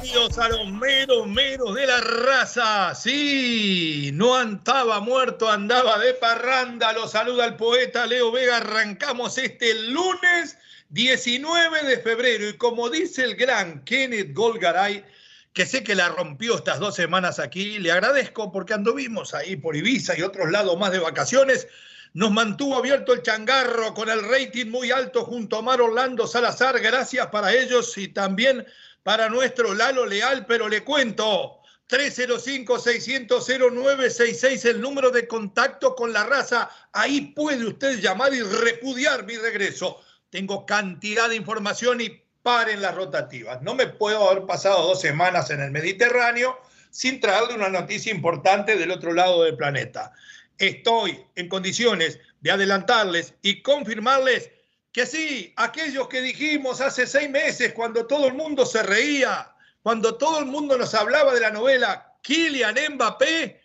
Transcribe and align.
A 0.00 0.48
los 0.48 0.66
meros 0.72 1.26
meros 1.26 1.74
de 1.74 1.86
la 1.86 2.00
raza. 2.00 2.94
Sí, 2.94 4.10
no 4.14 4.34
andaba 4.34 4.98
muerto, 5.00 5.50
andaba 5.50 5.98
de 5.98 6.14
parranda. 6.14 6.94
Lo 6.94 7.06
saluda 7.06 7.44
el 7.44 7.56
poeta 7.56 8.06
Leo 8.06 8.32
Vega. 8.32 8.56
Arrancamos 8.56 9.36
este 9.36 9.74
lunes 9.74 10.56
19 10.88 11.82
de 11.82 11.98
febrero. 11.98 12.48
Y 12.48 12.54
como 12.54 12.88
dice 12.88 13.24
el 13.24 13.36
gran 13.36 13.84
Kenneth 13.84 14.32
Golgaray, 14.32 15.04
que 15.52 15.66
sé 15.66 15.84
que 15.84 15.94
la 15.94 16.08
rompió 16.08 16.56
estas 16.56 16.78
dos 16.78 16.94
semanas 16.94 17.38
aquí, 17.38 17.78
le 17.78 17.92
agradezco 17.92 18.50
porque 18.50 18.72
anduvimos 18.72 19.34
ahí 19.34 19.56
por 19.56 19.76
Ibiza 19.76 20.18
y 20.18 20.22
otros 20.22 20.50
lados 20.50 20.78
más 20.78 20.92
de 20.92 20.98
vacaciones 20.98 21.68
nos 22.12 22.32
mantuvo 22.32 22.76
abierto 22.76 23.12
el 23.12 23.22
changarro 23.22 23.94
con 23.94 24.08
el 24.08 24.28
rating 24.28 24.66
muy 24.66 24.90
alto 24.90 25.24
junto 25.24 25.58
a 25.58 25.62
Mar 25.62 25.80
Orlando 25.80 26.26
Salazar. 26.26 26.80
Gracias 26.80 27.28
para 27.28 27.52
ellos 27.54 27.96
y 27.98 28.08
también 28.08 28.66
para 29.02 29.28
nuestro 29.28 29.74
Lalo 29.74 30.06
Leal, 30.06 30.46
pero 30.46 30.68
le 30.68 30.84
cuento. 30.84 31.56
305-600-0966, 31.88 34.64
el 34.66 34.80
número 34.80 35.10
de 35.10 35.26
contacto 35.26 35.96
con 35.96 36.12
la 36.12 36.22
raza. 36.24 36.70
Ahí 36.92 37.32
puede 37.34 37.66
usted 37.66 37.98
llamar 37.98 38.32
y 38.32 38.42
repudiar 38.42 39.26
mi 39.26 39.36
regreso. 39.36 40.00
Tengo 40.30 40.64
cantidad 40.66 41.28
de 41.28 41.34
información 41.34 42.00
y 42.00 42.22
paren 42.42 42.80
las 42.80 42.94
rotativas. 42.94 43.60
No 43.62 43.74
me 43.74 43.88
puedo 43.88 44.30
haber 44.30 44.46
pasado 44.46 44.86
dos 44.86 45.00
semanas 45.00 45.50
en 45.50 45.60
el 45.60 45.72
Mediterráneo 45.72 46.60
sin 46.90 47.18
traerle 47.20 47.54
una 47.54 47.68
noticia 47.68 48.12
importante 48.12 48.76
del 48.76 48.92
otro 48.92 49.12
lado 49.12 49.42
del 49.42 49.56
planeta 49.56 50.12
estoy 50.60 51.24
en 51.36 51.48
condiciones 51.48 52.20
de 52.42 52.50
adelantarles 52.52 53.34
y 53.42 53.62
confirmarles 53.62 54.50
que 54.92 55.06
sí, 55.06 55.52
aquellos 55.56 56.08
que 56.08 56.20
dijimos 56.20 56.80
hace 56.80 57.06
seis 57.06 57.30
meses 57.30 57.72
cuando 57.72 58.06
todo 58.06 58.26
el 58.26 58.34
mundo 58.34 58.66
se 58.66 58.82
reía, 58.82 59.52
cuando 59.82 60.16
todo 60.16 60.40
el 60.40 60.46
mundo 60.46 60.76
nos 60.76 60.94
hablaba 60.94 61.32
de 61.32 61.40
la 61.40 61.50
novela, 61.50 62.16
Kylian 62.22 62.76
Mbappé 62.94 63.60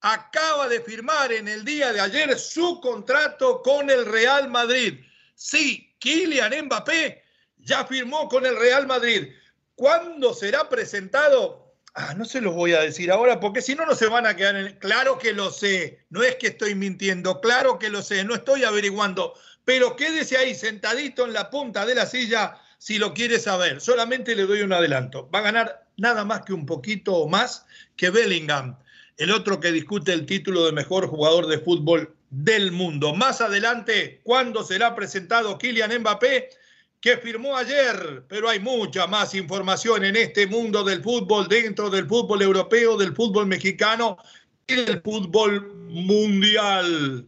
acaba 0.00 0.68
de 0.68 0.80
firmar 0.80 1.32
en 1.32 1.48
el 1.48 1.64
día 1.64 1.92
de 1.92 2.00
ayer 2.00 2.38
su 2.38 2.80
contrato 2.80 3.62
con 3.62 3.90
el 3.90 4.06
Real 4.06 4.48
Madrid. 4.48 5.00
Sí, 5.34 5.94
Kylian 5.98 6.64
Mbappé 6.64 7.22
ya 7.58 7.84
firmó 7.84 8.28
con 8.28 8.46
el 8.46 8.56
Real 8.56 8.86
Madrid. 8.86 9.28
¿Cuándo 9.74 10.34
será 10.34 10.68
presentado? 10.68 11.74
Ah, 11.94 12.14
no 12.14 12.24
se 12.24 12.40
los 12.40 12.54
voy 12.54 12.72
a 12.72 12.80
decir 12.80 13.10
ahora 13.10 13.40
porque 13.40 13.60
si 13.60 13.74
no, 13.74 13.84
no 13.84 13.94
se 13.94 14.06
van 14.06 14.26
a 14.26 14.36
quedar 14.36 14.56
en... 14.56 14.78
Claro 14.78 15.18
que 15.18 15.32
lo 15.32 15.50
sé, 15.50 16.06
no 16.08 16.22
es 16.22 16.36
que 16.36 16.48
estoy 16.48 16.74
mintiendo, 16.74 17.40
claro 17.40 17.78
que 17.78 17.90
lo 17.90 18.00
sé, 18.00 18.22
no 18.24 18.34
estoy 18.34 18.64
averiguando, 18.64 19.34
pero 19.70 19.94
quédese 19.94 20.36
ahí 20.36 20.52
sentadito 20.52 21.24
en 21.24 21.32
la 21.32 21.48
punta 21.48 21.86
de 21.86 21.94
la 21.94 22.04
silla 22.04 22.56
si 22.78 22.98
lo 22.98 23.14
quiere 23.14 23.38
saber. 23.38 23.80
Solamente 23.80 24.34
le 24.34 24.44
doy 24.44 24.62
un 24.62 24.72
adelanto. 24.72 25.30
Va 25.32 25.38
a 25.38 25.42
ganar 25.42 25.86
nada 25.96 26.24
más 26.24 26.42
que 26.42 26.52
un 26.52 26.66
poquito 26.66 27.28
más 27.28 27.64
que 27.94 28.10
Bellingham, 28.10 28.76
el 29.16 29.30
otro 29.30 29.60
que 29.60 29.70
discute 29.70 30.12
el 30.12 30.26
título 30.26 30.66
de 30.66 30.72
mejor 30.72 31.06
jugador 31.06 31.46
de 31.46 31.60
fútbol 31.60 32.12
del 32.30 32.72
mundo. 32.72 33.14
Más 33.14 33.40
adelante, 33.40 34.20
¿cuándo 34.24 34.64
será 34.64 34.96
presentado 34.96 35.56
Kylian 35.56 36.00
Mbappé? 36.00 36.50
que 37.00 37.18
firmó 37.18 37.56
ayer, 37.56 38.24
pero 38.28 38.48
hay 38.48 38.58
mucha 38.58 39.06
más 39.06 39.36
información 39.36 40.04
en 40.04 40.16
este 40.16 40.48
mundo 40.48 40.82
del 40.82 41.00
fútbol, 41.00 41.46
dentro 41.46 41.90
del 41.90 42.08
fútbol 42.08 42.42
europeo, 42.42 42.96
del 42.96 43.14
fútbol 43.14 43.46
mexicano 43.46 44.18
y 44.66 44.74
del 44.74 45.00
fútbol 45.00 45.72
mundial. 45.88 47.24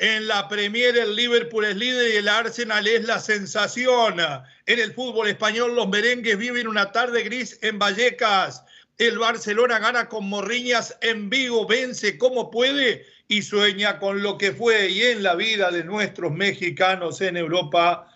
En 0.00 0.28
la 0.28 0.48
Premier 0.48 0.96
el 0.96 1.14
Liverpool 1.14 1.66
es 1.66 1.76
líder 1.76 2.14
y 2.14 2.16
el 2.16 2.28
Arsenal 2.28 2.86
es 2.86 3.04
la 3.04 3.20
sensación. 3.20 4.18
En 4.64 4.78
el 4.78 4.94
fútbol 4.94 5.28
español 5.28 5.74
los 5.74 5.88
merengues 5.88 6.38
viven 6.38 6.68
una 6.68 6.90
tarde 6.90 7.22
gris 7.22 7.58
en 7.60 7.78
Vallecas. 7.78 8.64
El 8.96 9.18
Barcelona 9.18 9.78
gana 9.78 10.08
con 10.08 10.26
Morriñas 10.26 10.96
en 11.02 11.28
Vigo, 11.28 11.66
vence 11.66 12.16
como 12.16 12.50
puede 12.50 13.04
y 13.28 13.42
sueña 13.42 13.98
con 13.98 14.22
lo 14.22 14.38
que 14.38 14.52
fue 14.52 14.88
y 14.88 15.02
en 15.02 15.22
la 15.22 15.34
vida 15.34 15.70
de 15.70 15.84
nuestros 15.84 16.32
mexicanos 16.32 17.20
en 17.20 17.36
Europa 17.36 18.10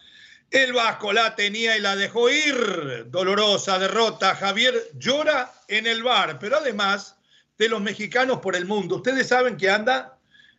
el 0.51 0.73
Vasco 0.73 1.13
la 1.13 1.35
tenía 1.35 1.77
y 1.77 1.81
la 1.83 1.97
dejó 1.97 2.31
ir. 2.31 3.11
Dolorosa 3.11 3.79
derrota. 3.79 4.35
Javier 4.37 4.75
llora 4.95 5.53
en 5.69 5.87
el 5.87 6.03
bar, 6.03 6.39
pero 6.39 6.57
además 6.57 7.17
de 7.59 7.69
los 7.69 7.83
mexicanos 7.83 8.39
por 8.39 8.57
el 8.57 8.65
mundo. 8.65 8.97
Ustedes 8.97 9.29
saben 9.29 9.59
que 9.59 9.69
anda 9.69 10.14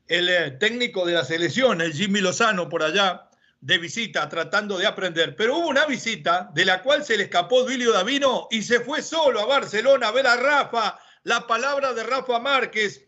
el 0.07 0.29
eh, 0.29 0.51
técnico 0.51 1.05
de 1.05 1.13
la 1.13 1.25
selección, 1.25 1.81
el 1.81 1.93
Jimmy 1.93 2.21
Lozano, 2.21 2.69
por 2.69 2.83
allá, 2.83 3.29
de 3.61 3.77
visita, 3.77 4.29
tratando 4.29 4.77
de 4.77 4.85
aprender. 4.85 5.35
Pero 5.35 5.57
hubo 5.57 5.67
una 5.69 5.85
visita 5.85 6.51
de 6.53 6.65
la 6.65 6.83
cual 6.83 7.03
se 7.03 7.17
le 7.17 7.23
escapó 7.23 7.63
Duilio 7.63 7.91
Davino 7.91 8.47
y 8.51 8.61
se 8.61 8.79
fue 8.79 9.01
solo 9.01 9.39
a 9.39 9.45
Barcelona 9.45 10.09
a 10.09 10.11
ver 10.11 10.27
a 10.27 10.35
Rafa. 10.35 10.99
La 11.23 11.47
palabra 11.47 11.93
de 11.93 12.03
Rafa 12.03 12.39
Márquez 12.39 13.05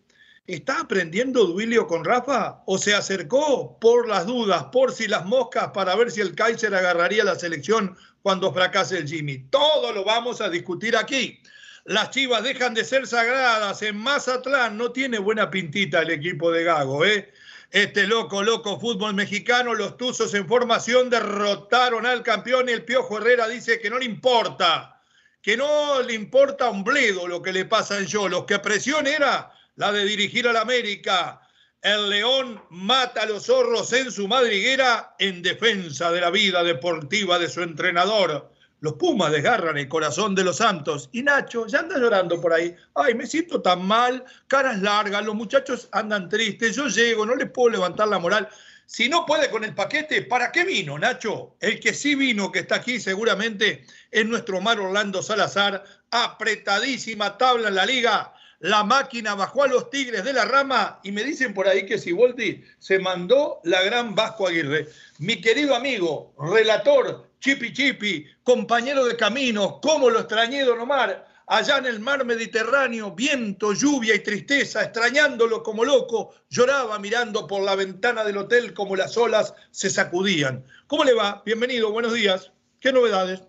¿Está 0.48 0.80
aprendiendo 0.80 1.44
Duilio 1.44 1.88
con 1.88 2.06
Rafa 2.06 2.64
o 2.66 2.78
se 2.78 2.96
acercó 2.96 3.78
por 3.80 4.08
las 4.08 4.26
dudas, 4.26 4.68
por 4.72 4.94
si 4.94 5.06
las 5.06 5.26
moscas, 5.26 5.72
para 5.74 5.94
ver 5.98 6.10
si 6.10 6.22
el 6.22 6.36
Kaiser 6.36 6.74
agarraría 6.74 7.26
la 7.26 7.36
selección 7.36 7.98
cuando 8.22 8.54
fracase 8.54 8.98
el 8.98 9.10
Jimmy? 9.10 9.40
Todo 9.50 9.92
lo 9.92 10.06
vamos 10.06 10.40
a 10.40 10.48
discutir 10.48 10.96
aquí. 10.96 11.42
Las 11.88 12.10
chivas 12.10 12.44
dejan 12.44 12.74
de 12.74 12.84
ser 12.84 13.08
sagradas. 13.08 13.82
En 13.82 13.96
Mazatlán 13.96 14.76
no 14.76 14.92
tiene 14.92 15.20
buena 15.20 15.50
pintita 15.50 16.02
el 16.02 16.12
equipo 16.12 16.52
de 16.52 16.66
Gago, 16.66 17.06
¿eh? 17.06 17.32
Este 17.72 18.06
loco, 18.06 18.44
loco 18.44 18.78
fútbol 18.78 19.14
mexicano, 19.14 19.74
los 19.74 19.96
Tuzos 19.96 20.34
en 20.34 20.50
formación 20.50 21.10
derrotaron 21.10 22.06
al 22.06 22.24
campeón 22.24 22.68
y 22.68 22.74
el 22.74 22.84
Piojo 22.84 23.20
Herrera 23.20 23.48
dice 23.48 23.80
que 23.80 23.90
no 23.90 24.00
le 24.00 24.04
importa, 24.04 25.02
que 25.42 25.56
no 25.56 26.02
le 26.02 26.14
importa 26.14 26.70
un 26.70 26.84
bledo 26.84 27.26
lo 27.26 27.42
que 27.42 27.54
le 27.54 27.64
pasa 27.64 27.98
en 27.98 28.06
yo. 28.06 28.28
Los 28.28 28.44
que 28.44 28.60
presión 28.60 29.08
era 29.08 29.54
la 29.78 29.94
de 29.94 30.04
dirigir 30.04 30.46
al 30.46 30.58
América. 30.58 31.40
El 31.82 32.10
León 32.10 32.62
mata 32.70 33.22
a 33.22 33.28
los 33.28 33.46
zorros 33.46 33.94
en 33.94 34.12
su 34.12 34.28
madriguera 34.28 35.16
en 35.20 35.42
defensa 35.42 36.12
de 36.12 36.20
la 36.20 36.32
vida 36.32 36.66
deportiva 36.66 37.40
de 37.40 37.48
su 37.48 37.62
entrenador. 37.62 38.57
Los 38.80 38.94
Pumas 38.94 39.32
desgarran 39.32 39.78
el 39.78 39.88
corazón 39.88 40.36
de 40.36 40.44
los 40.44 40.58
Santos. 40.58 41.10
Y 41.12 41.24
Nacho 41.24 41.66
ya 41.68 41.80
anda 41.80 41.98
llorando 41.98 42.40
por 42.40 42.54
ahí. 42.54 42.76
Ay, 42.94 43.16
me 43.16 43.26
siento 43.26 43.62
tan 43.62 43.86
mal, 43.86 44.24
caras 44.48 44.82
largas, 44.82 45.26
los 45.26 45.36
muchachos 45.36 45.90
andan 45.92 46.30
tristes, 46.30 46.76
yo 46.76 46.88
llego, 46.88 47.26
no 47.26 47.36
les 47.36 47.50
puedo 47.50 47.70
levantar 47.70 48.08
la 48.08 48.20
moral. 48.20 48.48
Si 48.86 49.10
no 49.10 49.26
puede 49.26 49.50
con 49.50 49.64
el 49.64 49.76
paquete, 49.76 50.22
¿para 50.22 50.52
qué 50.52 50.64
vino, 50.64 50.98
Nacho? 50.98 51.56
El 51.60 51.80
que 51.80 51.94
sí 51.94 52.16
vino, 52.16 52.52
que 52.52 52.60
está 52.60 52.76
aquí 52.76 53.00
seguramente, 53.00 53.86
es 54.12 54.26
nuestro 54.26 54.62
Mar 54.62 54.80
Orlando 54.80 55.22
Salazar. 55.22 55.84
Apretadísima 56.12 57.38
tabla 57.38 57.68
en 57.68 57.76
la 57.76 57.86
liga 57.86 58.34
la 58.60 58.84
máquina 58.84 59.36
bajó 59.36 59.64
a 59.64 59.68
los 59.68 59.92
Tigres 59.92 60.24
de 60.24 60.34
la 60.34 60.46
rama 60.46 61.00
y 61.04 61.12
me 61.12 61.24
dicen 61.24 61.54
por 61.54 61.68
ahí 61.68 61.86
que 61.86 62.00
Siboldi 62.00 62.64
se 62.80 62.98
mandó 62.98 63.60
la 63.64 63.84
gran 63.84 64.16
Vasco 64.16 64.48
Aguirre. 64.48 64.88
Mi 65.20 65.40
querido 65.42 65.76
amigo, 65.76 66.34
relator, 66.40 67.27
Chipi 67.40 67.72
Chipi, 67.72 68.26
compañero 68.44 69.06
de 69.06 69.16
camino, 69.16 69.80
cómo 69.82 70.10
lo 70.10 70.20
extrañé, 70.20 70.64
Don 70.64 70.80
Omar, 70.80 71.28
allá 71.46 71.78
en 71.78 71.86
el 71.86 72.00
mar 72.00 72.26
Mediterráneo, 72.26 73.12
viento, 73.12 73.74
lluvia 73.74 74.16
y 74.16 74.20
tristeza, 74.20 74.84
extrañándolo 74.84 75.62
como 75.62 75.86
loco, 75.86 76.34
lloraba 76.50 76.98
mirando 77.00 77.46
por 77.46 77.62
la 77.62 77.76
ventana 77.76 78.24
del 78.24 78.38
hotel 78.38 78.74
como 78.74 78.96
las 78.96 79.16
olas 79.18 79.54
se 79.72 79.90
sacudían. 79.90 80.66
¿Cómo 80.88 81.04
le 81.04 81.14
va? 81.14 81.44
Bienvenido, 81.46 81.92
buenos 81.92 82.14
días. 82.14 82.52
¿Qué 82.80 82.92
novedades? 82.92 83.44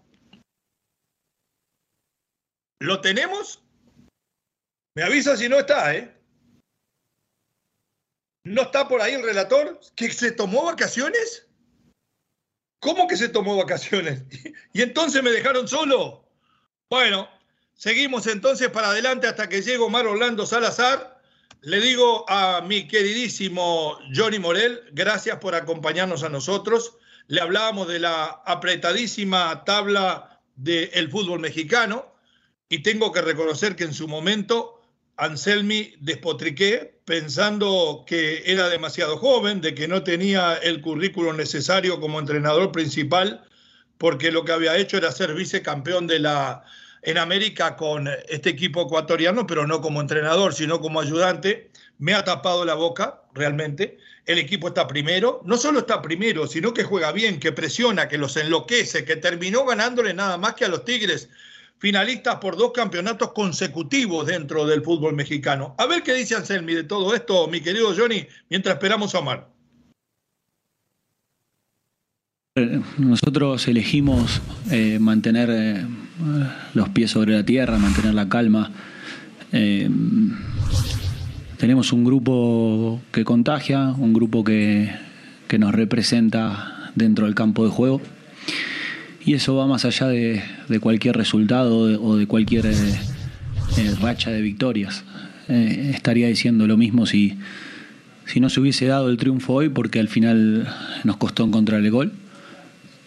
¿Lo 2.80 3.00
tenemos? 3.00 3.62
Me 4.94 5.02
avisa 5.02 5.36
si 5.36 5.48
no 5.48 5.58
está, 5.58 5.94
¿eh? 5.94 6.14
¿No 8.44 8.62
está 8.62 8.86
por 8.86 9.00
ahí 9.00 9.14
el 9.14 9.22
relator? 9.22 9.80
¿Que 9.96 10.10
se 10.10 10.32
tomó 10.32 10.66
vacaciones? 10.66 11.47
¿Cómo 12.80 13.08
que 13.08 13.16
se 13.16 13.28
tomó 13.28 13.56
vacaciones? 13.56 14.22
¿Y 14.72 14.82
entonces 14.82 15.22
me 15.22 15.30
dejaron 15.30 15.68
solo? 15.68 16.28
Bueno, 16.88 17.28
Seguimos 17.78 18.26
entonces 18.26 18.70
para 18.70 18.88
adelante 18.88 19.28
hasta 19.28 19.48
que 19.48 19.62
llegue 19.62 19.78
Omar 19.78 20.04
Orlando 20.04 20.44
Salazar. 20.46 21.22
Le 21.60 21.78
digo 21.80 22.28
a 22.28 22.60
mi 22.60 22.88
queridísimo 22.88 23.96
Johnny 24.12 24.40
Morel, 24.40 24.80
gracias 24.90 25.38
por 25.38 25.54
acompañarnos 25.54 26.24
a 26.24 26.28
nosotros. 26.28 26.96
Le 27.28 27.40
hablábamos 27.40 27.86
de 27.86 28.00
la 28.00 28.42
apretadísima 28.44 29.62
tabla 29.62 30.40
del 30.56 31.08
fútbol 31.08 31.38
mexicano 31.38 32.12
y 32.68 32.82
tengo 32.82 33.12
que 33.12 33.22
reconocer 33.22 33.76
que 33.76 33.84
en 33.84 33.94
su 33.94 34.08
momento 34.08 34.77
Anselmi 35.18 35.94
despotriqué 36.00 37.00
pensando 37.04 38.04
que 38.06 38.42
era 38.46 38.68
demasiado 38.68 39.18
joven, 39.18 39.60
de 39.60 39.74
que 39.74 39.88
no 39.88 40.04
tenía 40.04 40.54
el 40.56 40.80
currículo 40.80 41.32
necesario 41.32 42.00
como 42.00 42.20
entrenador 42.20 42.70
principal, 42.70 43.44
porque 43.98 44.30
lo 44.30 44.44
que 44.44 44.52
había 44.52 44.76
hecho 44.76 44.96
era 44.96 45.10
ser 45.10 45.34
vicecampeón 45.34 46.06
de 46.06 46.20
la 46.20 46.64
en 47.02 47.18
América 47.18 47.76
con 47.76 48.08
este 48.28 48.50
equipo 48.50 48.82
ecuatoriano, 48.82 49.46
pero 49.46 49.66
no 49.66 49.80
como 49.80 50.00
entrenador, 50.00 50.54
sino 50.54 50.80
como 50.80 51.00
ayudante. 51.00 51.70
Me 51.98 52.14
ha 52.14 52.24
tapado 52.24 52.64
la 52.64 52.74
boca, 52.74 53.22
realmente. 53.34 53.98
El 54.26 54.38
equipo 54.38 54.68
está 54.68 54.86
primero. 54.86 55.40
No 55.44 55.56
solo 55.56 55.80
está 55.80 56.02
primero, 56.02 56.46
sino 56.46 56.74
que 56.74 56.84
juega 56.84 57.12
bien, 57.12 57.40
que 57.40 57.52
presiona, 57.52 58.08
que 58.08 58.18
los 58.18 58.36
enloquece, 58.36 59.04
que 59.04 59.16
terminó 59.16 59.64
ganándole 59.64 60.12
nada 60.14 60.36
más 60.38 60.54
que 60.54 60.64
a 60.64 60.68
los 60.68 60.84
Tigres, 60.84 61.28
finalistas 61.78 62.36
por 62.36 62.56
dos 62.56 62.72
campeonatos 62.72 63.32
consecutivos 63.32 64.26
dentro 64.26 64.66
del 64.66 64.82
fútbol 64.82 65.14
mexicano. 65.14 65.74
A 65.78 65.86
ver 65.86 66.02
qué 66.02 66.14
dice 66.14 66.34
Anselmi 66.34 66.74
de 66.74 66.84
todo 66.84 67.14
esto, 67.14 67.48
mi 67.48 67.60
querido 67.60 67.94
Johnny, 67.96 68.26
mientras 68.48 68.74
esperamos 68.74 69.14
a 69.14 69.20
Omar. 69.20 69.58
Nosotros 72.98 73.68
elegimos 73.68 74.42
eh, 74.70 74.98
mantener 74.98 75.48
eh, 75.52 75.86
los 76.74 76.88
pies 76.88 77.12
sobre 77.12 77.34
la 77.34 77.44
tierra, 77.44 77.78
mantener 77.78 78.14
la 78.14 78.28
calma. 78.28 78.72
Eh, 79.52 79.88
tenemos 81.56 81.92
un 81.92 82.04
grupo 82.04 83.00
que 83.12 83.24
contagia, 83.24 83.94
un 83.98 84.12
grupo 84.12 84.44
que, 84.44 84.90
nos 85.58 85.74
representa 85.74 86.92
dentro 86.94 87.24
del 87.24 87.34
campo 87.34 87.64
de 87.64 87.70
juego. 87.70 88.00
Y 89.28 89.34
eso 89.34 89.54
va 89.54 89.66
más 89.66 89.84
allá 89.84 90.06
de, 90.08 90.42
cualquier 90.80 91.16
resultado 91.16 91.78
o 92.02 92.16
de 92.16 92.26
cualquier 92.26 92.66
racha 94.00 94.30
de 94.30 94.40
victorias. 94.40 95.04
estaría 95.48 96.28
diciendo 96.28 96.66
lo 96.66 96.76
mismo 96.76 97.06
si, 97.06 97.36
si 98.26 98.40
no 98.40 98.48
se 98.48 98.60
hubiese 98.60 98.86
dado 98.86 99.10
el 99.10 99.18
triunfo 99.18 99.54
hoy, 99.54 99.68
porque 99.68 100.00
al 100.00 100.08
final 100.08 100.66
nos 101.04 101.18
costó 101.18 101.44
encontrar 101.44 101.80
el 101.80 101.90
gol 101.90 102.12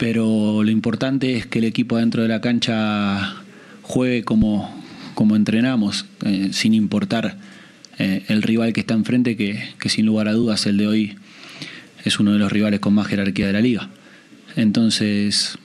pero 0.01 0.63
lo 0.63 0.71
importante 0.71 1.38
es 1.38 1.45
que 1.45 1.59
el 1.59 1.65
equipo 1.65 1.95
dentro 1.95 2.24
de 2.24 2.27
la 2.27 2.41
cancha 2.41 3.35
juegue 3.83 4.24
como, 4.24 4.83
como 5.13 5.35
entrenamos, 5.35 6.07
eh, 6.25 6.50
sin 6.53 6.74
importar 6.74 7.38
eh, 8.00 8.24
el 8.27 8.41
rival 8.41 8.74
que 8.74 8.79
está 8.79 8.95
enfrente, 8.95 9.38
que, 9.38 9.89
sin 9.89 10.07
lugar 10.07 10.27
a 10.27 10.33
dudas 10.33 10.65
el 10.65 10.77
de 10.77 10.88
hoy 10.88 11.17
es 12.03 12.19
uno 12.19 12.33
de 12.33 12.39
los 12.39 12.51
rivales 12.51 12.79
con 12.79 12.95
más 12.95 13.06
jerarquía 13.06 13.45
de 13.45 13.53
la 13.53 13.62
liga. 13.62 13.89
Entonces, 14.56 15.59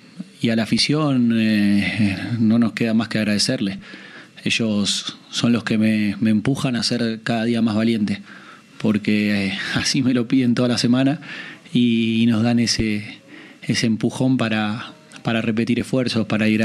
y 0.46 0.50
a 0.50 0.54
la 0.54 0.62
afición 0.62 1.32
eh, 1.34 2.16
no 2.38 2.60
nos 2.60 2.72
queda 2.72 2.94
más 2.94 3.08
que 3.08 3.18
agradecerle. 3.18 3.80
Ellos 4.44 5.18
son 5.28 5.52
los 5.52 5.64
que 5.64 5.76
me, 5.76 6.10
empujan 6.10 6.76
a 6.76 6.84
ser 6.84 7.20
cada 7.24 7.42
día 7.42 7.62
más 7.62 7.74
valiente, 7.74 8.22
porque 8.78 9.58
así 9.74 10.02
me 10.02 10.14
lo 10.14 10.28
piden 10.28 10.54
toda 10.54 10.68
la 10.68 10.78
semana 10.78 11.20
y 11.72 12.26
nos 12.28 12.44
dan 12.44 12.60
ese, 12.60 13.20
ese 13.62 13.86
empujón 13.86 14.36
para, 14.36 14.92
para 15.24 15.42
repetir 15.42 15.80
esfuerzos, 15.80 16.26
para 16.26 16.46
ir 16.46 16.64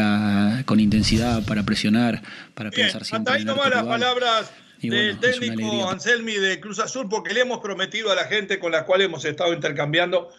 con 0.66 0.80
intensidad, 0.80 1.44
para 1.44 1.64
presionar, 1.64 2.22
para 2.54 2.70
pensar 2.70 3.04
siempre. 3.04 3.34
Hasta 3.34 3.40
ahí 3.40 3.46
nomás 3.46 3.72
las 3.72 3.84
palabras 3.84 4.52
del 4.80 5.18
técnico 5.18 5.90
Anselmi 5.90 6.36
de 6.36 6.60
Cruz 6.60 6.78
Azul, 6.78 7.10
porque 7.10 7.34
le 7.34 7.42
hemos 7.42 7.62
prometido 7.62 8.12
a 8.12 8.16
la 8.16 8.26
gente 8.26 8.60
con 8.60 8.74
la 8.74 8.86
cual 8.86 9.02
hemos 9.02 9.26
estado 9.26 9.54
intercambiando 9.54 10.30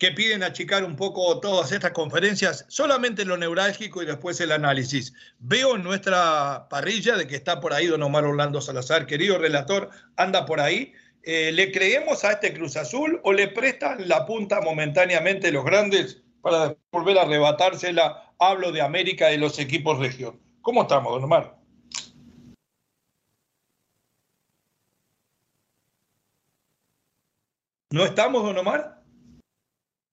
que 0.00 0.12
piden 0.12 0.42
achicar 0.42 0.82
un 0.82 0.96
poco 0.96 1.40
todas 1.40 1.72
estas 1.72 1.90
conferencias, 1.90 2.64
solamente 2.68 3.26
lo 3.26 3.36
neurálgico 3.36 4.02
y 4.02 4.06
después 4.06 4.40
el 4.40 4.50
análisis. 4.50 5.12
Veo 5.40 5.76
en 5.76 5.82
nuestra 5.82 6.68
parrilla 6.70 7.18
de 7.18 7.26
que 7.26 7.36
está 7.36 7.60
por 7.60 7.74
ahí 7.74 7.86
don 7.86 8.02
Omar 8.02 8.24
Orlando 8.24 8.62
Salazar, 8.62 9.06
querido 9.06 9.36
relator, 9.36 9.90
anda 10.16 10.46
por 10.46 10.58
ahí. 10.58 10.94
Eh, 11.22 11.52
¿le 11.52 11.70
creemos 11.70 12.24
a 12.24 12.32
este 12.32 12.54
Cruz 12.54 12.78
Azul 12.78 13.20
o 13.24 13.34
le 13.34 13.48
prestan 13.48 14.08
la 14.08 14.24
punta 14.24 14.62
momentáneamente 14.62 15.52
los 15.52 15.66
grandes 15.66 16.22
para 16.40 16.74
volver 16.90 17.18
a 17.18 17.22
arrebatársela? 17.22 18.32
Hablo 18.38 18.72
de 18.72 18.80
América 18.80 19.30
y 19.30 19.36
los 19.36 19.58
equipos 19.58 19.98
región. 19.98 20.40
¿Cómo 20.62 20.80
estamos, 20.80 21.12
don 21.12 21.24
Omar? 21.24 21.58
¿No 27.90 28.04
estamos, 28.06 28.42
don 28.42 28.56
Omar? 28.56 28.99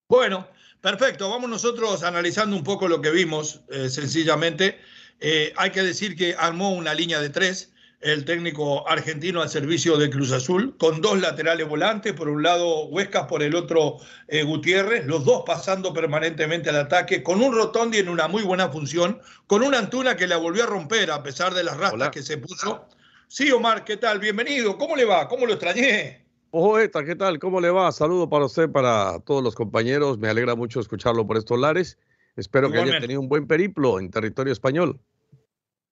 Bueno, 0.09 0.48
perfecto. 0.80 1.30
Vamos 1.30 1.50
nosotros 1.50 2.01
analizando 2.04 2.56
un 2.56 2.63
poco 2.63 2.88
lo 2.88 3.01
que 3.01 3.12
vimos, 3.12 3.62
eh, 3.69 3.89
sencillamente. 3.89 4.80
Eh, 5.19 5.54
hay 5.57 5.71
que 5.71 5.83
decir 5.83 6.15
que 6.15 6.33
armó 6.38 6.71
una 6.71 6.94
línea 6.94 7.19
de 7.19 7.30
tres 7.30 7.74
el 8.00 8.25
técnico 8.25 8.88
argentino 8.88 9.42
al 9.42 9.50
servicio 9.50 9.98
de 9.98 10.09
Cruz 10.09 10.31
Azul, 10.31 10.77
con 10.77 11.01
dos 11.01 11.19
laterales 11.19 11.68
volantes, 11.68 12.13
por 12.13 12.30
un 12.30 12.44
lado 12.44 12.86
Huescas, 12.86 13.25
por 13.25 13.42
el 13.42 13.56
otro 13.56 13.98
eh, 14.27 14.44
Gutiérrez, 14.44 15.06
los 15.07 15.25
dos 15.25 15.44
pasando 15.45 15.94
permanentemente 15.94 16.69
al 16.69 16.75
ataque, 16.75 17.24
con 17.24 17.42
un 17.42 17.56
Rotondi 17.56 17.98
en 17.98 18.07
una 18.07 18.27
muy 18.27 18.44
buena 18.44 18.69
función, 18.69 19.19
con 19.48 19.63
una 19.63 19.80
Antuna 19.80 20.15
que 20.15 20.27
la 20.27 20.38
volvió 20.38 20.63
a 20.63 20.68
romper 20.68 21.09
a 21.09 21.24
pesar 21.24 21.56
de 21.56 21.63
las 21.63 21.75
rastas 21.75 22.12
que 22.12 22.21
se 22.21 22.38
puso. 22.38 22.88
Sí, 23.27 23.51
Omar, 23.51 23.83
¿qué 23.83 23.98
tal? 23.98 24.19
Bienvenido. 24.19 24.77
¿Cómo 24.77 24.95
le 24.95 25.04
va? 25.04 25.27
¿Cómo 25.27 25.48
lo 25.48 25.54
extrañé? 25.54 26.27
Poeta, 26.52 27.04
¿qué 27.04 27.16
tal? 27.16 27.40
¿Cómo 27.40 27.60
le 27.60 27.70
va? 27.70 27.92
Saludo 27.92 28.30
para 28.30 28.46
usted, 28.46 28.70
para 28.70 29.20
todos 29.20 29.44
los 29.44 29.56
compañeros. 29.56 30.18
Me 30.18 30.30
alegra 30.30 30.56
mucho 30.56 30.80
escucharlo 30.80 31.28
por 31.28 31.38
estos 31.38 31.60
lares. 31.60 31.98
Espero 32.36 32.72
que 32.72 32.80
haya 32.80 33.00
tenido 33.00 33.20
un 33.20 33.30
buen 33.30 33.48
periplo 33.48 34.00
en 34.00 34.12
territorio 34.12 34.54
español. 34.54 35.00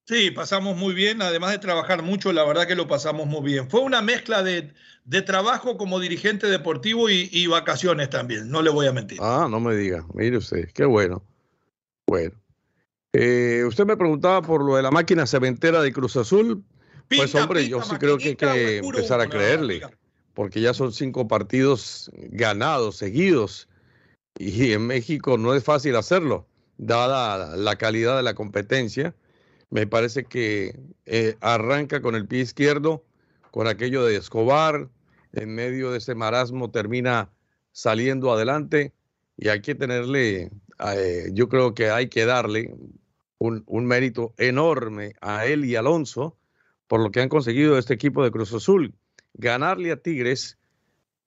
Sí, 0.07 0.29
pasamos 0.29 0.77
muy 0.77 0.93
bien, 0.93 1.23
además 1.23 1.51
de 1.51 1.57
trabajar 1.57 2.03
mucho, 2.03 2.31
la 2.31 2.43
verdad 2.43 2.67
que 2.67 2.75
lo 2.75 2.87
pasamos 2.87 3.25
muy 3.25 3.41
bien. 3.41 3.71
Fue 3.71 3.81
una 3.81 4.03
mezcla 4.03 4.43
de, 4.43 4.71
trabajo 5.25 5.77
como 5.77 5.99
dirigente 5.99 6.45
deportivo 6.45 7.09
y, 7.09 7.47
vacaciones 7.47 8.11
también, 8.11 8.51
no 8.51 8.61
le 8.61 8.69
voy 8.69 8.85
a 8.85 8.93
mentir. 8.93 9.17
Ah, 9.19 9.47
no 9.49 9.59
me 9.59 9.75
diga, 9.75 10.05
mire 10.13 10.37
usted, 10.37 10.69
qué 10.73 10.85
bueno. 10.85 11.23
Bueno, 12.05 12.39
eh, 13.13 13.63
usted 13.67 13.83
me 13.85 13.97
preguntaba 13.97 14.43
por 14.43 14.63
lo 14.63 14.75
de 14.75 14.83
la 14.83 14.91
máquina 14.91 15.25
cementera 15.25 15.81
de 15.81 15.91
Cruz 15.91 16.15
Azul. 16.17 16.63
pues 17.09 17.33
hombre, 17.33 17.67
yo 17.67 17.81
sí 17.81 17.95
creo 17.95 18.19
que 18.19 18.29
hay 18.29 18.35
que 18.35 18.77
empezar 18.77 19.21
a 19.21 19.27
creerle, 19.27 19.81
porque 20.35 20.61
ya 20.61 20.75
son 20.75 20.93
cinco 20.93 21.27
partidos 21.27 22.11
ganados, 22.29 22.97
seguidos, 22.97 23.67
y 24.37 24.73
en 24.73 24.85
México 24.85 25.39
no 25.39 25.55
es 25.55 25.63
fácil 25.63 25.95
hacerlo, 25.95 26.45
dada 26.77 27.55
la 27.55 27.75
calidad 27.77 28.17
de 28.17 28.23
la 28.23 28.35
competencia 28.35 29.15
me 29.69 29.87
parece 29.87 30.25
que 30.25 30.79
eh, 31.05 31.35
arranca 31.41 32.01
con 32.01 32.15
el 32.15 32.27
pie 32.27 32.41
izquierdo, 32.41 33.03
con 33.51 33.67
aquello 33.67 34.05
de 34.05 34.15
Escobar, 34.15 34.89
en 35.33 35.53
medio 35.53 35.91
de 35.91 35.97
ese 35.97 36.15
marasmo 36.15 36.71
termina 36.71 37.29
saliendo 37.71 38.31
adelante 38.31 38.93
y 39.37 39.49
hay 39.49 39.61
que 39.61 39.75
tenerle, 39.75 40.51
eh, 40.79 41.29
yo 41.33 41.49
creo 41.49 41.73
que 41.73 41.89
hay 41.89 42.07
que 42.07 42.25
darle 42.25 42.73
un, 43.37 43.85
mérito 43.85 44.33
enorme 44.37 45.15
a 45.19 45.45
él 45.45 45.65
y 45.65 45.75
Alonso 45.75 46.37
por 46.87 47.01
lo 47.01 47.11
que 47.11 47.21
han 47.21 47.29
conseguido 47.29 47.77
este 47.77 47.93
equipo 47.93 48.23
de 48.23 48.31
Cruz 48.31 48.53
Azul. 48.53 48.93
Ganarle 49.37 49.91
a 49.91 49.97
Tigres 49.97 50.57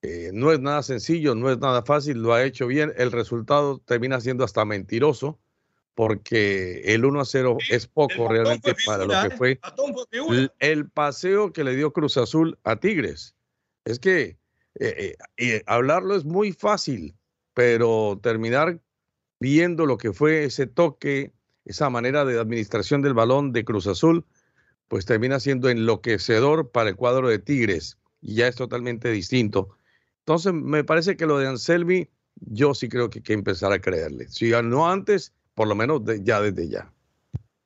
eh, 0.03 0.31
no 0.33 0.53
es 0.53 0.61
nada 0.61 0.83
sencillo, 0.83 1.35
no 1.35 1.51
es 1.51 1.59
nada 1.59 1.83
fácil, 1.83 2.23
lo 2.23 2.33
ha 2.33 2.45
hecho 2.45 2.67
bien, 2.67 2.93
el 2.97 3.11
resultado 3.11 3.81
termina 3.81 4.21
siendo 4.21 4.45
hasta 4.45 4.65
mentiroso 4.65 5.39
porque 5.95 6.83
el 6.95 7.05
1 7.05 7.21
a 7.21 7.25
0 7.25 7.59
es 7.71 7.89
poco 7.89 8.29
realmente 8.29 8.73
para 8.87 9.05
lo 9.05 9.29
que 9.29 9.37
fue 9.37 9.61
el, 10.61 10.89
paseo 10.89 11.53
que 11.53 11.65
le 11.65 11.75
dio 11.75 11.93
Cruz 11.93 12.17
Azul 12.17 12.57
a 12.63 12.77
Tigres. 12.77 13.35
Es 13.85 13.99
que 13.99 14.39
eh, 14.79 15.17
eh, 15.37 15.63
hablarlo 15.67 16.15
es 16.15 16.25
muy 16.25 16.53
fácil, 16.53 17.17
pero 17.53 18.21
terminar 18.23 18.81
viendo 19.41 19.87
lo 19.87 19.99
que 19.99 20.13
fue 20.13 20.45
ese 20.45 20.69
toque, 20.69 21.33
esa 21.65 21.91
manera 21.91 22.25
de 22.25 22.39
administración 22.39 23.03
del 23.03 23.15
balón 23.15 23.53
de 23.53 23.65
Cruz 23.65 23.89
Azul, 23.89 24.25
pues 24.87 25.05
termina 25.05 25.41
siendo 25.41 25.69
enloquecedor 25.69 26.71
para 26.71 26.91
el 26.91 26.95
cuadro 26.95 27.29
de 27.29 27.41
Tigres 27.41 27.98
y 28.21 28.35
ya 28.35 28.49
es 28.49 28.57
totalmente 28.57 29.11
distinto. 29.11 29.77
Entonces, 30.21 30.53
me 30.53 30.85
parece 30.85 31.17
que 31.17 31.27
lo 31.27 31.39
de 31.39 31.49
Anselmi, 31.49 32.09
yo 32.37 32.75
sí 32.75 32.89
creo 32.89 33.11
que 33.11 33.21
hay 33.21 33.23
que 33.23 33.33
empezar 33.33 33.73
a 33.73 33.81
creerle. 33.81 34.29
Si 34.29 34.51
no 34.51 34.91
antes, 34.91 35.33
por 35.55 35.69
lo 35.69 35.75
menos 35.75 36.03
ya 36.23 36.41
desde 36.41 36.69
ya. 36.69 36.93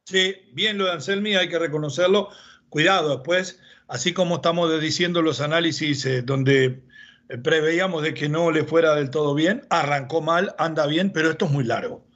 Sí, 0.07 0.35
bien 0.53 0.79
lo 0.79 0.87
de 0.87 0.93
Anselmi, 0.93 1.35
hay 1.35 1.49
que 1.49 1.59
reconocerlo. 1.59 2.29
Cuidado, 2.69 3.17
después, 3.17 3.61
así 3.89 4.13
como 4.13 4.37
estamos 4.37 4.81
diciendo 4.81 5.23
los 5.23 5.41
análisis 5.41 6.07
eh, 6.07 6.23
donde 6.23 6.83
eh, 7.29 7.39
preveíamos 7.39 8.03
de 8.03 8.15
que 8.15 8.29
no 8.29 8.51
le 8.51 8.65
fuera 8.65 8.95
del 8.95 9.11
todo 9.11 9.35
bien, 9.35 9.63
arrancó 9.71 10.21
mal, 10.21 10.55
anda 10.59 10.87
bien, 10.87 11.13
pero 11.13 11.31
esto 11.31 11.47
es 11.47 11.51
muy 11.51 11.65
largo. 11.65 12.07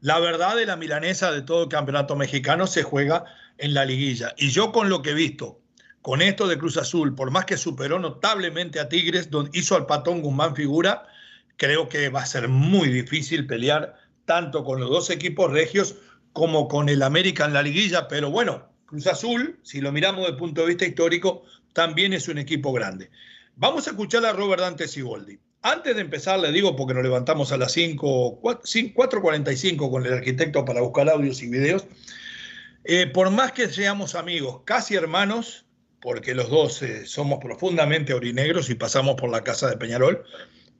La 0.00 0.18
verdad 0.20 0.56
de 0.56 0.66
la 0.66 0.76
milanesa 0.76 1.32
de 1.32 1.42
todo 1.42 1.64
el 1.64 1.68
campeonato 1.68 2.16
mexicano 2.16 2.66
se 2.66 2.82
juega 2.82 3.24
en 3.58 3.74
la 3.74 3.84
liguilla. 3.84 4.34
Y 4.36 4.50
yo 4.50 4.72
con 4.72 4.88
lo 4.88 5.02
que 5.02 5.10
he 5.10 5.14
visto, 5.14 5.60
con 6.06 6.22
esto 6.22 6.46
de 6.46 6.56
Cruz 6.56 6.76
Azul, 6.76 7.16
por 7.16 7.32
más 7.32 7.46
que 7.46 7.56
superó 7.56 7.98
notablemente 7.98 8.78
a 8.78 8.88
Tigres, 8.88 9.28
donde 9.28 9.58
hizo 9.58 9.74
al 9.74 9.86
patón 9.86 10.22
Guzmán 10.22 10.54
figura, 10.54 11.08
creo 11.56 11.88
que 11.88 12.10
va 12.10 12.20
a 12.20 12.26
ser 12.26 12.46
muy 12.46 12.90
difícil 12.90 13.44
pelear 13.44 13.96
tanto 14.24 14.62
con 14.62 14.78
los 14.78 14.88
dos 14.88 15.10
equipos 15.10 15.50
regios 15.50 15.96
como 16.32 16.68
con 16.68 16.88
el 16.88 17.02
América 17.02 17.44
en 17.44 17.54
la 17.54 17.62
liguilla. 17.64 18.06
Pero 18.06 18.30
bueno, 18.30 18.68
Cruz 18.84 19.08
Azul, 19.08 19.58
si 19.64 19.80
lo 19.80 19.90
miramos 19.90 20.20
desde 20.20 20.34
el 20.34 20.36
punto 20.36 20.60
de 20.60 20.68
vista 20.68 20.86
histórico, 20.86 21.42
también 21.72 22.12
es 22.12 22.28
un 22.28 22.38
equipo 22.38 22.72
grande. 22.72 23.10
Vamos 23.56 23.88
a 23.88 23.90
escuchar 23.90 24.24
a 24.26 24.32
Robert 24.32 24.60
Dante 24.60 24.86
Siboldi. 24.86 25.40
Antes 25.62 25.96
de 25.96 26.02
empezar, 26.02 26.38
le 26.38 26.52
digo, 26.52 26.76
porque 26.76 26.94
nos 26.94 27.02
levantamos 27.02 27.50
a 27.50 27.56
las 27.56 27.72
5, 27.72 28.42
4.45 28.42 29.90
con 29.90 30.06
el 30.06 30.12
arquitecto 30.12 30.64
para 30.64 30.82
buscar 30.82 31.10
audios 31.10 31.42
y 31.42 31.48
videos, 31.48 31.84
eh, 32.84 33.08
por 33.08 33.30
más 33.30 33.50
que 33.50 33.68
seamos 33.68 34.14
amigos, 34.14 34.60
casi 34.64 34.94
hermanos, 34.94 35.65
porque 36.06 36.36
los 36.36 36.50
dos 36.50 36.82
eh, 36.82 37.04
somos 37.04 37.40
profundamente 37.40 38.14
orinegros 38.14 38.70
y 38.70 38.76
pasamos 38.76 39.16
por 39.16 39.28
la 39.28 39.42
casa 39.42 39.68
de 39.68 39.76
Peñarol 39.76 40.22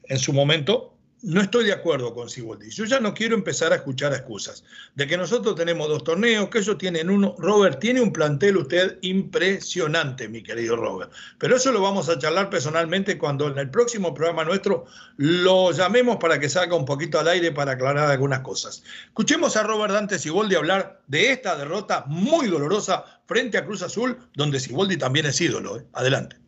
en 0.05 0.21
su 0.21 0.33
momento, 0.33 0.96
no 1.23 1.41
estoy 1.41 1.65
de 1.65 1.73
acuerdo 1.73 2.15
con 2.15 2.29
Siboldi. 2.29 2.71
Yo 2.71 2.85
ya 2.85 3.01
no 3.01 3.15
quiero 3.15 3.35
empezar 3.35 3.73
a 3.73 3.77
escuchar 3.77 4.13
excusas 4.13 4.65
de 4.95 5.07
que 5.07 5.17
nosotros 5.17 5.55
tenemos 5.55 5.89
dos 5.89 6.05
torneos, 6.05 6.49
que 6.51 6.59
ellos 6.59 6.79
tienen 6.79 7.11
uno. 7.11 7.35
Robert, 7.39 7.81
tiene 7.81 8.01
un 8.01 8.13
plantel 8.13 8.59
usted 8.59 8.99
impresionante, 9.03 10.29
mi 10.29 10.43
querido 10.43 10.77
Robert. 10.77 11.11
Pero 11.39 11.57
eso 11.57 11.73
lo 11.73 11.81
vamos 11.81 12.09
a 12.09 12.19
charlar 12.19 12.51
personalmente 12.51 13.19
cuando 13.19 13.49
en 13.49 13.59
el 13.59 13.71
próximo 13.71 14.15
programa 14.15 14.45
nuestro 14.45 14.85
lo 15.17 15.73
llamemos 15.73 16.19
para 16.19 16.39
que 16.39 16.49
salga 16.49 16.77
un 16.77 16.85
poquito 16.85 17.19
al 17.19 17.29
aire 17.29 17.53
para 17.53 17.73
aclarar 17.73 18.11
algunas 18.11 18.41
cosas. 18.41 18.83
Escuchemos 19.07 19.57
a 19.57 19.63
Robert 19.63 19.95
Dante 19.95 20.19
Siboldi 20.19 20.55
hablar 20.55 21.03
de 21.07 21.33
esta 21.33 21.57
derrota 21.57 22.05
muy 22.07 22.49
dolorosa 22.49 23.05
frente 23.27 23.59
a 23.59 23.65
Cruz 23.65 23.83
Azul, 23.83 24.17
donde 24.35 24.61
Siboldi 24.61 24.97
también 24.97 25.27
es 25.27 25.41
ídolo. 25.41 25.79
¿eh? 25.79 25.87
Adelante. 25.93 26.46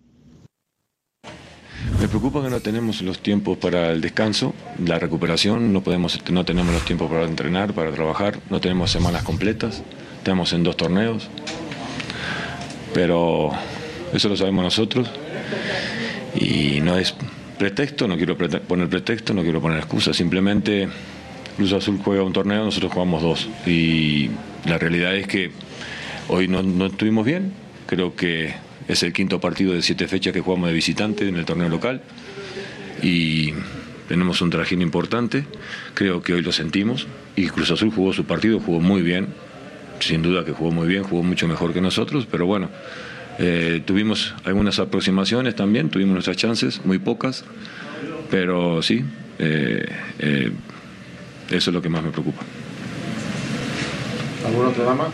Me 2.00 2.06
preocupa 2.06 2.42
que 2.42 2.50
no 2.50 2.60
tenemos 2.60 3.02
los 3.02 3.18
tiempos 3.20 3.58
para 3.58 3.90
el 3.90 4.00
descanso, 4.00 4.54
la 4.84 4.98
recuperación, 4.98 5.72
no, 5.72 5.82
podemos, 5.82 6.18
no 6.30 6.44
tenemos 6.44 6.72
los 6.72 6.84
tiempos 6.84 7.10
para 7.10 7.24
entrenar, 7.24 7.72
para 7.72 7.90
trabajar, 7.90 8.38
no 8.50 8.60
tenemos 8.60 8.90
semanas 8.90 9.24
completas, 9.24 9.82
estamos 10.16 10.52
en 10.52 10.62
dos 10.62 10.76
torneos, 10.76 11.28
pero 12.94 13.50
eso 14.12 14.28
lo 14.28 14.36
sabemos 14.36 14.64
nosotros 14.64 15.10
y 16.34 16.80
no 16.80 16.96
es 16.96 17.14
pretexto, 17.58 18.06
no 18.06 18.16
quiero 18.16 18.36
poner 18.36 18.88
pretexto, 18.88 19.34
no 19.34 19.42
quiero 19.42 19.60
poner 19.60 19.78
excusa, 19.78 20.14
simplemente 20.14 20.88
Cruz 21.56 21.72
Azul 21.72 22.00
juega 22.04 22.22
un 22.22 22.32
torneo, 22.32 22.64
nosotros 22.64 22.92
jugamos 22.92 23.22
dos 23.22 23.48
y 23.66 24.30
la 24.66 24.78
realidad 24.78 25.16
es 25.16 25.26
que 25.26 25.50
hoy 26.28 26.46
no 26.46 26.86
estuvimos 26.86 27.24
bien, 27.24 27.52
creo 27.86 28.14
que 28.14 28.67
es 28.88 29.02
el 29.02 29.12
quinto 29.12 29.38
partido 29.38 29.74
de 29.74 29.82
siete 29.82 30.08
fechas 30.08 30.32
que 30.32 30.40
jugamos 30.40 30.68
de 30.68 30.74
visitante 30.74 31.28
en 31.28 31.36
el 31.36 31.44
torneo 31.44 31.68
local 31.68 32.00
y 33.02 33.52
tenemos 34.08 34.40
un 34.40 34.50
trajín 34.50 34.80
importante. 34.80 35.44
Creo 35.94 36.22
que 36.22 36.32
hoy 36.32 36.42
lo 36.42 36.52
sentimos 36.52 37.06
y 37.36 37.46
Cruz 37.48 37.70
Azul 37.70 37.92
jugó 37.94 38.12
su 38.12 38.24
partido, 38.24 38.58
jugó 38.58 38.80
muy 38.80 39.02
bien. 39.02 39.28
Sin 40.00 40.22
duda 40.22 40.44
que 40.44 40.52
jugó 40.52 40.70
muy 40.70 40.88
bien, 40.88 41.02
jugó 41.02 41.22
mucho 41.22 41.46
mejor 41.48 41.74
que 41.74 41.80
nosotros, 41.80 42.26
pero 42.30 42.46
bueno, 42.46 42.70
eh, 43.38 43.82
tuvimos 43.84 44.34
algunas 44.44 44.78
aproximaciones 44.78 45.56
también, 45.56 45.90
tuvimos 45.90 46.14
nuestras 46.14 46.36
chances, 46.36 46.84
muy 46.84 46.98
pocas, 46.98 47.44
pero 48.30 48.80
sí, 48.80 49.04
eh, 49.40 49.86
eh, 50.20 50.52
eso 51.50 51.70
es 51.70 51.74
lo 51.74 51.82
que 51.82 51.88
más 51.88 52.04
me 52.04 52.10
preocupa. 52.10 52.42
¿Alguna 54.46 54.68
otra 54.68 54.84
dama? 54.84 55.08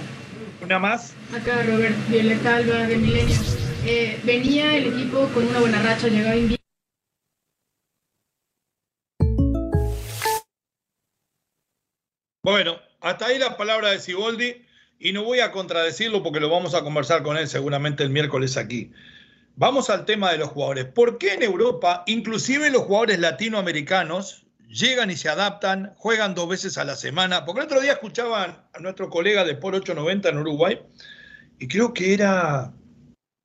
Una 0.64 0.78
más. 0.78 1.12
Acá 1.36 1.62
Robert 1.62 1.94
Violeta 2.08 2.56
Alba 2.56 2.86
de 2.86 2.96
Milenio. 2.96 3.36
Eh, 3.84 4.18
venía 4.24 4.74
el 4.74 4.94
equipo 4.94 5.28
con 5.34 5.46
una 5.46 5.60
buena 5.60 5.82
racha, 5.82 6.08
llegaba 6.08 6.34
invicto. 6.36 6.64
Bueno, 12.42 12.78
hasta 13.00 13.26
ahí 13.26 13.38
la 13.38 13.58
palabra 13.58 13.90
de 13.90 14.00
Siboldi 14.00 14.64
y 14.98 15.12
no 15.12 15.24
voy 15.24 15.40
a 15.40 15.52
contradecirlo 15.52 16.22
porque 16.22 16.40
lo 16.40 16.48
vamos 16.48 16.74
a 16.74 16.82
conversar 16.82 17.22
con 17.22 17.36
él 17.36 17.46
seguramente 17.46 18.02
el 18.02 18.08
miércoles 18.08 18.56
aquí. 18.56 18.90
Vamos 19.56 19.90
al 19.90 20.06
tema 20.06 20.32
de 20.32 20.38
los 20.38 20.48
jugadores. 20.48 20.86
¿Por 20.86 21.18
qué 21.18 21.34
en 21.34 21.42
Europa, 21.42 22.04
inclusive 22.06 22.70
los 22.70 22.84
jugadores 22.84 23.18
latinoamericanos, 23.18 24.43
llegan 24.74 25.10
y 25.10 25.16
se 25.16 25.28
adaptan, 25.28 25.94
juegan 25.96 26.34
dos 26.34 26.48
veces 26.48 26.76
a 26.78 26.84
la 26.84 26.96
semana? 26.96 27.44
Porque 27.44 27.60
el 27.60 27.66
otro 27.66 27.80
día 27.80 27.92
escuchaban 27.92 28.58
a 28.72 28.78
nuestro 28.80 29.08
colega 29.08 29.44
de 29.44 29.54
Por 29.54 29.74
890 29.74 30.28
en 30.28 30.38
Uruguay 30.38 30.80
y 31.58 31.68
creo 31.68 31.94
que 31.94 32.12
era 32.12 32.72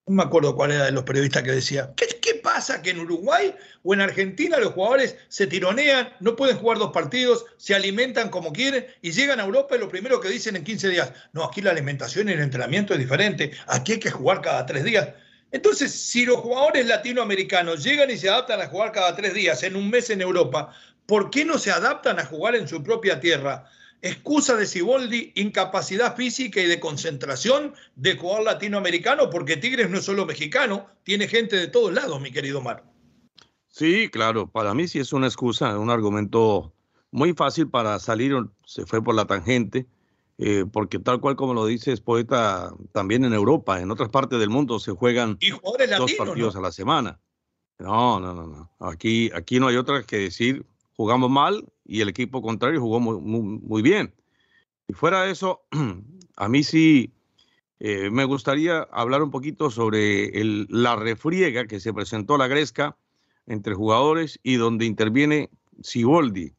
no 0.10 0.16
me 0.16 0.24
acuerdo 0.24 0.56
cuál 0.56 0.72
era 0.72 0.86
de 0.86 0.92
los 0.92 1.04
periodistas 1.04 1.44
que 1.44 1.52
decía, 1.52 1.94
¿qué, 1.96 2.08
pasa 2.42 2.82
que 2.82 2.90
en 2.90 3.00
Uruguay 3.00 3.54
o 3.84 3.94
en 3.94 4.02
Argentina 4.02 4.58
los 4.58 4.74
jugadores 4.74 5.16
se 5.28 5.46
tironean, 5.46 6.10
no 6.20 6.36
pueden 6.36 6.58
jugar 6.58 6.80
dos 6.80 6.92
partidos, 6.92 7.46
se 7.58 7.76
alimentan 7.76 8.30
como 8.30 8.52
quieren 8.52 8.88
y 9.04 9.12
llegan 9.12 9.40
a 9.40 9.44
Europa 9.44 9.76
y 9.76 9.80
lo 9.80 9.88
primero 9.88 10.20
que 10.20 10.30
dicen 10.30 10.56
en 10.56 10.64
15 10.64 10.90
días, 10.90 11.14
no, 11.34 11.44
aquí 11.44 11.62
la 11.62 11.72
alimentación 11.72 12.28
y 12.28 12.32
el 12.32 12.40
entrenamiento 12.40 12.94
es 12.94 13.00
diferente, 13.00 13.52
aquí 13.68 13.94
hay 13.94 14.00
que 14.00 14.10
jugar 14.10 14.42
cada 14.42 14.66
tres 14.66 14.84
días. 14.84 15.10
Entonces, 15.52 15.92
si 15.92 16.26
los 16.26 16.38
jugadores 16.38 16.88
latinoamericanos 16.88 17.84
llegan 17.84 18.10
y 18.10 18.18
se 18.18 18.30
adaptan 18.30 18.62
a 18.62 18.68
jugar 18.68 18.92
cada 18.92 19.16
tres 19.16 19.34
días 19.34 19.62
en 19.64 19.76
un 19.76 19.90
mes 19.90 20.10
en 20.10 20.22
Europa, 20.22 20.74
¿por 21.10 21.32
qué 21.32 21.44
no 21.44 21.58
se 21.58 21.72
adaptan 21.72 22.20
a 22.20 22.26
jugar 22.26 22.56
en 22.56 22.68
su 22.68 22.82
propia 22.84 23.20
tierra? 23.20 23.66
excusa 24.02 24.56
de 24.56 24.66
Siboldi, 24.66 25.34
incapacidad 25.36 26.16
física 26.16 26.62
y 26.62 26.68
de 26.68 26.80
concentración 26.80 27.74
de 27.98 28.16
jugador 28.16 28.46
latinoamericano, 28.46 29.30
porque 29.30 29.58
Tigres 29.58 29.90
no 29.90 29.98
es 29.98 30.06
solo 30.06 30.26
mexicano, 30.26 30.88
tiene 31.04 31.28
gente 31.28 31.58
de 31.58 31.68
todos 31.68 31.92
lados, 31.92 32.22
mi 32.22 32.32
querido 32.32 32.62
Mar. 32.62 32.86
Sí, 33.68 34.08
claro, 34.10 34.48
para 34.48 34.74
mí 34.74 34.88
sí 34.88 35.00
es 35.00 35.12
una 35.12 35.28
excusa, 35.28 35.78
un 35.78 35.90
argumento 35.90 36.72
muy 37.12 37.34
fácil 37.34 37.68
para 37.70 38.00
salir, 38.00 38.34
se 38.66 38.86
fue 38.86 39.04
por 39.04 39.16
la 39.16 39.26
tangente, 39.26 39.86
eh, 40.38 40.64
porque 40.72 41.00
tal 41.00 41.20
cual 41.20 41.36
como 41.36 41.54
lo 41.54 41.66
dices, 41.66 42.00
poeta, 42.00 42.72
también 42.94 43.26
en 43.26 43.34
Europa, 43.34 43.82
en 43.82 43.92
otras 43.92 44.08
partes 44.08 44.40
del 44.40 44.50
mundo 44.50 44.80
se 44.80 44.94
juegan 44.94 45.38
dos 45.98 46.14
partidos 46.14 46.56
a 46.56 46.62
la 46.62 46.72
semana. 46.72 47.20
No, 47.80 48.20
no, 48.20 48.34
no, 48.34 48.48
no. 48.48 48.72
Aquí, 48.80 49.30
aquí 49.34 49.60
no 49.60 49.68
hay 49.68 49.76
otra 49.76 50.04
que 50.04 50.18
decir, 50.18 50.66
jugamos 51.00 51.30
mal 51.30 51.66
y 51.86 52.02
el 52.02 52.10
equipo 52.10 52.42
contrario 52.42 52.82
jugó 52.82 53.00
muy, 53.00 53.22
muy, 53.22 53.82
bien. 53.82 54.14
Y 54.86 54.92
fuera 54.92 55.24
de 55.24 55.32
eso, 55.32 55.62
a 56.36 56.50
mí 56.50 56.62
sí 56.62 57.14
eh, 57.80 58.10
me 58.10 58.26
gustaría 58.26 58.82
hablar 58.92 59.24
un 59.24 59.32
poquito 59.32 59.72
sobre 59.72 60.26
el, 60.42 60.68
la 60.70 60.98
refriega 60.98 61.68
que 61.68 61.80
se 61.80 61.94
presentó 61.94 62.36
a 62.36 62.38
la 62.38 62.50
Gresca 62.50 62.98
entre 63.48 63.76
jugadores 63.76 64.42
y 64.44 64.56
donde 64.56 64.84
interviene 64.84 65.50
Siboldi. 65.82 66.52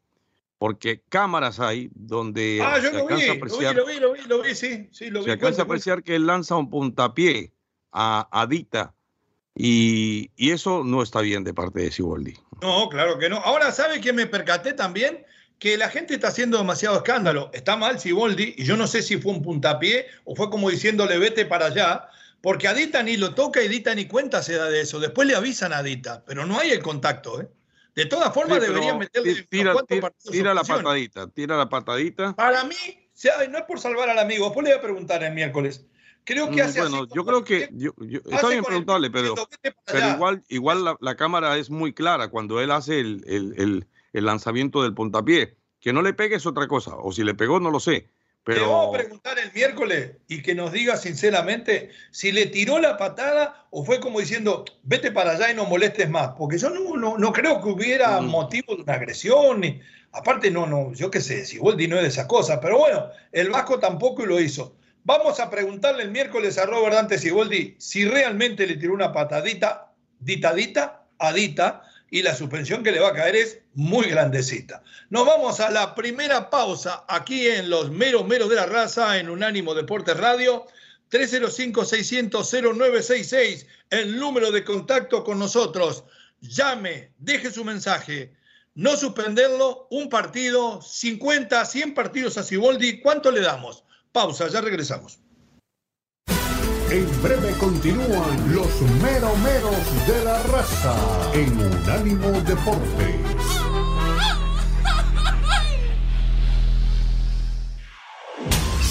Porque 0.57 1.03
cámaras 1.07 1.59
hay 1.59 1.91
donde 1.93 2.61
ah, 2.63 2.81
se 2.81 2.87
alcanza 2.87 3.33
a 3.33 3.35
apreciar, 3.35 3.75
lo 3.75 3.85
vi, 3.85 3.99
lo 3.99 4.13
vi, 4.13 4.21
lo 4.23 4.41
vi, 4.41 4.55
sí, 4.55 4.89
sí, 4.91 5.11
lo 5.11 5.19
vi. 5.19 5.25
Se 5.25 5.31
alcanza 5.33 5.61
a 5.61 5.65
apreciar 5.65 6.01
que 6.01 6.15
él 6.15 6.25
lanza 6.25 6.55
un 6.55 6.71
puntapié 6.71 7.53
a 7.91 8.27
Adita 8.31 8.95
y, 9.55 10.31
eso 10.37 10.83
no 10.83 11.03
está 11.03 11.21
bien 11.21 11.43
de 11.43 11.53
parte 11.53 11.81
de 11.81 11.91
Siboldi. 11.91 12.33
No, 12.61 12.89
claro 12.89 13.17
que 13.19 13.29
no. 13.29 13.37
Ahora, 13.37 13.71
¿sabe 13.71 14.01
que 14.01 14.13
me 14.13 14.25
percaté 14.25 14.73
también? 14.73 15.25
Que 15.59 15.77
la 15.77 15.89
gente 15.89 16.13
está 16.13 16.29
haciendo 16.29 16.57
demasiado 16.57 16.97
escándalo. 16.97 17.51
Está 17.53 17.75
mal 17.75 17.99
Siboldi, 17.99 18.55
y 18.57 18.63
yo 18.63 18.77
no 18.77 18.87
sé 18.87 19.01
si 19.01 19.17
fue 19.17 19.33
un 19.33 19.41
puntapié 19.41 20.07
o 20.25 20.35
fue 20.35 20.49
como 20.49 20.69
diciéndole 20.69 21.17
vete 21.19 21.45
para 21.45 21.67
allá, 21.67 22.07
porque 22.41 22.67
Adita 22.67 23.03
ni 23.03 23.17
lo 23.17 23.35
toca 23.35 23.61
y 23.61 23.67
Adita 23.67 23.93
ni 23.93 24.05
cuenta 24.05 24.41
se 24.41 24.55
da 24.55 24.69
de 24.69 24.81
eso. 24.81 24.99
Después 24.99 25.27
le 25.27 25.35
avisan 25.35 25.73
a 25.73 25.79
Adita, 25.79 26.23
pero 26.25 26.45
no 26.45 26.59
hay 26.59 26.71
el 26.71 26.81
contacto, 26.81 27.41
¿eh? 27.41 27.47
De 27.95 28.05
todas 28.05 28.33
formas, 28.33 28.61
deberían 28.61 28.97
meterle. 28.97 29.45
Tira, 29.49 29.75
tira, 30.31 30.53
la 30.53 30.63
patadita, 30.63 31.27
tira 31.27 31.57
la 31.57 31.67
patadita. 31.67 32.33
Para 32.35 32.63
mí, 32.63 32.75
no 33.49 33.57
es 33.57 33.63
por 33.65 33.79
salvar 33.79 34.09
al 34.09 34.19
amigo. 34.19 34.45
Después 34.45 34.63
le 34.63 34.71
voy 34.71 34.79
a 34.79 34.81
preguntar 34.81 35.23
el 35.23 35.33
miércoles. 35.33 35.85
Creo 36.23 36.49
que 36.49 36.61
mm, 36.61 36.65
hace 36.65 36.81
Bueno, 36.81 37.07
yo 37.13 37.25
creo 37.25 37.43
que 37.43 37.69
yo, 37.71 37.91
está 38.29 38.49
bien 38.49 38.63
preguntarle, 38.63 39.09
pero, 39.09 39.35
pero 39.85 40.09
igual, 40.09 40.43
igual 40.49 40.97
la, 40.99 41.15
cámara 41.15 41.57
es 41.57 41.69
muy 41.69 41.93
clara 41.93 42.29
cuando 42.29 42.61
él 42.61 42.71
hace 42.71 42.99
el, 42.99 43.23
el, 43.27 43.87
el, 44.13 44.25
lanzamiento 44.25 44.83
del 44.83 44.93
puntapié. 44.93 45.57
Que 45.79 45.93
no 45.93 46.03
le 46.03 46.13
pegue 46.13 46.35
es 46.35 46.45
otra 46.45 46.67
cosa, 46.67 46.95
o 46.95 47.11
si 47.11 47.23
le 47.23 47.33
pegó 47.33 47.59
no 47.59 47.71
lo 47.71 47.79
sé. 47.79 48.07
Pero... 48.43 48.61
Le 48.61 48.67
vamos 48.67 48.95
a 48.95 48.97
preguntar 48.99 49.39
el 49.39 49.51
miércoles 49.51 50.11
y 50.27 50.41
que 50.41 50.53
nos 50.53 50.71
diga 50.71 50.97
sinceramente 50.97 51.89
si 52.11 52.31
le 52.31 52.47
tiró 52.47 52.79
la 52.79 52.97
patada 52.97 53.67
o 53.71 53.83
fue 53.83 53.99
como 53.99 54.19
diciendo, 54.19 54.65
vete 54.83 55.11
para 55.11 55.31
allá 55.31 55.51
y 55.51 55.55
no 55.55 55.65
molestes 55.65 56.09
más. 56.09 56.33
Porque 56.37 56.59
yo 56.59 56.69
no, 56.69 56.97
no, 56.97 57.17
no 57.17 57.33
creo 57.33 57.61
que 57.61 57.69
hubiera 57.69 58.21
mm. 58.21 58.27
motivo 58.27 58.75
de 58.75 58.83
una 58.83 58.93
agresión. 58.93 59.61
Ni, 59.61 59.79
aparte, 60.11 60.51
no, 60.51 60.67
no, 60.67 60.93
yo 60.93 61.09
qué 61.09 61.21
sé, 61.21 61.45
si 61.45 61.57
Waldi 61.57 61.87
no 61.87 61.97
es 61.97 62.03
de 62.03 62.07
esas 62.09 62.25
cosas. 62.27 62.59
Pero 62.61 62.77
bueno, 62.77 63.07
el 63.31 63.49
Vasco 63.49 63.79
tampoco 63.79 64.25
lo 64.25 64.39
hizo. 64.39 64.75
Vamos 65.03 65.39
a 65.39 65.49
preguntarle 65.49 66.03
el 66.03 66.11
miércoles 66.11 66.57
a 66.57 66.65
Robert 66.65 66.93
Dante 66.93 67.17
Siboldi 67.17 67.75
si 67.79 68.05
realmente 68.05 68.67
le 68.67 68.75
tiró 68.75 68.93
una 68.93 69.11
patadita, 69.11 69.93
ditadita, 70.19 71.05
adita, 71.17 71.83
y 72.11 72.21
la 72.21 72.35
suspensión 72.35 72.83
que 72.83 72.91
le 72.91 72.99
va 72.99 73.09
a 73.09 73.13
caer 73.13 73.35
es 73.37 73.59
muy 73.73 74.07
grandecita. 74.07 74.83
Nos 75.09 75.25
vamos 75.25 75.61
a 75.61 75.71
la 75.71 75.95
primera 75.95 76.49
pausa 76.49 77.05
aquí 77.07 77.47
en 77.47 77.69
los 77.69 77.89
meros 77.89 78.27
meros 78.27 78.49
de 78.49 78.57
la 78.57 78.65
raza 78.65 79.17
en 79.17 79.29
Unánimo 79.29 79.73
Deportes 79.73 80.17
Radio 80.17 80.67
305-600-0966, 81.09 83.65
el 83.89 84.19
número 84.19 84.51
de 84.51 84.61
contacto 84.63 85.23
con 85.23 85.39
nosotros. 85.39 86.03
Llame, 86.41 87.13
deje 87.17 87.49
su 87.49 87.63
mensaje. 87.63 88.33
No 88.75 88.97
suspenderlo, 88.97 89.87
un 89.89 90.09
partido, 90.09 90.81
50, 90.81 91.65
100 91.65 91.93
partidos 91.93 92.37
a 92.37 92.43
Ciboldi. 92.43 92.99
¿Cuánto 93.01 93.31
le 93.31 93.41
damos? 93.41 93.85
Pausa, 94.11 94.49
ya 94.49 94.59
regresamos. 94.59 95.19
En 96.89 97.23
breve 97.23 97.53
continúan 97.57 98.53
los 98.53 98.81
meromeros 99.01 100.07
de 100.07 100.25
la 100.25 100.43
raza 100.43 100.93
en 101.33 101.57
Unánimo 101.57 102.31
Deportes. 102.41 103.15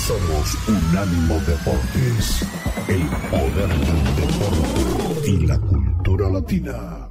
Somos 0.07 0.57
Unánimo 0.67 1.35
Deportes, 1.41 2.43
el 2.89 3.07
poder 3.29 3.69
del 3.69 4.17
deporte 4.17 5.31
y 5.31 5.47
la 5.47 5.59
cultura 5.59 6.31
latina. 6.31 7.11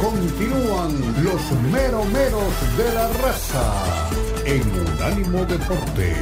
Continúan 0.00 1.22
los 1.22 1.52
meromeros 1.70 2.78
de 2.78 2.94
la 2.94 3.08
raza 3.08 4.27
en 4.48 4.68
Unánimo 4.70 5.44
Deportes. 5.44 6.16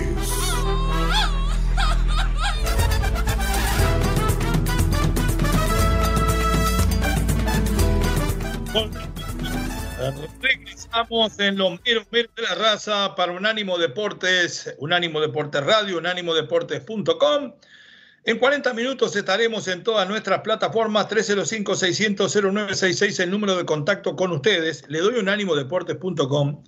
Regresamos 10.40 11.38
en 11.38 11.56
los 11.56 11.80
meros 11.84 12.10
de 12.10 12.28
la 12.42 12.56
raza 12.56 13.14
para 13.14 13.30
Unánimo 13.30 13.78
Deportes, 13.78 14.74
Unánimo 14.78 15.20
Deportes 15.20 15.64
Radio, 15.64 15.98
unánimodeportes.com. 15.98 17.52
En 18.24 18.38
40 18.40 18.74
minutos 18.74 19.14
estaremos 19.14 19.68
en 19.68 19.84
todas 19.84 20.08
nuestras 20.08 20.40
plataformas 20.40 21.08
305-600-0966, 21.10 23.22
el 23.22 23.30
número 23.30 23.56
de 23.56 23.64
contacto 23.64 24.16
con 24.16 24.32
ustedes. 24.32 24.82
Le 24.88 24.98
doy 24.98 25.20
unánimodeportes.com 25.20 26.64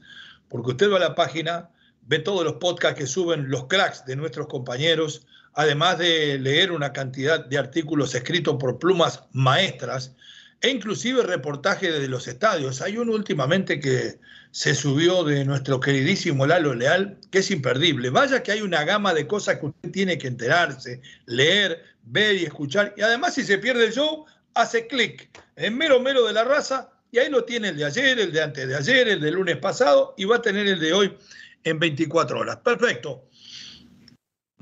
porque 0.49 0.71
usted 0.71 0.91
va 0.91 0.97
a 0.97 1.01
la 1.01 1.15
página, 1.15 1.71
ve 2.07 2.19
todos 2.19 2.45
los 2.45 2.55
podcasts 2.55 2.99
que 2.99 3.07
suben 3.07 3.51
los 3.51 3.67
cracks 3.67 4.05
de 4.07 4.17
nuestros 4.17 4.47
compañeros, 4.47 5.27
además 5.55 5.99
de 5.99 6.39
leer 6.39 6.73
una 6.73 6.93
cantidad 6.93 7.45
de 7.45 7.59
artículos 7.59 8.15
escritos 8.15 8.57
por 8.59 8.79
plumas 8.79 9.25
maestras 9.33 10.15
e 10.61 10.71
inclusive 10.71 11.23
reportaje 11.23 11.93
desde 11.93 12.09
los 12.09 12.27
estadios. 12.27 12.81
Hay 12.81 12.97
uno 12.97 13.13
últimamente 13.13 13.79
que 13.79 14.19
se 14.51 14.75
subió 14.75 15.23
de 15.25 15.45
nuestro 15.45 15.79
queridísimo 15.79 16.47
Lalo 16.47 16.75
Leal, 16.75 17.19
que 17.31 17.39
es 17.39 17.51
imperdible. 17.51 18.11
Vaya 18.11 18.43
que 18.43 18.53
hay 18.53 18.63
una 18.63 18.85
gama 18.85 19.15
de 19.15 19.27
cosas 19.27 19.59
que 19.59 19.67
usted 19.67 19.91
tiene 19.93 20.19
que 20.19 20.27
enterarse, 20.27 21.01
leer, 21.27 21.85
ver 22.05 22.37
y 22.37 22.45
escuchar. 22.45 22.95
Y 22.97 23.03
además 23.03 23.35
si 23.35 23.45
se 23.45 23.59
pierde 23.59 23.87
el 23.87 23.93
show, 23.93 24.25
hace 24.55 24.87
clic 24.87 25.29
en 25.57 25.77
mero 25.77 26.01
mero 26.01 26.27
de 26.27 26.33
la 26.33 26.45
raza 26.45 26.91
y 27.11 27.19
ahí 27.19 27.31
lo 27.31 27.45
tiene 27.45 27.69
el 27.69 27.77
de 27.77 27.85
ayer, 27.85 28.19
el 28.19 28.33
de 28.33 28.43
antes 28.43 28.69
de 28.69 28.77
ayer, 28.77 29.09
el 29.09 29.21
de 29.21 29.31
lunes 29.31 29.57
pasado 29.57 30.15
y 30.17 30.25
va 30.25 30.37
a 30.37 30.43
tener 30.43 30.67
el 30.67 30.79
de 30.79 30.93
hoy 30.93 31.17
en 31.65 31.79
24 31.79 32.39
horas. 32.39 32.57
Perfecto. 32.59 33.25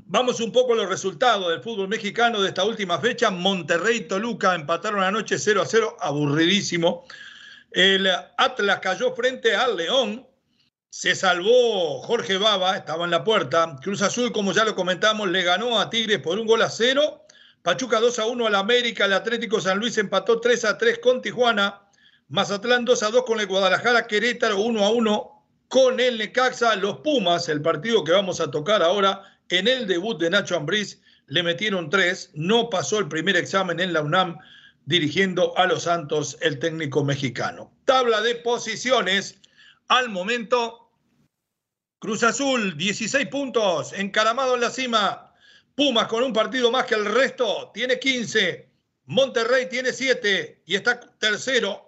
Vamos 0.09 0.39
un 0.39 0.53
poco 0.53 0.71
a 0.71 0.77
los 0.77 0.87
resultados 0.87 1.49
del 1.49 1.61
fútbol 1.61 1.89
mexicano 1.89 2.41
de 2.41 2.47
esta 2.47 2.63
última 2.63 2.97
fecha. 2.99 3.29
Monterrey 3.29 3.97
y 3.97 4.01
Toluca 4.01 4.55
empataron 4.55 5.03
anoche 5.03 5.37
0 5.37 5.61
a 5.61 5.65
0, 5.65 5.97
aburridísimo. 5.99 7.05
El 7.71 8.07
Atlas 8.37 8.79
cayó 8.79 9.13
frente 9.13 9.53
al 9.53 9.75
León. 9.75 10.25
Se 10.89 11.13
salvó 11.13 12.01
Jorge 12.03 12.37
Baba, 12.37 12.77
estaba 12.77 13.03
en 13.03 13.11
la 13.11 13.25
puerta. 13.25 13.75
Cruz 13.83 14.01
Azul, 14.01 14.31
como 14.31 14.53
ya 14.53 14.63
lo 14.63 14.75
comentamos, 14.75 15.27
le 15.27 15.43
ganó 15.43 15.77
a 15.77 15.89
Tigres 15.89 16.19
por 16.19 16.39
un 16.39 16.47
gol 16.47 16.61
a 16.61 16.69
cero. 16.69 17.25
Pachuca 17.61 17.99
2 17.99 18.19
a 18.19 18.25
1 18.27 18.47
al 18.47 18.55
América. 18.55 19.03
El 19.03 19.13
Atlético 19.13 19.59
San 19.59 19.77
Luis 19.77 19.97
empató 19.97 20.39
3 20.39 20.63
a 20.63 20.77
3 20.77 20.99
con 20.99 21.21
Tijuana. 21.21 21.86
Mazatlán 22.29 22.85
2 22.85 23.03
a 23.03 23.09
2 23.09 23.23
con 23.23 23.39
el 23.39 23.47
Guadalajara. 23.47 24.07
Querétaro 24.07 24.59
1 24.59 24.85
a 24.85 24.89
1 24.89 25.45
con 25.69 25.99
el 25.99 26.17
Necaxa. 26.17 26.75
Los 26.75 26.97
Pumas, 26.97 27.47
el 27.49 27.61
partido 27.61 28.03
que 28.03 28.11
vamos 28.11 28.41
a 28.41 28.51
tocar 28.51 28.83
ahora 28.83 29.23
en 29.49 29.67
el 29.67 29.87
debut 29.87 30.19
de 30.19 30.29
Nacho 30.29 30.57
Ambriz 30.57 31.01
le 31.27 31.43
metieron 31.43 31.89
tres, 31.89 32.31
no 32.33 32.69
pasó 32.69 32.99
el 32.99 33.07
primer 33.07 33.35
examen 33.35 33.79
en 33.79 33.93
la 33.93 34.01
UNAM 34.01 34.37
dirigiendo 34.85 35.57
a 35.57 35.65
los 35.65 35.83
Santos 35.83 36.37
el 36.41 36.59
técnico 36.59 37.03
mexicano. 37.03 37.71
Tabla 37.85 38.21
de 38.21 38.35
posiciones 38.35 39.39
al 39.89 40.09
momento. 40.09 40.89
Cruz 41.99 42.23
Azul, 42.23 42.77
16 42.77 43.27
puntos, 43.27 43.91
encaramado 43.93 44.55
en 44.55 44.61
la 44.61 44.69
cima. 44.69 45.33
Pumas 45.75 46.07
con 46.07 46.23
un 46.23 46.31
partido 46.31 46.71
más 46.71 46.85
que 46.85 46.95
el 46.95 47.05
resto, 47.05 47.71
tiene 47.73 47.99
15. 47.99 48.69
Monterrey 49.05 49.67
tiene 49.69 49.91
7 49.91 50.63
y 50.65 50.75
está 50.75 50.99
tercero 50.99 51.86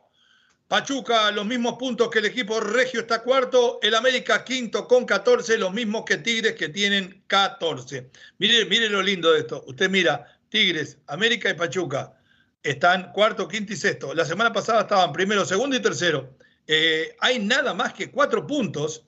Pachuca, 0.69 1.32
los 1.32 1.47
mismos 1.47 1.79
puntos 1.79 2.12
que 2.12 2.19
el 2.19 2.25
equipo 2.25 2.60
regio 2.60 2.99
está 2.99 3.23
cuarto. 3.23 3.79
El 3.82 3.95
América 3.95 4.43
quinto 4.43 4.88
con 4.88 5.03
14, 5.03 5.58
los 5.58 5.73
mismos 5.73 6.03
que 6.05 6.17
Tigres 6.17 6.53
que 6.53 6.69
tienen 6.69 7.23
14. 7.25 8.12
Mire, 8.38 8.65
mire 8.65 8.88
lo 8.88 9.01
lindo 9.01 9.32
de 9.32 9.39
esto. 9.39 9.63
Usted 9.65 9.89
mira, 9.89 10.27
Tigres, 10.49 10.99
América 11.08 11.49
y 11.49 11.55
Pachuca 11.55 12.13
están 12.62 13.12
cuarto, 13.13 13.47
quinto 13.47 13.73
y 13.73 13.77
sexto. 13.77 14.13
La 14.13 14.25
semana 14.25 14.53
pasada 14.53 14.82
estaban 14.82 15.12
primero, 15.12 15.43
segundo 15.43 15.75
y 15.75 15.82
tercero. 15.82 16.38
Eh, 16.67 17.15
hay 17.19 17.39
nada 17.39 17.73
más 17.73 17.93
que 17.93 18.12
cuatro 18.12 18.45
puntos 18.45 19.05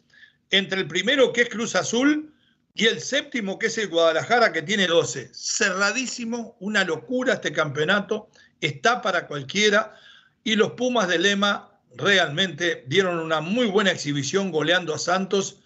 entre 0.50 0.80
el 0.80 0.88
primero 0.88 1.32
que 1.32 1.42
es 1.42 1.50
Cruz 1.50 1.76
Azul 1.76 2.34
y 2.74 2.88
el 2.88 3.00
séptimo 3.00 3.60
que 3.60 3.68
es 3.68 3.78
el 3.78 3.90
Guadalajara 3.90 4.52
que 4.52 4.64
tiene 4.64 4.88
12. 4.88 5.30
Cerradísimo, 5.32 6.58
una 6.60 6.84
locura 6.84 7.36
este 7.36 7.54
campeonato. 7.54 8.32
Está 8.62 9.04
para 9.04 9.28
cualquiera 9.28 9.96
y 10.44 10.56
los 10.56 10.72
Pumas 10.72 11.08
de 11.08 11.20
Lema 11.20 11.70
realmente 11.96 12.84
dieron 12.88 13.20
una 13.20 13.42
muy 13.42 13.68
buena 13.68 13.92
exhibición 13.92 14.52
goleando 14.52 14.94
a 14.94 15.00
Santos. 15.00 15.60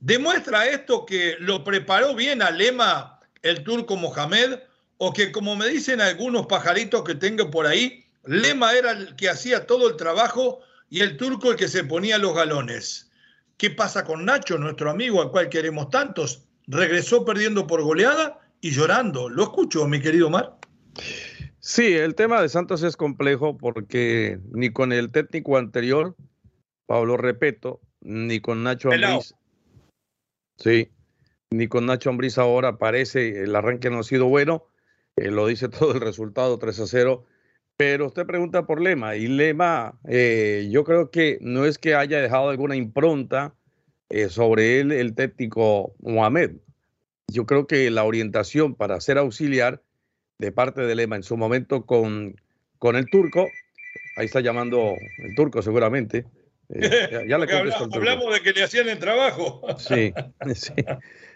¿Demuestra 0.00 0.66
esto 0.66 1.06
que 1.06 1.36
lo 1.40 1.64
preparó 1.64 2.14
bien 2.14 2.42
a 2.42 2.50
Lema 2.50 3.20
el 3.42 3.64
turco 3.64 3.96
Mohamed 3.96 4.58
o 4.98 5.12
que 5.12 5.32
como 5.32 5.56
me 5.56 5.68
dicen 5.68 6.00
algunos 6.00 6.46
pajaritos 6.46 7.04
que 7.04 7.14
tengo 7.14 7.50
por 7.50 7.66
ahí, 7.66 8.04
Lema 8.24 8.74
era 8.74 8.92
el 8.92 9.16
que 9.16 9.30
hacía 9.30 9.66
todo 9.66 9.88
el 9.88 9.96
trabajo 9.96 10.60
y 10.90 11.00
el 11.00 11.16
turco 11.16 11.50
el 11.50 11.56
que 11.56 11.68
se 11.68 11.84
ponía 11.84 12.18
los 12.18 12.34
galones? 12.34 13.10
¿Qué 13.56 13.70
pasa 13.70 14.04
con 14.04 14.24
Nacho, 14.24 14.58
nuestro 14.58 14.90
amigo 14.90 15.22
al 15.22 15.30
cual 15.30 15.48
queremos 15.48 15.90
tantos? 15.90 16.44
Regresó 16.66 17.24
perdiendo 17.24 17.66
por 17.66 17.82
goleada 17.82 18.40
y 18.60 18.70
llorando. 18.70 19.28
¿Lo 19.28 19.44
escucho, 19.44 19.86
mi 19.86 20.00
querido 20.00 20.30
Mar? 20.30 20.56
Sí, 21.60 21.92
el 21.92 22.14
tema 22.14 22.40
de 22.40 22.48
Santos 22.48 22.82
es 22.82 22.96
complejo 22.96 23.58
porque 23.58 24.40
ni 24.50 24.70
con 24.70 24.92
el 24.92 25.12
técnico 25.12 25.58
anterior, 25.58 26.16
Pablo 26.86 27.18
Repeto, 27.18 27.80
ni 28.00 28.40
con 28.40 28.62
Nacho 28.62 28.90
Ambriz, 28.90 29.34
sí, 30.56 30.90
ni 31.50 31.68
con 31.68 31.84
Nacho 31.84 32.08
Ambriz 32.08 32.38
ahora 32.38 32.78
parece 32.78 33.42
el 33.42 33.54
arranque 33.54 33.90
no 33.90 33.98
ha 33.98 34.02
sido 34.04 34.26
bueno, 34.26 34.64
eh, 35.16 35.30
lo 35.30 35.46
dice 35.46 35.68
todo 35.68 35.92
el 35.92 36.00
resultado 36.00 36.58
3 36.58 36.80
a 36.80 36.86
0, 36.86 37.26
pero 37.76 38.06
usted 38.06 38.26
pregunta 38.26 38.64
por 38.66 38.80
Lema 38.80 39.16
y 39.16 39.28
Lema, 39.28 39.98
eh, 40.08 40.66
yo 40.70 40.82
creo 40.84 41.10
que 41.10 41.36
no 41.42 41.66
es 41.66 41.76
que 41.76 41.94
haya 41.94 42.22
dejado 42.22 42.48
alguna 42.48 42.74
impronta 42.74 43.54
eh, 44.08 44.30
sobre 44.30 44.80
él 44.80 44.92
el 44.92 45.14
técnico 45.14 45.94
Mohamed, 45.98 46.52
yo 47.30 47.44
creo 47.44 47.66
que 47.66 47.90
la 47.90 48.04
orientación 48.04 48.74
para 48.74 48.98
ser 49.02 49.18
auxiliar 49.18 49.82
de 50.40 50.52
parte 50.52 50.80
de 50.80 50.94
Lema 50.94 51.16
en 51.16 51.22
su 51.22 51.36
momento 51.36 51.84
con, 51.84 52.34
con 52.78 52.96
el 52.96 53.06
turco. 53.10 53.46
Ahí 54.16 54.24
está 54.24 54.40
llamando 54.40 54.94
el 55.18 55.34
turco 55.34 55.60
seguramente. 55.60 56.24
Eh, 56.70 57.26
ya, 57.28 57.38
le 57.38 57.52
hablamos, 57.52 57.94
hablamos 57.94 58.34
de 58.34 58.40
que 58.40 58.52
le 58.52 58.64
hacían 58.64 58.88
el 58.88 58.98
trabajo. 58.98 59.60
Sí, 59.78 60.12
sí, 60.54 60.72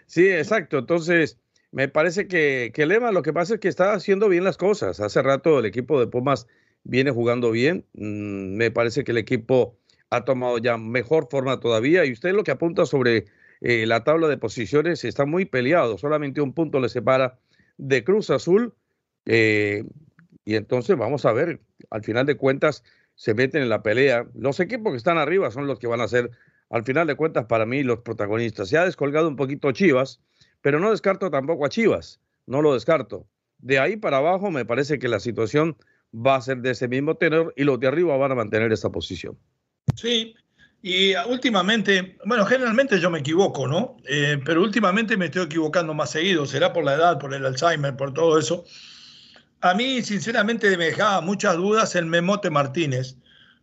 sí, 0.07 0.27
exacto. 0.29 0.79
Entonces, 0.79 1.37
me 1.71 1.87
parece 1.87 2.27
que, 2.27 2.71
que 2.73 2.87
Lema 2.87 3.11
lo 3.11 3.21
que 3.21 3.31
pasa 3.31 3.53
es 3.53 3.59
que 3.59 3.67
está 3.67 3.93
haciendo 3.93 4.27
bien 4.27 4.43
las 4.43 4.57
cosas. 4.57 4.99
Hace 4.99 5.21
rato 5.21 5.59
el 5.59 5.65
equipo 5.65 5.99
de 5.99 6.07
Pumas 6.07 6.47
viene 6.83 7.11
jugando 7.11 7.51
bien. 7.51 7.85
Mm, 7.93 8.55
me 8.55 8.71
parece 8.71 9.03
que 9.03 9.11
el 9.11 9.19
equipo 9.19 9.77
ha 10.09 10.25
tomado 10.25 10.57
ya 10.57 10.77
mejor 10.77 11.27
forma 11.29 11.59
todavía. 11.59 12.05
Y 12.05 12.11
usted 12.11 12.33
lo 12.33 12.43
que 12.43 12.51
apunta 12.51 12.87
sobre 12.87 13.25
eh, 13.61 13.85
la 13.85 14.03
tabla 14.03 14.27
de 14.27 14.37
posiciones 14.37 15.03
está 15.03 15.27
muy 15.27 15.45
peleado. 15.45 15.99
Solamente 15.99 16.41
un 16.41 16.53
punto 16.53 16.79
le 16.79 16.89
separa 16.89 17.37
de 17.77 18.03
Cruz 18.03 18.31
Azul 18.31 18.73
eh, 19.25 19.83
y 20.45 20.55
entonces 20.55 20.95
vamos 20.97 21.25
a 21.25 21.33
ver, 21.33 21.59
al 21.89 22.03
final 22.03 22.25
de 22.25 22.35
cuentas 22.35 22.83
se 23.15 23.33
meten 23.33 23.63
en 23.63 23.69
la 23.69 23.81
pelea. 23.81 24.27
Los 24.35 24.59
equipos 24.59 24.93
que 24.93 24.97
están 24.97 25.17
arriba 25.17 25.49
son 25.51 25.67
los 25.67 25.79
que 25.79 25.87
van 25.87 26.01
a 26.01 26.07
ser, 26.07 26.31
al 26.69 26.83
final 26.83 27.07
de 27.07 27.15
cuentas, 27.15 27.45
para 27.45 27.65
mí, 27.65 27.83
los 27.83 27.99
protagonistas. 27.99 28.69
Se 28.69 28.77
ha 28.77 28.85
descolgado 28.85 29.27
un 29.27 29.35
poquito 29.35 29.71
Chivas, 29.71 30.21
pero 30.61 30.79
no 30.79 30.91
descarto 30.91 31.31
tampoco 31.31 31.65
a 31.65 31.69
Chivas, 31.69 32.19
no 32.45 32.61
lo 32.61 32.73
descarto. 32.73 33.27
De 33.57 33.79
ahí 33.79 33.97
para 33.97 34.17
abajo 34.17 34.51
me 34.51 34.65
parece 34.65 34.99
que 34.99 35.07
la 35.07 35.19
situación 35.19 35.77
va 36.13 36.35
a 36.35 36.41
ser 36.41 36.57
de 36.57 36.71
ese 36.71 36.87
mismo 36.87 37.15
tenor 37.15 37.53
y 37.57 37.63
los 37.63 37.79
de 37.79 37.87
arriba 37.87 38.15
van 38.17 38.31
a 38.31 38.35
mantener 38.35 38.71
esa 38.71 38.91
posición. 38.91 39.37
Sí, 39.95 40.35
Y 40.81 41.15
últimamente, 41.27 42.17
bueno, 42.25 42.45
generalmente 42.45 42.99
yo 42.99 43.09
me 43.09 43.19
equivoco, 43.19 43.67
¿no? 43.67 43.97
Eh, 44.07 44.39
pero 44.45 44.61
últimamente 44.61 45.17
me 45.17 45.25
estoy 45.25 45.45
equivocando 45.45 45.95
más 45.95 46.11
seguido. 46.11 46.45
Será 46.45 46.73
por 46.73 46.83
la 46.83 46.93
edad, 46.93 47.17
por 47.17 47.33
el 47.33 47.43
Alzheimer, 47.43 47.95
por 47.95 48.13
todo 48.13 48.37
eso. 48.37 48.65
A 49.65 49.73
mí, 49.73 50.03
sinceramente, 50.03 50.77
me 50.77 50.85
dejaba 50.85 51.21
muchas 51.21 51.55
dudas 51.55 51.95
el 51.95 52.05
Memote 52.05 52.51
Martínez, 52.51 53.15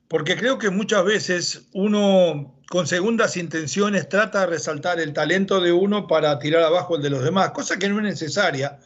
porque 0.08 0.36
creo 0.36 0.58
que 0.58 0.68
muchas 0.68 1.04
veces 1.04 1.68
uno 1.74 2.60
con 2.68 2.88
segundas 2.88 3.36
intenciones 3.36 4.08
trata 4.08 4.40
de 4.40 4.46
resaltar 4.46 4.98
el 4.98 5.12
talento 5.12 5.60
de 5.60 5.70
uno 5.70 6.08
para 6.08 6.40
tirar 6.40 6.64
abajo 6.64 6.96
el 6.96 7.02
de 7.02 7.10
los 7.10 7.22
demás, 7.22 7.52
cosa 7.52 7.78
que 7.78 7.88
no 7.88 7.98
es 7.98 8.02
necesaria. 8.02 8.80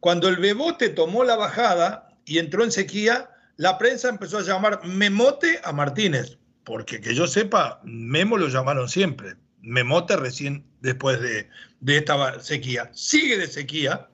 Cuando 0.00 0.28
el 0.28 0.36
Bebote 0.36 0.90
tomó 0.90 1.24
la 1.24 1.34
bajada 1.34 2.10
y 2.26 2.36
entró 2.36 2.62
en 2.62 2.72
sequía, 2.72 3.30
la 3.56 3.78
prensa 3.78 4.10
empezó 4.10 4.36
a 4.36 4.42
llamar 4.42 4.84
Memote 4.84 5.62
a 5.64 5.72
Martínez, 5.72 6.36
porque 6.64 7.00
que 7.00 7.14
yo 7.14 7.26
sepa, 7.26 7.80
Memo 7.84 8.36
lo 8.36 8.48
llamaron 8.48 8.86
siempre. 8.86 9.34
Memote 9.62 10.14
recién 10.14 10.66
después 10.82 11.22
de, 11.22 11.48
esta 11.86 12.38
sequía. 12.40 12.90
Sigue 12.92 13.38
de 13.38 13.46
sequía 13.46 14.10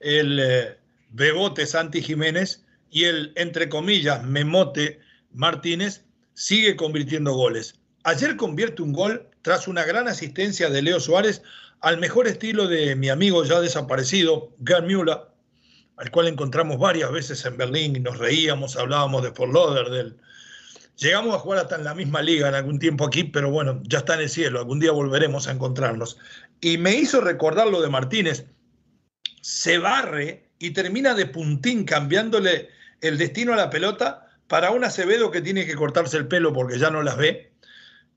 el 0.00 0.76
Bebote 1.14 1.64
Santi 1.64 2.02
Jiménez 2.02 2.64
y 2.90 3.04
el, 3.04 3.32
entre 3.36 3.68
comillas, 3.68 4.24
Memote 4.24 4.98
Martínez 5.32 6.04
sigue 6.32 6.74
convirtiendo 6.74 7.34
goles. 7.34 7.78
Ayer 8.02 8.36
convierte 8.36 8.82
un 8.82 8.92
gol 8.92 9.30
tras 9.42 9.68
una 9.68 9.84
gran 9.84 10.08
asistencia 10.08 10.70
de 10.70 10.82
Leo 10.82 10.98
Suárez 10.98 11.40
al 11.80 11.98
mejor 11.98 12.26
estilo 12.26 12.66
de 12.66 12.96
mi 12.96 13.10
amigo 13.10 13.44
ya 13.44 13.60
desaparecido, 13.60 14.52
Gerd 14.66 14.86
Müller, 14.86 15.20
al 15.98 16.10
cual 16.10 16.26
encontramos 16.26 16.78
varias 16.78 17.12
veces 17.12 17.44
en 17.44 17.58
Berlín 17.58 17.94
y 17.94 18.00
nos 18.00 18.18
reíamos, 18.18 18.76
hablábamos 18.76 19.22
de 19.22 19.30
Fort 19.30 19.54
Lauderdale. 19.54 20.16
Llegamos 20.96 21.36
a 21.36 21.38
jugar 21.38 21.60
hasta 21.60 21.76
en 21.76 21.84
la 21.84 21.94
misma 21.94 22.22
liga 22.22 22.48
en 22.48 22.56
algún 22.56 22.80
tiempo 22.80 23.06
aquí, 23.06 23.22
pero 23.22 23.52
bueno, 23.52 23.80
ya 23.84 23.98
está 23.98 24.14
en 24.14 24.22
el 24.22 24.30
cielo, 24.30 24.58
algún 24.58 24.80
día 24.80 24.90
volveremos 24.90 25.46
a 25.46 25.52
encontrarnos. 25.52 26.18
Y 26.60 26.76
me 26.76 26.96
hizo 26.96 27.20
recordar 27.20 27.68
lo 27.68 27.80
de 27.80 27.88
Martínez. 27.88 28.46
Se 29.42 29.78
barre 29.78 30.43
y 30.58 30.70
termina 30.70 31.14
de 31.14 31.26
puntín 31.26 31.84
cambiándole 31.84 32.70
el 33.00 33.18
destino 33.18 33.52
a 33.52 33.56
la 33.56 33.70
pelota 33.70 34.28
para 34.48 34.70
un 34.70 34.84
Acevedo 34.84 35.30
que 35.30 35.40
tiene 35.40 35.66
que 35.66 35.74
cortarse 35.74 36.16
el 36.16 36.28
pelo 36.28 36.52
porque 36.52 36.78
ya 36.78 36.90
no 36.90 37.02
las 37.02 37.16
ve 37.16 37.54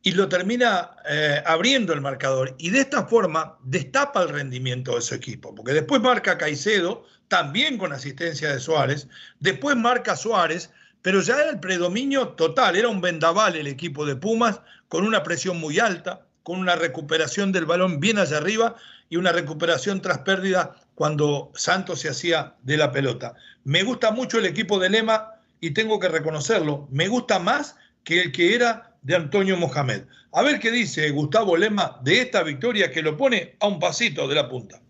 y 0.03 0.11
lo 0.11 0.29
termina 0.29 0.91
eh, 1.09 1.41
abriendo 1.45 1.93
el 1.93 2.01
marcador. 2.01 2.55
Y 2.57 2.69
de 2.69 2.79
esta 2.79 3.05
forma 3.07 3.57
destapa 3.63 4.21
el 4.21 4.29
rendimiento 4.29 4.95
de 4.95 5.01
su 5.01 5.15
equipo, 5.15 5.53
porque 5.53 5.73
después 5.73 6.01
marca 6.01 6.37
Caicedo, 6.37 7.05
también 7.27 7.77
con 7.77 7.91
asistencia 7.91 8.53
de 8.53 8.59
Suárez, 8.59 9.07
después 9.39 9.75
marca 9.75 10.15
Suárez, 10.15 10.71
pero 11.01 11.21
ya 11.21 11.35
era 11.35 11.49
el 11.49 11.59
predominio 11.59 12.29
total, 12.29 12.75
era 12.75 12.87
un 12.87 13.01
vendaval 13.01 13.55
el 13.55 13.67
equipo 13.67 14.05
de 14.05 14.15
Pumas, 14.15 14.61
con 14.87 15.05
una 15.05 15.23
presión 15.23 15.59
muy 15.59 15.79
alta, 15.79 16.25
con 16.43 16.59
una 16.59 16.75
recuperación 16.75 17.51
del 17.51 17.65
balón 17.65 17.99
bien 17.99 18.17
allá 18.17 18.37
arriba 18.37 18.75
y 19.09 19.17
una 19.17 19.33
recuperación 19.33 20.01
tras 20.01 20.19
pérdida 20.19 20.75
cuando 20.97 21.51
Santos 21.53 21.99
se 21.99 22.09
hacía 22.09 22.55
de 22.63 22.75
la 22.75 22.91
pelota. 22.91 23.35
Me 23.63 23.83
gusta 23.83 24.09
mucho 24.09 24.39
el 24.39 24.47
equipo 24.47 24.79
de 24.79 24.89
Lema 24.89 25.35
y 25.61 25.69
tengo 25.69 25.99
que 25.99 26.09
reconocerlo, 26.09 26.87
me 26.89 27.07
gusta 27.07 27.37
más 27.37 27.75
que 28.03 28.19
el 28.19 28.31
que 28.31 28.55
era 28.55 28.97
de 29.03 29.15
Antonio 29.15 29.57
Mohamed. 29.57 30.05
A 30.31 30.41
ver 30.41 30.59
qué 30.59 30.71
dice 30.71 31.07
Gustavo 31.11 31.55
Lema 31.55 31.99
de 32.03 32.21
esta 32.21 32.41
victoria 32.41 32.91
que 32.91 33.03
lo 33.03 33.15
pone 33.15 33.57
a 33.59 33.67
un 33.67 33.79
pasito 33.79 34.27
de 34.27 34.33
la 34.33 34.49
punta. 34.49 34.81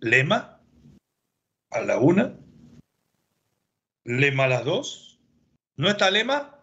Lema 0.00 0.60
a 1.70 1.80
la 1.82 1.98
una, 2.00 2.36
Lema 4.02 4.44
a 4.44 4.48
las 4.48 4.64
dos. 4.64 5.20
¿No 5.76 5.88
está 5.88 6.10
Lema? 6.10 6.53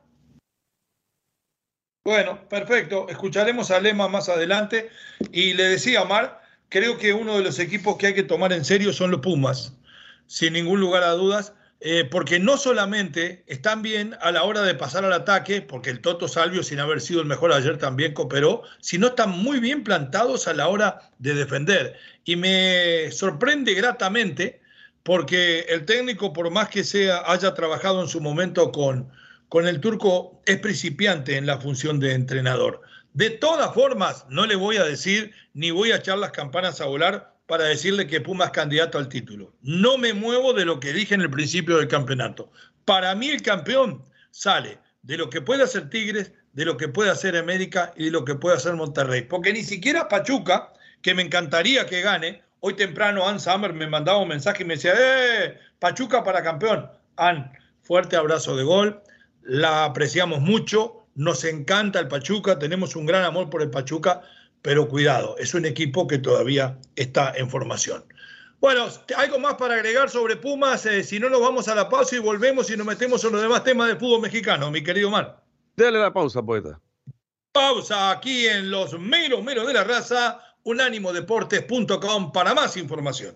Bueno, 2.03 2.39
perfecto. 2.49 3.07
Escucharemos 3.09 3.69
a 3.69 3.79
Lema 3.79 4.07
más 4.07 4.27
adelante. 4.27 4.89
Y 5.31 5.53
le 5.53 5.63
decía 5.65 6.03
Mar, 6.03 6.41
creo 6.69 6.97
que 6.97 7.13
uno 7.13 7.37
de 7.37 7.43
los 7.43 7.59
equipos 7.59 7.97
que 7.97 8.07
hay 8.07 8.13
que 8.15 8.23
tomar 8.23 8.53
en 8.53 8.65
serio 8.65 8.91
son 8.91 9.11
los 9.11 9.21
Pumas 9.21 9.73
sin 10.25 10.53
ningún 10.53 10.79
lugar 10.79 11.03
a 11.03 11.11
dudas, 11.11 11.53
eh, 11.81 12.07
porque 12.09 12.39
no 12.39 12.55
solamente 12.55 13.43
están 13.47 13.81
bien 13.81 14.15
a 14.21 14.31
la 14.31 14.43
hora 14.43 14.61
de 14.61 14.75
pasar 14.75 15.03
al 15.03 15.11
ataque, 15.11 15.61
porque 15.61 15.89
el 15.89 15.99
Toto 15.99 16.29
Salvio, 16.29 16.63
sin 16.63 16.79
haber 16.79 17.01
sido 17.01 17.19
el 17.19 17.27
mejor 17.27 17.51
ayer, 17.51 17.77
también 17.77 18.13
cooperó, 18.13 18.63
sino 18.79 19.07
están 19.07 19.31
muy 19.31 19.59
bien 19.59 19.83
plantados 19.83 20.47
a 20.47 20.53
la 20.53 20.69
hora 20.69 21.11
de 21.19 21.33
defender. 21.33 21.97
Y 22.23 22.37
me 22.37 23.11
sorprende 23.11 23.73
gratamente 23.73 24.61
porque 25.03 25.65
el 25.67 25.85
técnico, 25.85 26.31
por 26.31 26.49
más 26.49 26.69
que 26.69 26.85
sea, 26.85 27.23
haya 27.25 27.53
trabajado 27.53 28.01
en 28.01 28.07
su 28.07 28.21
momento 28.21 28.71
con, 28.71 29.11
con 29.51 29.67
el 29.67 29.81
turco, 29.81 30.41
es 30.45 30.61
principiante 30.61 31.35
en 31.35 31.45
la 31.45 31.57
función 31.57 31.99
de 31.99 32.13
entrenador. 32.13 32.83
De 33.11 33.29
todas 33.31 33.73
formas, 33.73 34.25
no 34.29 34.45
le 34.45 34.55
voy 34.55 34.77
a 34.77 34.85
decir 34.85 35.33
ni 35.53 35.71
voy 35.71 35.91
a 35.91 35.97
echar 35.97 36.19
las 36.19 36.31
campanas 36.31 36.79
a 36.79 36.85
volar 36.85 37.35
para 37.47 37.65
decirle 37.65 38.07
que 38.07 38.21
Puma 38.21 38.45
es 38.45 38.51
candidato 38.51 38.97
al 38.97 39.09
título. 39.09 39.53
No 39.61 39.97
me 39.97 40.13
muevo 40.13 40.53
de 40.53 40.63
lo 40.63 40.79
que 40.79 40.93
dije 40.93 41.15
en 41.15 41.19
el 41.19 41.29
principio 41.29 41.75
del 41.75 41.89
campeonato. 41.89 42.49
Para 42.85 43.13
mí 43.13 43.27
el 43.27 43.41
campeón 43.41 44.05
sale 44.29 44.79
de 45.01 45.17
lo 45.17 45.29
que 45.29 45.41
puede 45.41 45.63
hacer 45.63 45.89
Tigres, 45.89 46.31
de 46.53 46.63
lo 46.63 46.77
que 46.77 46.87
puede 46.87 47.11
hacer 47.11 47.35
América 47.35 47.91
y 47.97 48.05
de 48.05 48.11
lo 48.11 48.23
que 48.23 48.35
puede 48.35 48.55
hacer 48.55 48.75
Monterrey. 48.75 49.23
Porque 49.23 49.51
ni 49.51 49.63
siquiera 49.63 50.07
Pachuca, 50.07 50.71
que 51.01 51.13
me 51.13 51.23
encantaría 51.23 51.85
que 51.87 51.99
gane, 51.99 52.41
hoy 52.61 52.75
temprano 52.75 53.27
Ann 53.27 53.41
Summer 53.41 53.73
me 53.73 53.87
mandaba 53.87 54.19
un 54.19 54.29
mensaje 54.29 54.63
y 54.63 54.65
me 54.67 54.75
decía, 54.75 54.93
¡eh! 54.97 55.59
Pachuca 55.79 56.23
para 56.23 56.41
campeón. 56.41 56.89
Ann, 57.17 57.51
fuerte 57.81 58.15
abrazo 58.15 58.55
de 58.55 58.63
gol, 58.63 59.03
la 59.43 59.85
apreciamos 59.85 60.41
mucho, 60.41 61.05
nos 61.15 61.43
encanta 61.43 61.99
el 61.99 62.07
Pachuca, 62.07 62.59
tenemos 62.59 62.95
un 62.95 63.05
gran 63.05 63.23
amor 63.23 63.49
por 63.49 63.61
el 63.61 63.69
Pachuca, 63.69 64.21
pero 64.61 64.87
cuidado, 64.87 65.35
es 65.37 65.53
un 65.53 65.65
equipo 65.65 66.07
que 66.07 66.17
todavía 66.17 66.77
está 66.95 67.33
en 67.35 67.49
formación. 67.49 68.03
Bueno, 68.59 68.87
algo 69.17 69.39
más 69.39 69.55
para 69.55 69.73
agregar 69.73 70.09
sobre 70.09 70.35
Pumas, 70.35 70.85
eh, 70.85 71.03
si 71.03 71.19
no 71.19 71.29
nos 71.29 71.41
vamos 71.41 71.67
a 71.67 71.73
la 71.73 71.89
pausa 71.89 72.15
y 72.15 72.19
volvemos 72.19 72.69
y 72.69 72.77
nos 72.77 72.85
metemos 72.85 73.23
en 73.23 73.31
los 73.31 73.41
demás 73.41 73.63
temas 73.63 73.87
de 73.87 73.95
fútbol 73.95 74.21
mexicano, 74.21 74.69
mi 74.69 74.83
querido 74.83 75.09
Mar. 75.09 75.43
Dale 75.75 75.97
la 75.97 76.13
pausa, 76.13 76.43
poeta. 76.43 76.79
Pausa 77.51 78.11
aquí 78.11 78.45
en 78.47 78.69
los 78.69 78.97
meros 78.99 79.43
meros 79.43 79.65
de 79.65 79.73
la 79.73 79.83
raza, 79.83 80.39
unánimodeportes.com 80.63 82.31
para 82.31 82.53
más 82.53 82.77
información. 82.77 83.35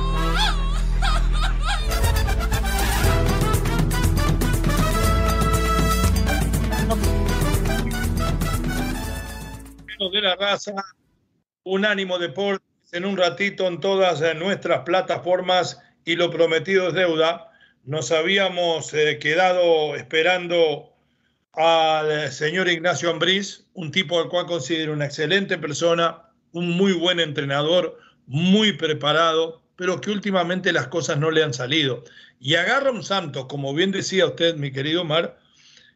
De 10.09 10.21
la 10.21 10.35
raza, 10.35 10.73
Unánimo 11.63 12.17
Deportes, 12.17 12.65
en 12.91 13.05
un 13.05 13.17
ratito 13.17 13.67
en 13.67 13.79
todas 13.79 14.21
nuestras 14.35 14.81
plataformas 14.81 15.79
y 16.05 16.15
lo 16.15 16.31
prometido 16.31 16.87
es 16.87 16.93
deuda. 16.95 17.51
Nos 17.83 18.11
habíamos 18.11 18.93
eh, 18.93 19.19
quedado 19.19 19.95
esperando 19.95 20.91
al 21.53 22.31
señor 22.31 22.67
Ignacio 22.67 23.11
Ambriz, 23.11 23.67
un 23.73 23.91
tipo 23.91 24.19
al 24.19 24.29
cual 24.29 24.47
considero 24.47 24.93
una 24.93 25.05
excelente 25.05 25.57
persona, 25.57 26.23
un 26.51 26.71
muy 26.71 26.93
buen 26.93 27.19
entrenador, 27.19 27.99
muy 28.25 28.73
preparado, 28.73 29.61
pero 29.75 30.01
que 30.01 30.09
últimamente 30.09 30.73
las 30.73 30.87
cosas 30.87 31.17
no 31.19 31.29
le 31.29 31.43
han 31.43 31.53
salido. 31.53 32.03
Y 32.39 32.55
agarra 32.55 32.91
un 32.91 33.03
santo, 33.03 33.47
como 33.47 33.73
bien 33.73 33.91
decía 33.91 34.25
usted, 34.25 34.55
mi 34.55 34.71
querido 34.71 35.03
Mar, 35.03 35.37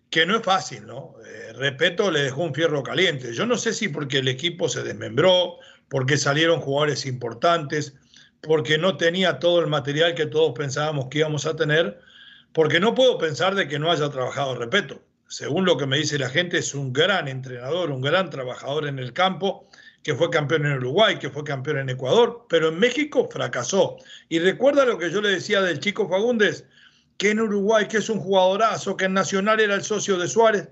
que 0.09 0.25
no 0.25 0.37
es 0.37 0.43
fácil, 0.43 0.85
¿no? 0.85 1.15
Eh, 1.25 1.53
Repeto, 1.53 2.11
le 2.11 2.21
dejó 2.21 2.43
un 2.43 2.53
fierro 2.53 2.83
caliente. 2.83 3.33
Yo 3.33 3.45
no 3.45 3.57
sé 3.57 3.73
si 3.73 3.89
porque 3.89 4.19
el 4.19 4.27
equipo 4.27 4.69
se 4.69 4.83
desmembró, 4.83 5.57
porque 5.89 6.17
salieron 6.17 6.61
jugadores 6.61 7.05
importantes, 7.05 7.95
porque 8.41 8.77
no 8.77 8.97
tenía 8.97 9.39
todo 9.39 9.59
el 9.59 9.67
material 9.67 10.15
que 10.15 10.25
todos 10.25 10.53
pensábamos 10.57 11.07
que 11.09 11.19
íbamos 11.19 11.45
a 11.45 11.55
tener, 11.55 11.99
porque 12.53 12.79
no 12.79 12.95
puedo 12.95 13.17
pensar 13.17 13.55
de 13.55 13.67
que 13.67 13.79
no 13.79 13.91
haya 13.91 14.09
trabajado 14.09 14.55
Repeto 14.55 15.01
según 15.27 15.65
lo 15.65 15.77
que 15.77 15.87
me 15.87 15.97
dice 15.97 16.19
la 16.19 16.29
gente, 16.29 16.57
es 16.57 16.73
un 16.73 16.93
gran 16.93 17.27
entrenador, 17.27 17.91
un 17.91 18.01
gran 18.01 18.29
trabajador 18.29 18.87
en 18.87 18.99
el 18.99 19.13
campo, 19.13 19.67
que 20.03 20.13
fue 20.13 20.29
campeón 20.29 20.65
en 20.65 20.77
Uruguay, 20.77 21.17
que 21.17 21.31
fue 21.31 21.43
campeón 21.43 21.79
en 21.79 21.89
Ecuador, 21.89 22.45
pero 22.47 22.69
en 22.69 22.79
México 22.79 23.27
fracasó. 23.29 23.97
Y 24.29 24.39
recuerda 24.39 24.85
lo 24.85 24.97
que 24.97 25.09
yo 25.09 25.21
le 25.21 25.29
decía 25.29 25.61
del 25.61 25.79
chico 25.79 26.07
Fagundes, 26.07 26.65
que 27.17 27.31
en 27.31 27.39
Uruguay, 27.39 27.87
que 27.87 27.97
es 27.97 28.09
un 28.09 28.19
jugadorazo, 28.19 28.97
que 28.97 29.05
en 29.05 29.13
Nacional 29.13 29.59
era 29.59 29.75
el 29.75 29.83
socio 29.83 30.17
de 30.17 30.27
Suárez, 30.27 30.69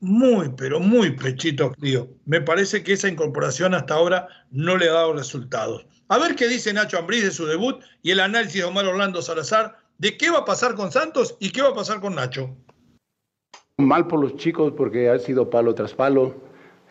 muy, 0.00 0.50
pero 0.56 0.80
muy 0.80 1.10
pechito 1.12 1.72
frío. 1.74 2.08
Me 2.24 2.40
parece 2.40 2.82
que 2.82 2.92
esa 2.92 3.08
incorporación 3.08 3.74
hasta 3.74 3.94
ahora 3.94 4.28
no 4.50 4.76
le 4.76 4.88
ha 4.88 4.92
dado 4.92 5.14
resultados. 5.14 5.86
A 6.08 6.18
ver 6.18 6.36
qué 6.36 6.48
dice 6.48 6.72
Nacho 6.72 6.98
Ambriz 6.98 7.24
de 7.24 7.30
su 7.30 7.46
debut 7.46 7.82
y 8.02 8.10
el 8.10 8.20
análisis 8.20 8.60
de 8.60 8.64
Omar 8.64 8.86
Orlando 8.86 9.22
Salazar 9.22 9.78
de 9.98 10.16
qué 10.16 10.30
va 10.30 10.38
a 10.38 10.44
pasar 10.44 10.74
con 10.74 10.92
Santos 10.92 11.36
y 11.40 11.50
qué 11.50 11.62
va 11.62 11.70
a 11.70 11.74
pasar 11.74 12.00
con 12.00 12.14
Nacho. 12.14 12.54
Mal 13.78 14.06
por 14.06 14.20
los 14.20 14.36
chicos 14.36 14.72
porque 14.76 15.10
ha 15.10 15.18
sido 15.18 15.50
palo 15.50 15.74
tras 15.74 15.94
palo. 15.94 16.34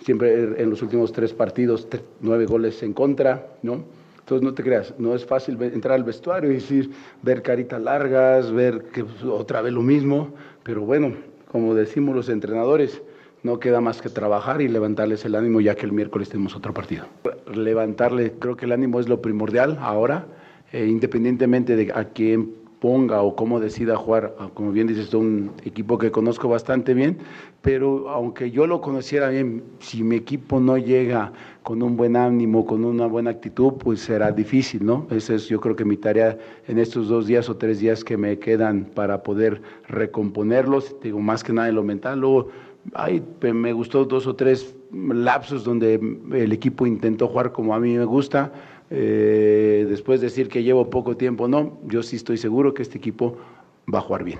Siempre 0.03 0.61
en 0.61 0.69
los 0.69 0.81
últimos 0.81 1.13
tres 1.13 1.33
partidos, 1.33 1.87
nueve 2.19 2.45
goles 2.45 2.83
en 2.83 2.93
contra, 2.93 3.47
¿no? 3.61 3.85
Entonces 4.25 4.43
no 4.43 4.55
te 4.55 4.63
creas, 4.63 4.91
no 4.97 5.13
es 5.13 5.23
fácil 5.23 5.61
entrar 5.61 5.93
al 5.93 6.03
vestuario 6.03 6.49
y 6.49 6.55
decir, 6.55 6.89
ver 7.21 7.43
caritas 7.43 7.79
largas, 7.79 8.51
ver 8.51 8.85
que 8.85 9.05
otra 9.23 9.61
vez 9.61 9.71
lo 9.71 9.83
mismo, 9.83 10.33
pero 10.63 10.81
bueno, 10.81 11.13
como 11.51 11.75
decimos 11.75 12.15
los 12.15 12.29
entrenadores, 12.29 13.03
no 13.43 13.59
queda 13.59 13.81
más 13.81 14.01
que 14.01 14.09
trabajar 14.09 14.63
y 14.63 14.67
levantarles 14.67 15.23
el 15.25 15.35
ánimo 15.35 15.61
ya 15.61 15.75
que 15.75 15.85
el 15.85 15.91
miércoles 15.91 16.29
tenemos 16.29 16.55
otro 16.55 16.73
partido. 16.73 17.05
Levantarle, 17.53 18.33
creo 18.39 18.57
que 18.57 18.65
el 18.65 18.71
ánimo 18.71 18.99
es 18.99 19.07
lo 19.07 19.21
primordial 19.21 19.77
ahora, 19.79 20.25
eh, 20.71 20.87
independientemente 20.87 21.75
de 21.75 21.91
a 21.93 22.05
quién 22.05 22.65
ponga 22.79 23.21
o 23.21 23.35
cómo 23.35 23.59
decida 23.59 23.95
jugar, 23.95 24.35
como 24.55 24.71
bien 24.71 24.87
dices, 24.87 25.13
un 25.13 25.51
equipo 25.63 25.99
que 25.99 26.11
conozco 26.11 26.49
bastante 26.49 26.95
bien, 26.95 27.19
pero 27.61 28.09
aunque 28.09 28.49
yo 28.49 28.65
lo 28.65 28.81
conociera 28.81 29.29
bien, 29.29 29.63
si 29.79 30.03
mi 30.03 30.15
equipo 30.15 30.59
no 30.59 30.77
llega 30.77 31.31
con 31.65 31.81
un 31.81 31.97
buen 31.97 32.15
ánimo, 32.15 32.63
con 32.63 32.85
una 32.85 33.07
buena 33.07 33.31
actitud, 33.31 33.73
pues 33.79 33.99
será 34.01 34.31
difícil, 34.31 34.85
¿no? 34.85 35.07
Esa 35.09 35.33
es 35.33 35.49
yo 35.49 35.59
creo 35.59 35.75
que 35.75 35.83
mi 35.83 35.97
tarea 35.97 36.37
en 36.67 36.77
estos 36.77 37.07
dos 37.07 37.25
días 37.25 37.49
o 37.49 37.57
tres 37.57 37.79
días 37.79 38.03
que 38.03 38.17
me 38.17 38.37
quedan 38.37 38.85
para 38.85 39.23
poder 39.23 39.63
recomponerlos, 39.87 40.95
digo, 41.01 41.19
más 41.19 41.43
que 41.43 41.53
nada 41.53 41.67
en 41.67 41.73
lo 41.73 41.83
mental, 41.83 42.19
luego 42.19 42.51
ay, 42.93 43.23
me 43.41 43.73
gustó 43.73 44.05
dos 44.05 44.27
o 44.27 44.35
tres 44.35 44.75
lapsos 44.91 45.63
donde 45.63 45.95
el 45.95 46.51
equipo 46.51 46.85
intentó 46.85 47.27
jugar 47.27 47.51
como 47.51 47.73
a 47.73 47.79
mí 47.79 47.97
me 47.97 48.05
gusta, 48.05 48.53
eh, 48.91 49.87
después 49.89 50.21
de 50.21 50.27
decir 50.27 50.49
que 50.49 50.61
llevo 50.61 50.91
poco 50.91 51.17
tiempo, 51.17 51.47
no, 51.47 51.79
yo 51.85 52.03
sí 52.03 52.17
estoy 52.17 52.37
seguro 52.37 52.75
que 52.75 52.83
este 52.83 52.99
equipo 52.99 53.39
va 53.91 53.97
a 53.97 54.01
jugar 54.03 54.23
bien. 54.23 54.39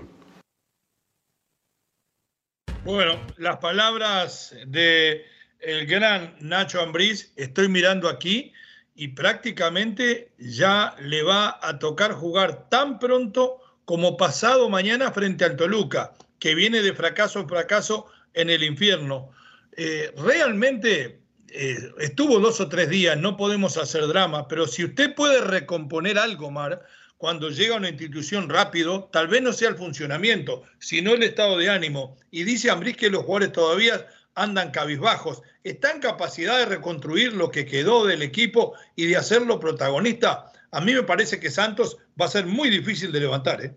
Bueno, 2.84 3.14
las 3.38 3.58
palabras 3.58 4.56
de 4.68 5.24
el 5.60 5.86
gran 5.86 6.36
Nacho 6.40 6.82
Ambriz, 6.82 7.32
estoy 7.36 7.68
mirando 7.68 8.08
aquí 8.10 8.54
y 8.96 9.10
prácticamente 9.10 10.32
ya 10.38 10.96
le 11.00 11.24
va 11.24 11.60
a 11.62 11.80
tocar 11.80 12.14
jugar 12.14 12.70
tan 12.70 13.00
pronto 13.00 13.60
como 13.84 14.18
pasado 14.18 14.70
mañana 14.70 15.12
frente 15.12 15.46
al 15.46 15.56
Toluca, 15.56 16.14
que 16.40 16.56
viene 16.56 16.82
de 16.82 16.94
fracaso 16.94 17.40
en 17.40 17.50
fracaso 17.50 18.08
en 18.34 18.50
el 18.50 18.64
infierno. 18.64 19.32
Eh, 19.76 20.14
realmente 20.18 21.20
eh, 21.50 21.78
estuvo 22.00 22.40
dos 22.40 22.60
o 22.62 22.70
tres 22.70 22.90
días, 22.90 23.18
no 23.18 23.38
podemos 23.38 23.78
hacer 23.78 24.08
drama, 24.08 24.48
pero 24.48 24.68
si 24.68 24.86
usted 24.86 25.14
puede 25.14 25.42
recomponer 25.42 26.18
algo, 26.18 26.50
Mar, 26.50 26.82
cuando 27.18 27.50
llega 27.50 27.76
a 27.76 27.80
una 27.80 27.90
institución 27.90 28.50
rápido, 28.50 29.10
tal 29.12 29.28
vez 29.28 29.42
no 29.42 29.54
sea 29.54 29.70
el 29.70 29.76
funcionamiento, 29.76 30.64
sino 30.80 31.14
el 31.14 31.24
estado 31.24 31.58
de 31.58 31.70
ánimo. 31.70 32.18
Y 32.30 32.44
dice 32.44 32.70
Ambriz 32.70 32.98
que 32.98 33.10
los 33.10 33.24
jugadores 33.24 33.54
todavía 33.54 34.06
andan 34.36 34.72
cabizbajos. 34.72 35.42
¿Está 35.64 35.92
en 35.92 36.00
capacidad 36.00 36.60
de 36.60 36.66
reconstruir 36.66 37.34
lo 37.34 37.50
que 37.50 37.66
quedó 37.66 38.06
del 38.06 38.22
equipo 38.22 38.74
y 38.96 39.08
de 39.08 39.18
hacerlo 39.18 39.60
protagonista? 39.60 40.52
A 40.72 40.82
mí 40.82 40.94
me 40.94 41.04
parece 41.04 41.40
que 41.40 41.50
Santos 41.50 41.98
va 42.20 42.26
a 42.26 42.30
ser 42.30 42.46
muy 42.46 42.70
difícil 42.70 43.12
de 43.12 43.22
levantar. 43.22 43.64
¿eh? 43.64 43.74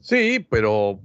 Sí, 0.00 0.44
pero 0.50 1.00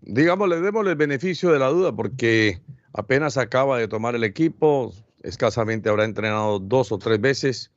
digamos, 0.00 0.48
le 0.48 0.60
demos 0.60 0.86
el 0.86 0.94
beneficio 0.94 1.50
de 1.50 1.58
la 1.58 1.68
duda 1.68 1.94
porque 1.94 2.62
apenas 2.92 3.36
acaba 3.36 3.78
de 3.78 3.88
tomar 3.88 4.14
el 4.14 4.24
equipo, 4.24 4.94
escasamente 5.22 5.88
habrá 5.88 6.04
entrenado 6.04 6.58
dos 6.58 6.92
o 6.92 6.98
tres 6.98 7.20
veces. 7.20 7.72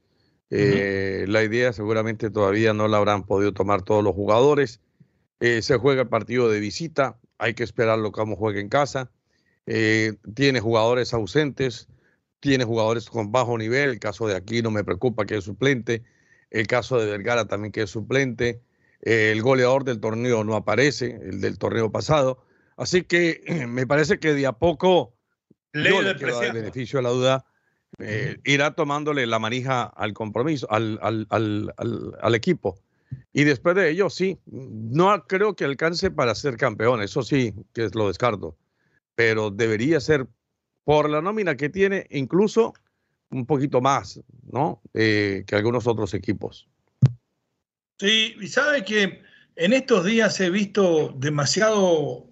Eh, 0.49 1.25
la 1.27 1.43
idea 1.43 1.73
seguramente 1.73 2.29
todavía 2.29 2.73
no 2.73 2.87
la 2.87 2.97
habrán 2.97 3.23
podido 3.23 3.53
tomar 3.53 3.81
todos 3.81 4.03
los 4.03 4.13
jugadores. 4.13 4.81
Eh, 5.39 5.61
se 5.63 5.77
juega 5.77 6.03
el 6.03 6.07
partido 6.07 6.49
de 6.49 6.59
visita, 6.59 7.17
hay 7.39 7.55
que 7.55 7.63
esperarlo 7.63 8.11
como 8.11 8.35
juegue 8.35 8.61
en 8.61 8.69
casa. 8.69 9.11
Eh, 9.65 10.13
tiene 10.35 10.59
jugadores 10.59 11.13
ausentes, 11.13 11.87
tiene 12.39 12.63
jugadores 12.65 13.09
con 13.09 13.31
bajo 13.31 13.57
nivel. 13.57 13.89
El 13.89 13.99
caso 13.99 14.27
de 14.27 14.35
Aquino 14.35 14.71
me 14.71 14.83
preocupa 14.83 15.25
que 15.25 15.37
es 15.37 15.43
suplente. 15.43 16.03
El 16.49 16.67
caso 16.67 16.99
de 16.99 17.09
Vergara 17.09 17.45
también 17.45 17.71
que 17.71 17.83
es 17.83 17.89
suplente. 17.89 18.61
el 19.01 19.41
goleador 19.41 19.83
del 19.83 19.99
torneo 19.99 20.43
no 20.43 20.55
aparece, 20.55 21.19
el 21.23 21.41
del 21.41 21.57
torneo 21.57 21.91
pasado. 21.91 22.43
Así 22.77 23.03
que 23.03 23.41
me 23.67 23.87
parece 23.87 24.19
que 24.19 24.33
de 24.33 24.45
a 24.47 24.53
poco 24.53 25.13
yo 25.73 26.01
le 26.01 26.15
quiero 26.15 26.35
dar 26.35 26.45
el 26.45 26.53
beneficio 26.53 26.99
de 26.99 27.03
la 27.03 27.09
duda. 27.09 27.45
Eh, 27.99 28.37
irá 28.43 28.73
tomándole 28.73 29.27
la 29.27 29.37
manija 29.39 29.83
al 29.83 30.13
compromiso, 30.13 30.69
al, 30.71 30.99
al, 31.01 31.27
al, 31.29 31.73
al, 32.21 32.35
equipo. 32.35 32.79
Y 33.33 33.43
después 33.43 33.75
de 33.75 33.89
ello, 33.89 34.09
sí, 34.09 34.39
no 34.45 35.25
creo 35.27 35.55
que 35.55 35.65
alcance 35.65 36.09
para 36.09 36.33
ser 36.33 36.57
campeón, 36.57 37.03
eso 37.03 37.21
sí, 37.21 37.53
que 37.71 37.89
lo 37.93 38.07
descarto, 38.07 38.57
pero 39.15 39.51
debería 39.51 39.99
ser 39.99 40.27
por 40.83 41.09
la 41.09 41.21
nómina 41.21 41.55
que 41.55 41.69
tiene, 41.69 42.07
incluso 42.09 42.73
un 43.29 43.45
poquito 43.45 43.81
más, 43.81 44.21
¿no? 44.51 44.81
Eh, 44.93 45.43
que 45.47 45.55
algunos 45.55 45.87
otros 45.87 46.13
equipos. 46.13 46.67
Sí, 47.99 48.35
y 48.39 48.47
sabe 48.47 48.83
que 48.83 49.23
en 49.55 49.73
estos 49.73 50.05
días 50.05 50.39
he 50.39 50.49
visto 50.49 51.13
demasiado, 51.17 52.25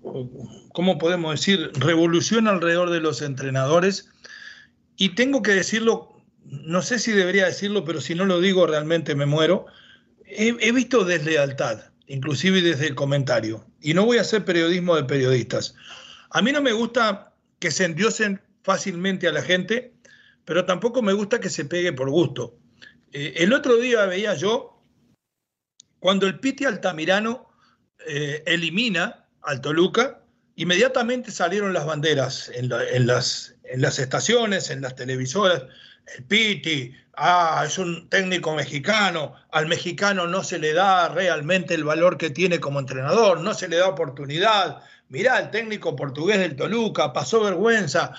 ¿cómo 0.74 0.98
podemos 0.98 1.32
decir?, 1.32 1.72
revolución 1.76 2.48
alrededor 2.48 2.89
de 2.89 3.00
los 3.00 3.22
entrenadores. 3.22 4.10
Y 4.98 5.10
tengo 5.10 5.41
que 5.41 5.52
decirlo, 5.52 6.12
no 6.44 6.82
sé 6.82 7.00
si 7.00 7.12
debería 7.12 7.46
decirlo, 7.46 7.86
pero 7.86 8.02
si 8.02 8.15
no 8.15 8.26
lo 8.26 8.41
digo 8.41 8.65
realmente 8.65 9.15
me 9.15 9.26
muero. 9.26 9.65
He, 10.26 10.72
visto 10.72 11.04
deslealtad, 11.04 11.82
inclusive 12.08 12.62
desde 12.62 12.88
el 12.88 12.96
comentario. 12.96 13.65
Y 13.82 13.94
no 13.94 14.06
voy 14.06 14.17
a 14.17 14.22
hacer 14.22 14.46
periodismo 14.46 14.96
de 14.96 15.04
periodistas. 15.04 15.76
A 16.32 16.41
mí 16.41 16.52
no 16.52 16.62
me 16.62 16.72
gusta 16.72 17.34
que 17.60 17.72
se 17.72 17.86
endiosen 17.86 18.41
fácilmente 18.63 19.28
a 19.28 19.32
la 19.32 19.41
gente, 19.41 19.94
pero 20.46 20.65
tampoco 20.65 21.02
me 21.02 21.13
gusta 21.13 21.39
que 21.39 21.50
se 21.50 21.65
pegue 21.65 21.94
por 21.94 22.10
gusto. 22.10 22.58
Eh, 23.12 23.34
el 23.38 23.54
otro 23.54 23.78
día 23.78 24.06
veía 24.06 24.34
yo 24.36 24.82
cuando 26.00 26.26
el 26.26 26.39
Piti 26.39 26.65
Altamirano 26.65 27.50
eh, 28.08 28.44
elimina 28.46 29.28
al 29.44 29.62
Toluca, 29.62 30.24
inmediatamente 30.56 31.32
salieron 31.32 31.74
las 31.74 31.86
banderas 31.86 32.50
en, 32.54 32.70
las, 32.70 33.56
en 33.65 33.82
las 33.82 34.00
estaciones, 34.00 34.70
en 34.70 34.82
las 34.82 34.96
televisoras. 34.96 35.63
El 36.17 36.24
Piti, 36.24 36.96
ah, 37.15 37.63
es 37.65 37.78
un 37.78 38.10
técnico 38.10 38.56
mexicano, 38.56 39.36
al 39.52 39.67
mexicano 39.67 40.26
no 40.28 40.44
se 40.44 40.58
le 40.58 40.74
da 40.74 41.10
realmente 41.10 41.76
el 41.76 41.84
valor 41.84 42.17
que 42.17 42.30
tiene 42.30 42.60
como 42.60 42.80
entrenador, 42.80 43.41
no 43.41 43.54
se 43.54 43.67
le 43.67 43.78
da 43.78 43.88
oportunidad. 43.88 44.82
Mirá, 45.12 45.39
el 45.39 45.52
técnico 45.52 45.95
portugués 45.95 46.39
del 46.39 46.56
Toluca 46.56 47.12
pasó 47.12 47.43
vergüenza. 47.43 48.13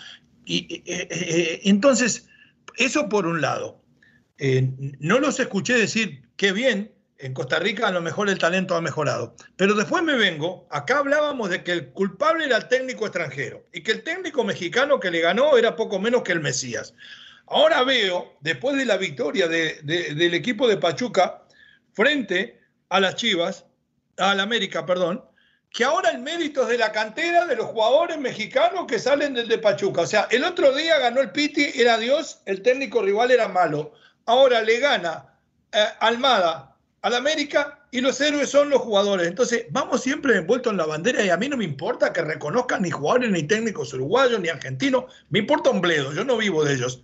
Y, 0.44 0.82
eh, 0.86 1.08
eh, 1.10 1.60
entonces, 1.64 2.28
eso 2.76 3.08
por 3.08 3.26
un 3.26 3.40
lado. 3.40 3.80
no 5.00 5.18
los 5.18 5.40
escuché 5.40 5.74
decir, 5.74 6.22
qué 6.36 6.52
bien, 6.52 6.92
en 7.16 7.32
Costa 7.34 7.58
Rica 7.60 7.86
a 7.86 7.92
lo 7.92 8.02
mejor 8.02 8.28
el 8.28 8.38
talento 8.38 8.74
ha 8.74 8.80
mejorado. 8.80 9.34
Pero 9.56 9.74
después 9.74 10.02
me 10.02 10.16
vengo, 10.16 10.66
acá 10.70 10.98
hablábamos 10.98 11.48
de 11.48 11.62
que 11.62 11.72
el 11.72 11.88
culpable 11.90 12.44
era 12.44 12.56
el 12.58 12.68
técnico 12.68 13.06
extranjero 13.06 13.64
y 13.72 13.82
que 13.82 13.92
el 13.92 14.02
técnico 14.02 14.44
mexicano 14.44 15.00
que 15.00 15.10
le 15.10 15.20
ganó 15.20 15.56
era 15.56 15.76
poco 15.76 15.98
menos 15.98 16.22
que 16.22 16.32
el 16.32 16.40
Mesías. 16.40 16.94
Ahora 17.46 17.84
veo, 17.84 18.36
después 18.40 18.76
de 18.76 18.84
la 18.84 18.96
victoria 18.96 19.46
del 19.46 20.34
equipo 20.34 20.66
de 20.68 20.76
Pachuca 20.76 21.44
frente 21.92 22.60
a 22.88 22.98
las 22.98 23.14
Chivas, 23.14 23.66
al 24.16 24.40
América, 24.40 24.84
perdón, 24.84 25.24
que 25.72 25.84
ahora 25.84 26.10
el 26.10 26.18
mérito 26.18 26.62
es 26.62 26.68
de 26.68 26.78
la 26.78 26.92
cantera 26.92 27.46
de 27.46 27.56
los 27.56 27.66
jugadores 27.66 28.18
mexicanos 28.18 28.84
que 28.86 28.98
salen 28.98 29.32
desde 29.32 29.56
Pachuca. 29.58 30.02
O 30.02 30.06
sea, 30.06 30.28
el 30.30 30.44
otro 30.44 30.74
día 30.74 30.98
ganó 30.98 31.22
el 31.22 31.30
Piti, 31.30 31.72
era 31.74 31.96
Dios, 31.96 32.40
el 32.44 32.62
técnico 32.62 33.02
rival 33.02 33.30
era 33.30 33.48
malo. 33.48 33.94
Ahora 34.26 34.60
le 34.60 34.78
gana 34.80 35.34
eh, 35.72 35.84
Almada, 36.00 36.76
al 37.00 37.14
América 37.14 37.80
y 37.90 38.02
los 38.02 38.20
héroes 38.20 38.50
son 38.50 38.68
los 38.68 38.82
jugadores. 38.82 39.26
Entonces, 39.26 39.64
vamos 39.70 40.02
siempre 40.02 40.36
envueltos 40.36 40.72
en 40.72 40.76
la 40.76 40.86
bandera 40.86 41.24
y 41.24 41.30
a 41.30 41.38
mí 41.38 41.48
no 41.48 41.56
me 41.56 41.64
importa 41.64 42.12
que 42.12 42.22
reconozcan 42.22 42.82
ni 42.82 42.90
jugadores 42.90 43.30
ni 43.30 43.42
técnicos 43.42 43.94
uruguayos 43.94 44.40
ni 44.40 44.50
argentinos, 44.50 45.04
me 45.30 45.38
importa 45.38 45.70
un 45.70 45.80
bledo, 45.80 46.12
yo 46.12 46.24
no 46.24 46.36
vivo 46.36 46.64
de 46.64 46.74
ellos. 46.74 47.02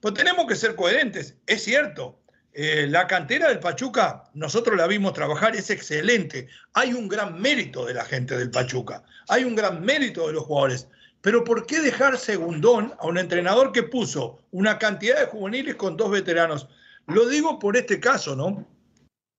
Pues 0.00 0.14
tenemos 0.14 0.46
que 0.46 0.54
ser 0.54 0.76
coherentes, 0.76 1.34
es 1.46 1.64
cierto. 1.64 2.18
Eh, 2.56 2.86
la 2.88 3.08
cantera 3.08 3.48
del 3.48 3.58
Pachuca, 3.58 4.30
nosotros 4.34 4.76
la 4.76 4.86
vimos 4.86 5.12
trabajar, 5.12 5.56
es 5.56 5.70
excelente. 5.70 6.46
Hay 6.74 6.94
un 6.94 7.08
gran 7.08 7.40
mérito 7.40 7.84
de 7.84 7.94
la 7.94 8.04
gente 8.04 8.38
del 8.38 8.52
Pachuca, 8.52 9.02
hay 9.28 9.42
un 9.42 9.56
gran 9.56 9.84
mérito 9.84 10.28
de 10.28 10.34
los 10.34 10.44
jugadores. 10.44 10.86
Pero 11.20 11.42
¿por 11.42 11.66
qué 11.66 11.80
dejar 11.80 12.16
segundón 12.16 12.94
a 13.00 13.06
un 13.06 13.18
entrenador 13.18 13.72
que 13.72 13.82
puso 13.82 14.38
una 14.52 14.78
cantidad 14.78 15.18
de 15.18 15.26
juveniles 15.26 15.74
con 15.74 15.96
dos 15.96 16.12
veteranos? 16.12 16.68
Lo 17.08 17.26
digo 17.26 17.58
por 17.58 17.76
este 17.76 17.98
caso, 17.98 18.36
¿no? 18.36 18.64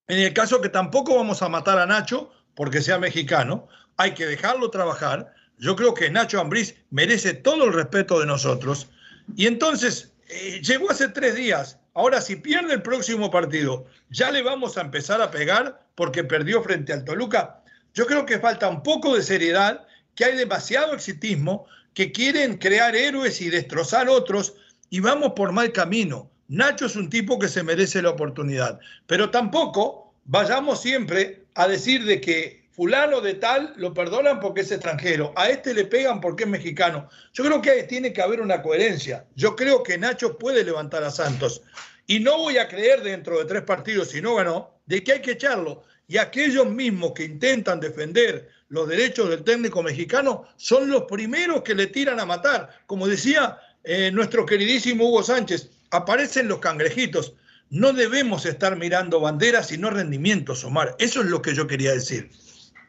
En 0.08 0.20
el 0.20 0.34
caso 0.34 0.60
que 0.60 0.70
tampoco 0.70 1.16
vamos 1.16 1.42
a 1.42 1.48
matar 1.48 1.80
a 1.80 1.86
Nacho 1.86 2.32
porque 2.54 2.82
sea 2.82 2.98
mexicano, 2.98 3.68
hay 3.98 4.14
que 4.14 4.26
dejarlo 4.26 4.70
trabajar, 4.70 5.34
Yo 5.58 5.78
creo 5.78 5.94
que 5.94 6.10
Nacho 6.10 6.42
Ambriz 6.42 6.76
merece 6.90 7.34
todo 7.34 7.64
el 7.64 7.72
respeto 7.72 8.20
de 8.20 8.26
nosotros. 8.26 8.90
Y 9.38 9.48
entonces, 9.48 10.12
eh, 10.28 10.62
llegó 10.62 10.92
hace 10.92 11.10
tres 11.10 11.36
días. 11.36 11.80
Ahora, 11.94 12.22
si 12.22 12.36
pierde 12.36 12.74
el 12.74 12.82
próximo 12.82 13.32
partido, 13.32 13.86
ya 14.10 14.32
le 14.32 14.42
vamos 14.42 14.78
a 14.78 14.82
empezar 14.82 15.22
a 15.22 15.32
pegar 15.32 15.88
porque 15.96 16.24
perdió 16.24 16.62
frente 16.62 16.92
al 16.94 17.06
Toluca. 17.06 17.62
Yo 17.94 18.06
creo 18.06 18.26
que 18.26 18.40
falta 18.40 18.68
un 18.68 18.84
poco 18.84 19.16
de 19.16 19.24
seriedad, 19.24 19.86
que 20.16 20.26
hay 20.26 20.36
demasiado 20.36 20.94
exitismo, 20.94 21.66
que 21.94 22.12
quieren 22.12 22.58
crear 22.58 22.96
héroes 22.96 23.40
y 23.42 23.50
destrozar 23.50 24.10
otros, 24.10 24.56
y 24.90 25.00
vamos 25.00 25.34
por 25.36 25.52
mal 25.52 25.72
camino. 25.72 26.30
Nacho 26.48 26.86
es 26.86 26.96
un 26.96 27.10
tipo 27.10 27.40
que 27.40 27.48
se 27.48 27.64
merece 27.64 28.02
la 28.02 28.10
oportunidad, 28.10 28.80
pero 29.08 29.32
tampoco 29.32 30.14
vayamos 30.26 30.82
siempre 30.82 31.46
a 31.56 31.68
decir 31.68 32.04
de 32.06 32.22
que 32.22 32.65
fulano 32.76 33.22
de 33.22 33.36
tal 33.36 33.74
lo 33.78 33.94
perdonan 33.94 34.40
porque 34.42 34.62
es 34.62 34.72
extranjero, 34.72 35.34
a 35.38 35.50
este 35.50 35.74
le 35.74 35.86
pegan 35.86 36.20
porque 36.20 36.44
es 36.44 36.50
mexicano. 36.50 37.10
Yo 37.34 37.46
creo 37.46 37.62
que 37.62 37.84
tiene 37.84 38.12
que 38.12 38.22
haber 38.22 38.42
una 38.42 38.62
coherencia. 38.62 39.26
Yo 39.36 39.56
creo 39.56 39.82
que 39.82 39.98
Nacho 39.98 40.38
puede 40.38 40.64
levantar 40.64 41.04
a 41.04 41.12
Santos 41.12 41.62
y 42.06 42.20
no 42.20 42.38
voy 42.38 42.58
a 42.58 42.68
creer 42.68 43.02
dentro 43.02 43.40
de 43.40 43.46
tres 43.46 43.64
partidos, 43.64 44.10
si 44.10 44.22
no 44.22 44.36
ganó, 44.36 44.78
de 44.86 45.04
que 45.04 45.14
hay 45.14 45.22
que 45.22 45.32
echarlo. 45.32 45.84
Y 46.08 46.18
aquellos 46.18 46.68
mismos 46.68 47.14
que 47.14 47.24
intentan 47.24 47.80
defender 47.80 48.50
los 48.68 48.88
derechos 48.88 49.30
del 49.30 49.44
técnico 49.44 49.82
mexicano 49.82 50.46
son 50.58 50.90
los 50.90 51.04
primeros 51.04 51.64
que 51.64 51.76
le 51.76 51.88
tiran 51.88 52.20
a 52.20 52.26
matar. 52.26 52.70
Como 52.86 53.08
decía 53.08 53.58
eh, 53.86 54.12
nuestro 54.12 54.46
queridísimo 54.46 55.08
Hugo 55.08 55.24
Sánchez, 55.24 55.70
aparecen 55.92 56.50
los 56.50 56.60
cangrejitos. 56.60 57.34
No 57.70 57.94
debemos 57.94 58.46
estar 58.46 58.76
mirando 58.76 59.22
banderas, 59.22 59.68
sino 59.68 59.90
rendimientos, 59.90 60.64
Omar. 60.64 60.96
Eso 61.00 61.22
es 61.22 61.28
lo 61.28 61.42
que 61.42 61.56
yo 61.56 61.66
quería 61.66 61.94
decir. 61.94 62.30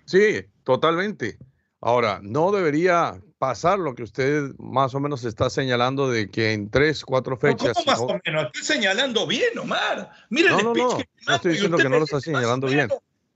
Sí, 0.07 0.45
totalmente. 0.65 1.39
Ahora, 1.81 2.21
no 2.23 2.51
debería 2.53 3.21
pasar 3.39 3.79
lo 3.79 3.95
que 3.95 4.03
usted 4.03 4.51
más 4.59 4.95
o 4.95 5.01
menos 5.01 5.25
está 5.25 5.51
señalando 5.51 6.11
de 6.11 6.31
que 6.31 6.53
en 6.53 6.71
tres, 6.71 7.05
cuatro 7.05 7.37
fechas. 7.37 7.75
¿Cómo 7.75 7.87
más 7.87 8.01
o 8.01 8.21
menos? 8.25 8.47
Estoy 8.47 8.63
señalando 8.63 9.27
bien, 9.27 9.59
Omar. 9.59 10.11
Mira 10.31 10.51
no, 10.51 10.59
el 10.59 10.65
no, 10.65 10.73
no, 10.75 10.99
no 11.27 11.35
estoy 11.35 11.53
diciendo 11.53 11.77
que 11.77 11.89
no 11.89 11.99
lo 11.99 12.05
está 12.05 12.21
señalando 12.21 12.67
bien. 12.67 12.89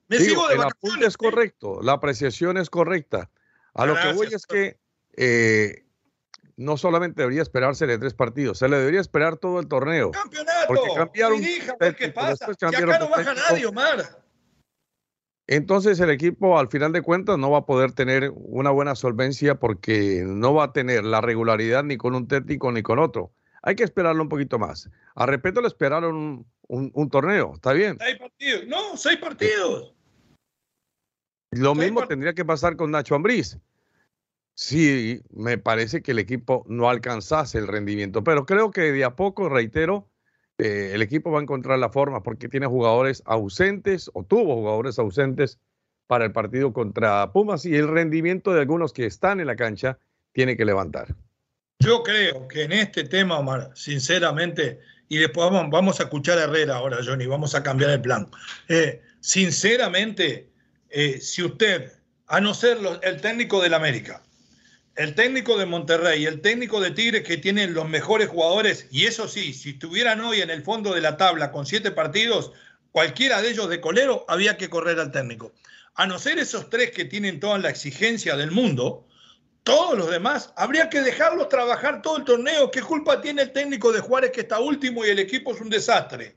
Me 0.09 0.19
sigo 0.19 0.49
de 0.49 0.55
el 0.55 0.63
apunte 0.63 1.07
es 1.07 1.17
correcto, 1.17 1.81
la 1.83 1.93
apreciación 1.93 2.57
es 2.57 2.71
correcta. 2.71 3.31
A 3.75 3.87
lo 3.87 3.95
que 3.95 4.13
voy 4.13 4.27
es 4.33 4.45
que 4.45 4.79
eh, 5.17 5.85
no 6.57 6.77
solamente 6.77 7.23
debería 7.23 7.43
esperarse 7.43 7.87
de 7.87 7.99
tres 7.99 8.15
partidos, 8.15 8.59
se 8.59 8.69
le 8.69 8.79
debería 8.79 9.01
esperar 9.01 9.37
todo 9.37 9.61
el 9.61 9.69
torneo. 9.69 10.11
¡Campeonato! 10.11 10.67
Porque 10.67 10.89
cambiaron. 10.97 11.41
¿Qué 11.97 12.09
pasa? 12.09 12.49
Si 12.59 12.67
acá 12.67 12.99
no 12.99 13.09
baja 13.09 13.35
nadie, 13.35 13.67
Omar. 13.67 14.21
Entonces 15.51 15.99
el 15.99 16.11
equipo 16.11 16.61
al 16.61 16.69
final 16.69 16.93
de 16.93 17.03
cuentas 17.03 17.37
no 17.37 17.51
va 17.51 17.59
a 17.59 17.67
poder 17.67 17.91
tener 17.91 18.33
una 18.37 18.71
buena 18.71 18.95
solvencia 18.95 19.57
porque 19.57 20.23
no 20.25 20.55
va 20.55 20.67
a 20.67 20.73
tener 20.73 21.03
la 21.03 21.21
regularidad 21.21 21.83
ni 21.83 21.97
con 21.97 22.15
un 22.15 22.29
técnico 22.29 22.71
ni 22.71 22.85
con 22.85 23.01
otro. 23.01 23.33
Hay 23.63 23.75
que 23.75 23.83
esperarlo 23.83 24.23
un 24.23 24.29
poquito 24.29 24.61
más. 24.61 24.89
A 25.17 25.27
respeto 25.27 25.61
le 25.61 25.67
esperaron 25.67 26.47
un, 26.69 27.11
torneo, 27.11 27.55
¿está 27.57 27.73
bien? 27.73 27.99
Seis 27.99 28.17
partidos, 28.21 28.67
no, 28.69 28.97
seis 28.97 29.19
partidos. 29.19 29.93
Lo 31.51 31.75
mismo 31.75 32.07
tendría 32.07 32.33
que 32.33 32.45
pasar 32.45 32.77
con 32.77 32.93
Nacho 32.93 33.17
Ambriz. 33.17 33.59
Sí, 34.55 35.21
me 35.31 35.59
parece 35.59 36.01
que 36.01 36.13
el 36.13 36.21
equipo 36.21 36.65
no 36.69 36.89
alcanzase 36.89 37.59
el 37.59 37.67
rendimiento, 37.67 38.23
pero 38.23 38.47
creo 38.47 38.71
que 38.71 38.93
de 38.93 39.03
a 39.03 39.17
poco, 39.17 39.49
reitero, 39.49 40.09
eh, 40.61 40.95
el 40.95 41.03
equipo 41.03 41.31
va 41.31 41.39
a 41.39 41.43
encontrar 41.43 41.79
la 41.79 41.91
forma 41.91 42.23
porque 42.23 42.49
tiene 42.49 42.67
jugadores 42.67 43.23
ausentes 43.27 44.11
o 44.15 44.25
tuvo 44.25 44.57
jugadores 44.57 44.99
ausentes 44.99 45.59
para 46.07 46.25
el 46.25 46.33
partido 46.33 46.73
contra 46.73 47.33
Pumas 47.33 47.65
y 47.65 47.75
el 47.77 47.89
rendimiento 47.89 48.53
de 48.53 48.61
algunos 48.61 48.93
que 48.93 49.07
están 49.07 49.41
en 49.41 49.47
la 49.47 49.57
cancha 49.57 49.99
tiene 50.33 50.57
que 50.57 50.65
levantar. 50.65 51.15
Yo 51.79 52.03
creo 52.03 52.47
que 52.47 52.65
en 52.65 52.73
este 52.73 53.05
tema, 53.05 53.39
Omar, 53.39 53.71
sinceramente, 53.75 54.81
y 55.09 55.19
después 55.19 55.51
vamos, 55.51 55.99
a 55.99 56.03
escuchar 56.05 56.39
a 56.39 56.45
Herrera 56.45 56.77
ahora, 56.77 56.99
Johnny, 57.05 57.27
vamos 57.27 57.55
a 57.55 57.63
cambiar 57.63 57.91
el 57.91 58.03
plan. 58.03 58.29
Eh, 58.69 59.01
sinceramente, 59.21 60.51
eh, 60.91 61.21
si 61.21 61.43
usted, 61.43 61.91
a 62.27 62.41
no 62.41 62.53
ser 62.55 62.79
el 63.03 63.21
técnico 63.21 63.63
del 63.63 63.75
América, 63.75 64.23
el 65.01 65.15
técnico 65.15 65.57
de 65.57 65.65
Monterrey 65.65 66.27
el 66.27 66.43
técnico 66.43 66.79
de 66.79 66.91
Tigres 66.91 67.23
que 67.23 67.39
tienen 67.39 67.73
los 67.73 67.89
mejores 67.89 68.29
jugadores, 68.29 68.87
y 68.91 69.07
eso 69.07 69.29
sí, 69.29 69.55
si 69.55 69.71
estuvieran 69.71 70.21
hoy 70.21 70.43
en 70.43 70.51
el 70.51 70.63
fondo 70.63 70.93
de 70.93 71.01
la 71.01 71.17
tabla 71.17 71.51
con 71.53 71.65
siete 71.65 71.91
partidos, 71.91 72.53
cualquiera 72.93 73.41
de 73.41 73.49
ellos 73.49 73.71
de 73.71 73.81
colero, 73.81 74.27
había 74.29 74.59
que 74.59 74.69
correr 74.69 75.01
al 75.01 75.11
técnico. 75.11 75.55
A 75.95 76.07
no 76.07 76.19
ser 76.19 76.39
esos 76.39 76.69
tres 76.69 76.91
que 76.91 77.07
tienen 77.07 77.41
toda 77.41 77.57
la 77.57 77.71
exigencia 77.71 78.37
del 78.37 78.51
mundo, 78.51 79.07
todos 79.63 79.97
los 79.97 80.11
demás, 80.11 80.53
habría 80.55 80.91
que 80.91 81.01
dejarlos 81.01 81.49
trabajar 81.49 82.03
todo 82.03 82.19
el 82.19 82.25
torneo. 82.25 82.71
¿Qué 82.71 82.83
culpa 82.83 83.23
tiene 83.23 83.41
el 83.41 83.53
técnico 83.53 83.93
de 83.93 84.01
Juárez 84.01 84.33
que 84.33 84.43
está 84.43 84.61
último 84.61 85.07
y 85.07 85.09
el 85.09 85.19
equipo 85.19 85.55
es 85.55 85.63
un 85.63 85.71
desastre? 85.71 86.37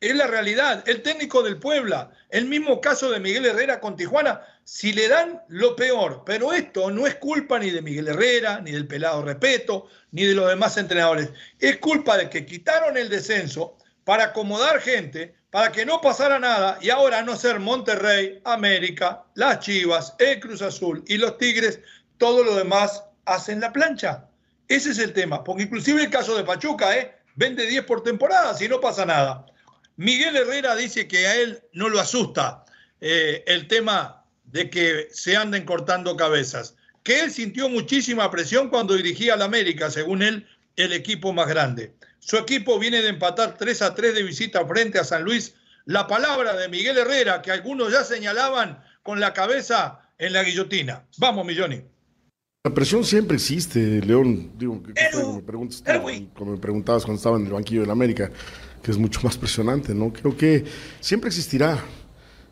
Es 0.00 0.16
la 0.16 0.26
realidad. 0.26 0.82
El 0.88 1.02
técnico 1.02 1.44
del 1.44 1.58
Puebla, 1.58 2.10
el 2.30 2.46
mismo 2.46 2.80
caso 2.80 3.08
de 3.08 3.20
Miguel 3.20 3.46
Herrera 3.46 3.78
con 3.78 3.94
Tijuana, 3.94 4.42
si 4.64 4.92
le 4.92 5.08
dan 5.08 5.42
lo 5.48 5.74
peor, 5.74 6.22
pero 6.24 6.52
esto 6.52 6.90
no 6.90 7.06
es 7.06 7.16
culpa 7.16 7.58
ni 7.58 7.70
de 7.70 7.82
Miguel 7.82 8.08
Herrera, 8.08 8.60
ni 8.60 8.72
del 8.72 8.86
pelado 8.86 9.22
Repeto, 9.22 9.88
ni 10.12 10.24
de 10.24 10.34
los 10.34 10.48
demás 10.48 10.76
entrenadores. 10.76 11.30
Es 11.58 11.78
culpa 11.78 12.16
de 12.16 12.30
que 12.30 12.46
quitaron 12.46 12.96
el 12.96 13.08
descenso 13.08 13.76
para 14.04 14.24
acomodar 14.24 14.80
gente, 14.80 15.34
para 15.50 15.72
que 15.72 15.84
no 15.84 16.00
pasara 16.00 16.38
nada 16.38 16.78
y 16.80 16.90
ahora 16.90 17.22
no 17.22 17.36
ser 17.36 17.58
Monterrey, 17.58 18.40
América, 18.44 19.24
las 19.34 19.60
Chivas, 19.60 20.14
el 20.18 20.38
Cruz 20.40 20.62
Azul 20.62 21.02
y 21.06 21.16
los 21.16 21.38
Tigres, 21.38 21.80
todo 22.18 22.44
lo 22.44 22.54
demás 22.54 23.04
hacen 23.24 23.60
la 23.60 23.72
plancha. 23.72 24.28
Ese 24.68 24.90
es 24.90 24.98
el 24.98 25.12
tema, 25.12 25.42
porque 25.42 25.64
inclusive 25.64 26.02
el 26.02 26.10
caso 26.10 26.36
de 26.36 26.44
Pachuca, 26.44 26.96
¿eh? 26.96 27.16
vende 27.34 27.66
10 27.66 27.84
por 27.84 28.02
temporada, 28.02 28.54
si 28.54 28.68
no 28.68 28.80
pasa 28.80 29.04
nada. 29.04 29.46
Miguel 29.96 30.36
Herrera 30.36 30.76
dice 30.76 31.08
que 31.08 31.26
a 31.26 31.36
él 31.36 31.62
no 31.72 31.88
lo 31.88 31.98
asusta 31.98 32.64
eh, 33.00 33.42
el 33.46 33.66
tema 33.66 34.19
de 34.52 34.70
que 34.70 35.08
se 35.12 35.36
anden 35.36 35.64
cortando 35.64 36.16
cabezas, 36.16 36.76
que 37.02 37.20
él 37.20 37.30
sintió 37.30 37.68
muchísima 37.68 38.30
presión 38.30 38.68
cuando 38.68 38.96
dirigía 38.96 39.34
al 39.34 39.42
América, 39.42 39.90
según 39.90 40.22
él, 40.22 40.46
el 40.76 40.92
equipo 40.92 41.32
más 41.32 41.48
grande. 41.48 41.94
Su 42.18 42.36
equipo 42.36 42.78
viene 42.78 43.02
de 43.02 43.08
empatar 43.08 43.56
3 43.56 43.82
a 43.82 43.94
3 43.94 44.14
de 44.14 44.22
visita 44.22 44.66
frente 44.66 44.98
a 44.98 45.04
San 45.04 45.24
Luis. 45.24 45.54
La 45.86 46.06
palabra 46.06 46.54
de 46.56 46.68
Miguel 46.68 46.98
Herrera, 46.98 47.40
que 47.40 47.50
algunos 47.50 47.92
ya 47.92 48.04
señalaban 48.04 48.82
con 49.02 49.20
la 49.20 49.32
cabeza 49.32 50.00
en 50.18 50.34
la 50.34 50.42
guillotina. 50.42 51.06
Vamos, 51.16 51.46
Milloni. 51.46 51.82
La 52.62 52.74
presión 52.74 53.04
siempre 53.04 53.36
existe, 53.36 54.02
León. 54.02 54.52
Digo, 54.58 54.82
que, 54.82 54.92
me 54.92 55.42
preguntas, 55.42 55.82
como 56.34 56.52
me 56.52 56.58
preguntabas 56.58 57.04
cuando 57.04 57.16
estaba 57.16 57.38
en 57.38 57.46
el 57.46 57.52
banquillo 57.52 57.80
del 57.80 57.90
América 57.90 58.30
que 58.82 58.90
es 58.90 58.98
mucho 58.98 59.20
más 59.22 59.36
presionante, 59.36 59.94
¿no? 59.94 60.12
Creo 60.12 60.36
que 60.36 60.64
siempre 61.00 61.28
existirá. 61.28 61.82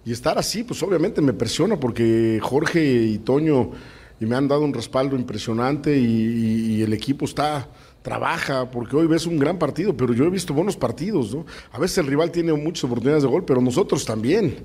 Y 0.09 0.13
estar 0.13 0.39
así, 0.39 0.65
pues 0.65 0.83
obviamente 0.83 1.21
me 1.21 1.35
presiona 1.35 1.79
porque 1.79 2.41
Jorge 2.41 2.83
y 2.83 3.19
Toño 3.19 3.73
y 4.19 4.25
me 4.25 4.37
han 4.37 4.49
dado 4.49 4.63
un 4.63 4.73
respaldo 4.73 5.15
impresionante 5.17 5.99
y, 5.99 6.81
el 6.81 6.95
equipo 6.95 7.27
está 7.27 7.69
trabaja, 8.01 8.71
porque 8.71 8.97
hoy 8.97 9.07
ves 9.07 9.27
un 9.27 9.39
gran 9.39 9.59
partido, 9.59 9.95
pero 9.95 10.15
yo 10.15 10.25
he 10.25 10.31
visto 10.31 10.55
buenos 10.55 10.79
partidos, 10.79 11.35
¿no? 11.35 11.45
A 11.73 11.79
veces 11.79 11.99
el 11.99 12.07
rival 12.07 12.31
tiene 12.31 12.55
muchas 12.55 12.85
oportunidades 12.85 13.23
de 13.23 13.29
gol, 13.29 13.45
pero 13.45 13.61
nosotros 13.61 14.07
también. 14.07 14.57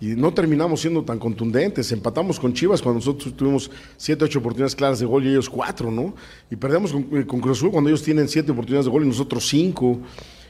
Y 0.00 0.16
no 0.16 0.34
terminamos 0.34 0.80
siendo 0.80 1.04
tan 1.04 1.20
contundentes. 1.20 1.92
Empatamos 1.92 2.40
con 2.40 2.52
Chivas 2.52 2.82
cuando 2.82 2.98
nosotros 2.98 3.36
tuvimos 3.36 3.70
siete, 3.96 4.24
ocho 4.24 4.40
oportunidades 4.40 4.74
claras 4.74 4.98
de 4.98 5.06
gol 5.06 5.24
y 5.24 5.28
ellos 5.28 5.48
cuatro, 5.48 5.92
¿no? 5.92 6.12
Y 6.50 6.56
perdemos 6.56 6.90
con, 6.90 7.04
con 7.04 7.40
Cruz 7.40 7.58
Azul 7.58 7.70
cuando 7.70 7.88
ellos 7.88 8.02
tienen 8.02 8.26
siete 8.26 8.50
oportunidades 8.50 8.86
de 8.86 8.90
gol 8.90 9.04
y 9.04 9.06
nosotros 9.06 9.46
cinco 9.46 10.00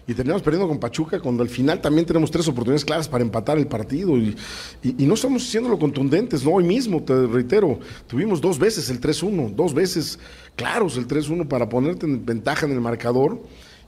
y 0.06 0.14
terminamos 0.14 0.42
perdiendo 0.42 0.68
con 0.68 0.78
Pachuca 0.78 1.20
cuando 1.20 1.42
al 1.42 1.48
final 1.48 1.80
también 1.80 2.06
tenemos 2.06 2.30
tres 2.30 2.48
oportunidades 2.48 2.84
claras 2.84 3.08
para 3.08 3.22
empatar 3.22 3.58
el 3.58 3.66
partido 3.66 4.16
y, 4.16 4.36
no 4.82 5.14
estamos 5.14 5.46
haciéndolo 5.46 5.78
contundentes, 5.78 6.44
¿no? 6.44 6.52
Hoy 6.52 6.64
mismo, 6.64 7.02
te 7.02 7.26
reitero, 7.26 7.78
tuvimos 8.06 8.40
dos 8.40 8.58
veces 8.58 8.90
el 8.90 9.00
3-1, 9.00 9.54
dos 9.54 9.74
veces 9.74 10.18
claros 10.56 10.96
el 10.96 11.06
3-1 11.06 11.46
para 11.46 11.68
ponerte 11.68 12.06
en 12.06 12.24
ventaja 12.24 12.66
en 12.66 12.72
el 12.72 12.80
marcador 12.80 13.40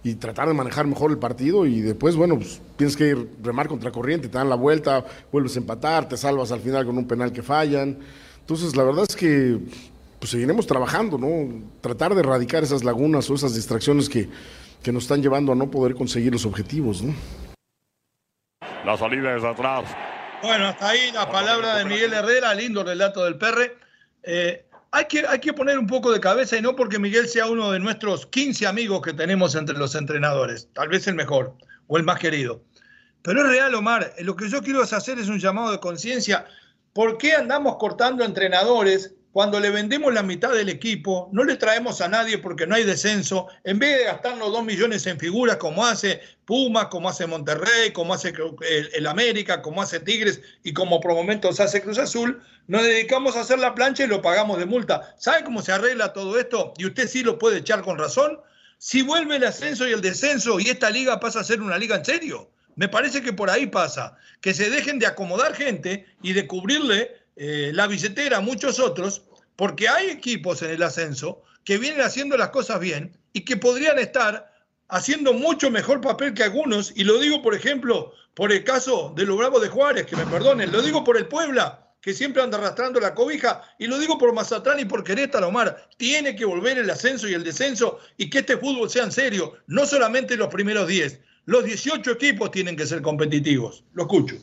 y 0.05 0.15
tratar 0.15 0.49
de 0.49 0.55
manejar 0.55 0.87
mejor 0.87 1.11
el 1.11 1.19
partido 1.19 1.67
y 1.67 1.81
después, 1.81 2.15
bueno, 2.15 2.37
pues 2.37 2.61
tienes 2.77 2.97
que 2.97 3.09
ir 3.09 3.29
remar 3.43 3.69
contra 3.69 3.91
corriente, 3.91 4.29
te 4.29 4.37
dan 4.37 4.51
la 4.51 4.57
vuelta, 4.57 5.05
vuelves 5.33 5.57
a 5.57 5.61
empatar, 5.61 6.09
te 6.09 6.17
salvas 6.17 6.53
al 6.53 6.61
final 6.61 6.85
con 6.85 6.97
un 6.99 7.07
penal 7.07 7.33
que 7.33 7.43
fallan. 7.43 7.99
Entonces, 8.41 8.77
la 8.77 8.85
verdad 8.85 9.07
es 9.09 9.17
que 9.17 9.59
pues 10.25 10.33
seguiremos 10.33 10.67
trabajando, 10.67 11.19
¿no? 11.19 11.71
Tratar 11.81 12.15
de 12.15 12.21
erradicar 12.21 12.63
esas 12.63 12.83
lagunas 12.83 13.29
o 13.29 13.35
esas 13.35 13.55
distracciones 13.55 14.09
que 14.09 14.29
que 14.85 14.93
nos 14.93 15.05
están 15.05 15.23
llevando 15.23 15.51
a 15.51 15.55
no 15.57 15.71
poder 15.71 15.95
conseguir 15.95 16.33
los 16.33 16.45
objetivos. 16.45 17.03
¿no? 17.03 17.15
La 18.85 18.97
salida 18.97 19.35
es 19.35 19.43
atrás. 19.43 19.91
Bueno, 20.43 20.67
hasta 20.67 20.91
ahí 20.91 21.11
la 21.13 21.29
palabra 21.33 21.77
de 21.77 21.87
Miguel 21.87 22.13
Herrera, 22.13 22.55
lindo 22.55 22.85
relato 22.85 23.25
del 23.25 23.39
Perre. 23.39 23.79
Eh, 24.23 24.67
hay, 24.91 25.07
que, 25.07 25.27
hay 25.27 25.41
que 25.41 25.55
poner 25.55 25.79
un 25.79 25.87
poco 25.87 26.13
de 26.13 26.21
cabeza 26.21 26.59
y 26.59 26.63
no 26.63 26.77
porque 26.77 26.99
Miguel 26.99 27.27
sea 27.29 27.47
uno 27.47 27.73
de 27.73 27.81
nuestros 27.81 28.27
15 28.27 28.67
amigos 28.67 29.01
que 29.01 29.15
tenemos 29.15 29.55
entre 29.55 29.77
los 29.77 29.95
entrenadores, 29.95 30.69
tal 30.75 30.89
vez 30.89 31.07
el 31.09 31.15
mejor 31.15 31.57
o 31.87 31.97
el 31.97 32.05
más 32.05 32.19
querido. 32.19 32.63
Pero 33.23 33.41
es 33.41 33.49
real, 33.49 33.75
Omar, 33.75 34.13
lo 34.19 34.37
que 34.37 34.51
yo 34.51 34.63
quiero 34.63 34.83
hacer 34.83 35.19
es 35.19 35.29
un 35.29 35.41
llamado 35.41 35.73
de 35.73 35.81
conciencia. 35.81 36.45
¿Por 36.93 37.17
qué 37.17 37.33
andamos 37.33 37.77
cortando 37.77 38.23
entrenadores 38.23 39.14
cuando 39.35 39.59
le 39.59 39.71
vendemos 39.71 40.15
la 40.15 40.23
mitad 40.23 40.53
del 40.53 40.69
equipo, 40.69 41.29
no 41.33 41.43
le 41.43 41.57
traemos 41.57 42.01
a 42.01 42.07
nadie 42.07 42.39
porque 42.39 42.69
no 42.69 42.77
hay 42.77 42.85
descenso, 42.85 43.49
en 43.65 43.81
vez 43.81 43.99
de 43.99 44.05
gastarnos 44.05 44.53
dos 44.53 44.65
millones 44.65 45.09
en 45.09 45.19
figuras 45.19 45.57
como 45.57 45.85
hace 45.85 46.21
Puma, 46.45 46.89
como 46.89 47.09
hace 47.09 47.27
Monterrey, 47.27 47.93
como 47.93 48.15
hace 48.15 48.33
el, 48.93 49.07
América, 49.09 49.61
como 49.61 49.83
hace 49.83 49.99
Tigres 49.99 50.41
y 50.63 50.73
como 50.73 51.01
por 51.01 51.15
momentos 51.15 51.59
hace 51.59 51.83
Cruz 51.83 51.99
Azul, 51.99 52.41
nos 52.69 52.85
dedicamos 52.85 53.35
a 53.35 53.41
hacer 53.41 53.59
la 53.59 53.75
plancha 53.75 54.05
y 54.05 54.07
lo 54.07 54.23
pagamos 54.23 54.61
de 54.61 54.67
multa. 54.67 55.17
¿Sabe 55.19 55.43
cómo 55.43 55.63
se 55.63 55.73
arregla 55.73 56.13
todo 56.13 56.39
esto? 56.39 56.73
Y 56.79 56.87
usted 56.87 57.09
sí 57.09 57.25
lo 57.25 57.37
puede 57.37 57.59
echar 57.59 57.83
con 57.83 57.99
razón. 57.99 58.39
Si 58.79 59.03
vuelve 59.03 59.35
el 59.35 59.45
ascenso 59.45 59.89
y 59.89 59.95
el 59.95 60.01
descenso 60.01 60.61
y 60.61 60.69
esta 60.69 60.91
liga 60.91 61.19
pasa 61.19 61.41
a 61.41 61.45
ser 61.45 61.61
una 61.61 61.77
liga 61.77 61.97
en 61.97 62.05
serio. 62.05 62.53
Me 62.77 62.89
parece 62.89 63.21
que 63.21 63.33
por 63.33 63.51
ahí 63.51 63.67
pasa, 63.67 64.17
que 64.41 64.55
se 64.55 64.71
dejen 64.71 65.01
de 65.01 65.07
acomodar 65.07 65.57
gente 65.57 66.07
y 66.23 66.35
de 66.35 66.47
cubrirle 66.47 67.24
eh, 67.37 67.71
la 67.75 67.87
billetera, 67.87 68.41
muchos 68.41 68.79
otros, 68.79 69.23
porque 69.57 69.89
hay 69.89 70.09
equipos 70.09 70.63
en 70.63 70.71
el 70.71 70.83
ascenso 70.83 71.43
que 71.65 71.79
vienen 71.79 72.01
haciendo 72.01 72.37
las 72.37 72.51
cosas 72.51 72.81
bien 72.81 73.17
y 73.33 73.45
que 73.45 73.57
podrían 73.57 73.99
estar 73.99 74.53
haciendo 74.89 75.33
mucho 75.33 75.71
mejor 75.71 76.01
papel 76.01 76.35
que 76.35 76.45
algunos, 76.45 76.93
y 76.95 77.05
lo 77.05 77.19
digo, 77.19 77.43
por 77.43 77.55
ejemplo, 77.55 78.13
por 78.35 78.53
el 78.53 78.65
caso 78.65 79.13
de 79.17 79.25
los 79.25 79.39
Bravos 79.39 79.63
de 79.63 79.69
Juárez, 79.69 80.07
que 80.07 80.17
me 80.17 80.27
perdonen, 80.27 80.71
lo 80.71 80.83
digo 80.83 81.03
por 81.03 81.17
el 81.17 81.27
Puebla, 81.27 81.93
que 82.01 82.13
siempre 82.13 82.43
anda 82.43 82.59
arrastrando 82.59 83.01
la 83.01 83.15
cobija, 83.15 83.63
y 83.79 83.87
lo 83.87 83.99
digo 83.99 84.19
por 84.19 84.35
Mazatlán 84.35 84.79
y 84.81 84.85
por 84.85 85.03
Querétaro, 85.03 85.49
Omar, 85.49 85.89
tiene 85.97 86.37
que 86.37 86.45
volver 86.45 86.79
el 86.79 86.91
ascenso 86.91 87.27
y 87.27 87.33
el 87.33 87.43
descenso 87.43 87.99
y 88.19 88.29
que 88.29 88.41
este 88.41 88.59
fútbol 88.59 88.91
sea 88.91 89.05
en 89.05 89.13
serio, 89.13 89.55
no 89.67 89.87
solamente 89.87 90.37
los 90.37 90.49
primeros 90.49 90.87
10, 90.87 91.21
los 91.47 91.65
18 91.65 92.11
equipos 92.13 92.51
tienen 92.51 92.77
que 92.77 92.87
ser 92.87 93.01
competitivos. 93.01 93.85
Lo 93.95 94.03
escucho. 94.03 94.37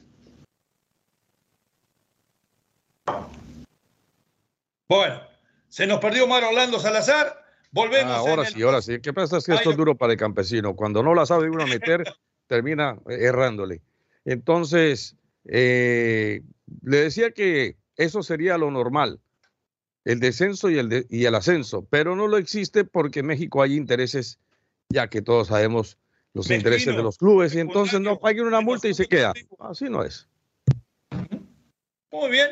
Bueno, 4.92 5.22
se 5.70 5.88
nos 5.88 6.02
perdió 6.02 6.26
Omar 6.26 6.44
Orlando 6.44 6.78
Salazar. 6.78 7.46
Volvemos. 7.72 8.12
Ah, 8.12 8.18
ahora 8.18 8.44
sí, 8.44 8.62
ahora 8.62 8.82
sí. 8.82 9.00
¿Qué 9.00 9.14
pasa? 9.14 9.38
Es 9.38 9.46
que 9.46 9.54
esto 9.54 9.72
es 9.72 9.78
duro 9.78 9.96
para 9.96 10.12
el 10.12 10.20
campesino. 10.20 10.76
Cuando 10.76 11.02
no 11.02 11.16
la 11.16 11.26
sabe 11.26 11.50
uno 11.50 11.66
meter, 11.66 12.04
termina 12.48 13.00
errándole. 13.08 13.82
Entonces, 14.26 15.16
eh, 15.46 16.42
le 16.84 16.98
decía 16.98 17.32
que 17.32 17.78
eso 17.96 18.22
sería 18.22 18.58
lo 18.58 18.70
normal, 18.70 19.22
el 20.04 20.20
descenso 20.20 20.70
y 20.70 20.78
el, 20.78 21.08
y 21.10 21.24
el 21.24 21.36
ascenso, 21.36 21.88
pero 21.90 22.18
no 22.18 22.28
lo 22.28 22.36
existe 22.36 22.84
porque 22.84 23.22
en 23.22 23.28
México 23.28 23.62
hay 23.62 23.78
intereses, 23.78 24.40
ya 24.90 25.08
que 25.08 25.22
todos 25.22 25.48
sabemos 25.48 26.00
los 26.34 26.52
intereses 26.52 26.94
de 26.94 27.02
los 27.02 27.18
clubes, 27.18 27.56
y 27.56 27.62
entonces 27.62 28.02
no 28.02 28.20
paguen 28.20 28.46
una 28.46 28.60
multa 28.60 28.90
y 28.90 28.94
se 28.94 29.08
queda. 29.08 29.32
Así 29.58 29.86
no 29.86 30.04
es. 30.04 30.28
Muy 32.12 32.30
bien. 32.30 32.50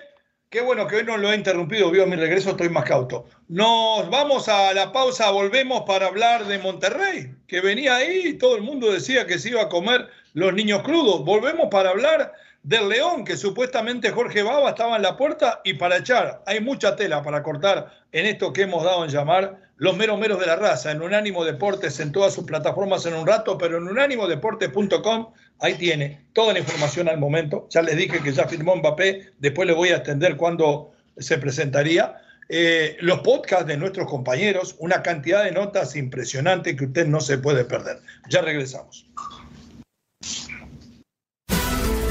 Qué 0.52 0.62
bueno 0.62 0.88
que 0.88 0.96
hoy 0.96 1.04
no 1.04 1.16
lo 1.16 1.32
he 1.32 1.36
interrumpido, 1.36 1.92
vio 1.92 2.08
mi 2.08 2.16
regreso, 2.16 2.50
estoy 2.50 2.70
más 2.70 2.84
cauto. 2.84 3.28
Nos 3.50 4.10
vamos 4.10 4.50
a 4.50 4.74
la 4.74 4.92
pausa, 4.92 5.30
volvemos 5.30 5.84
para 5.84 6.08
hablar 6.08 6.48
de 6.48 6.58
Monterrey, 6.58 7.36
que 7.46 7.62
venía 7.62 7.98
ahí 7.98 8.30
y 8.30 8.34
todo 8.34 8.56
el 8.56 8.64
mundo 8.64 8.92
decía 8.92 9.28
que 9.28 9.38
se 9.38 9.50
iba 9.50 9.62
a 9.62 9.70
comer 9.70 10.10
los 10.34 10.52
niños 10.52 10.82
crudos. 10.82 11.24
Volvemos 11.24 11.68
para 11.70 11.92
hablar 11.92 12.34
del 12.64 12.90
León, 12.90 13.26
que 13.26 13.38
supuestamente 13.38 14.10
Jorge 14.10 14.42
Baba 14.42 14.70
estaba 14.70 14.96
en 14.96 15.04
la 15.04 15.18
puerta 15.18 15.62
y 15.64 15.76
para 15.76 15.98
echar. 15.98 16.42
Hay 16.48 16.62
mucha 16.62 16.96
tela 16.96 17.22
para 17.22 17.44
cortar 17.44 17.92
en 18.12 18.26
esto 18.26 18.52
que 18.52 18.64
hemos 18.64 18.84
dado 18.84 19.06
en 19.06 19.12
llamar 19.12 19.69
los 19.80 19.98
meros 19.98 20.20
meros 20.20 20.40
de 20.40 20.46
la 20.46 20.56
raza. 20.56 20.92
En 20.92 21.02
Unánimo 21.02 21.44
Deportes, 21.44 22.00
en 22.00 22.12
todas 22.12 22.34
sus 22.34 22.44
plataformas 22.44 23.06
en 23.06 23.16
un 23.16 23.26
rato, 23.26 23.58
pero 23.58 23.78
en 23.78 23.88
unánimodeportes.com, 23.88 25.34
ahí 25.60 25.76
tiene 25.76 26.26
toda 26.34 26.54
la 26.54 26.60
información 26.60 27.10
al 27.10 27.18
momento. 27.18 27.68
Ya 27.72 27.82
les 27.82 27.98
dije 27.98 28.22
que 28.22 28.32
ya 28.32 28.48
firmó 28.48 28.76
Mbappé, 28.76 29.32
después 29.40 29.68
le 29.68 29.74
voy 29.74 29.90
a 29.90 29.98
extender 29.98 30.38
cuándo 30.38 30.92
se 31.18 31.38
presentaría. 31.38 32.16
Eh, 32.50 32.98
los 33.00 33.20
podcasts 33.20 33.68
de 33.68 33.78
nuestros 33.78 34.08
compañeros, 34.08 34.76
una 34.80 35.02
cantidad 35.02 35.44
de 35.44 35.52
notas 35.52 35.96
impresionante 35.96 36.76
que 36.76 36.86
usted 36.86 37.08
no 37.08 37.22
se 37.22 37.38
puede 37.38 37.64
perder. 37.64 38.00
Ya 38.30 38.42
regresamos. 38.42 39.06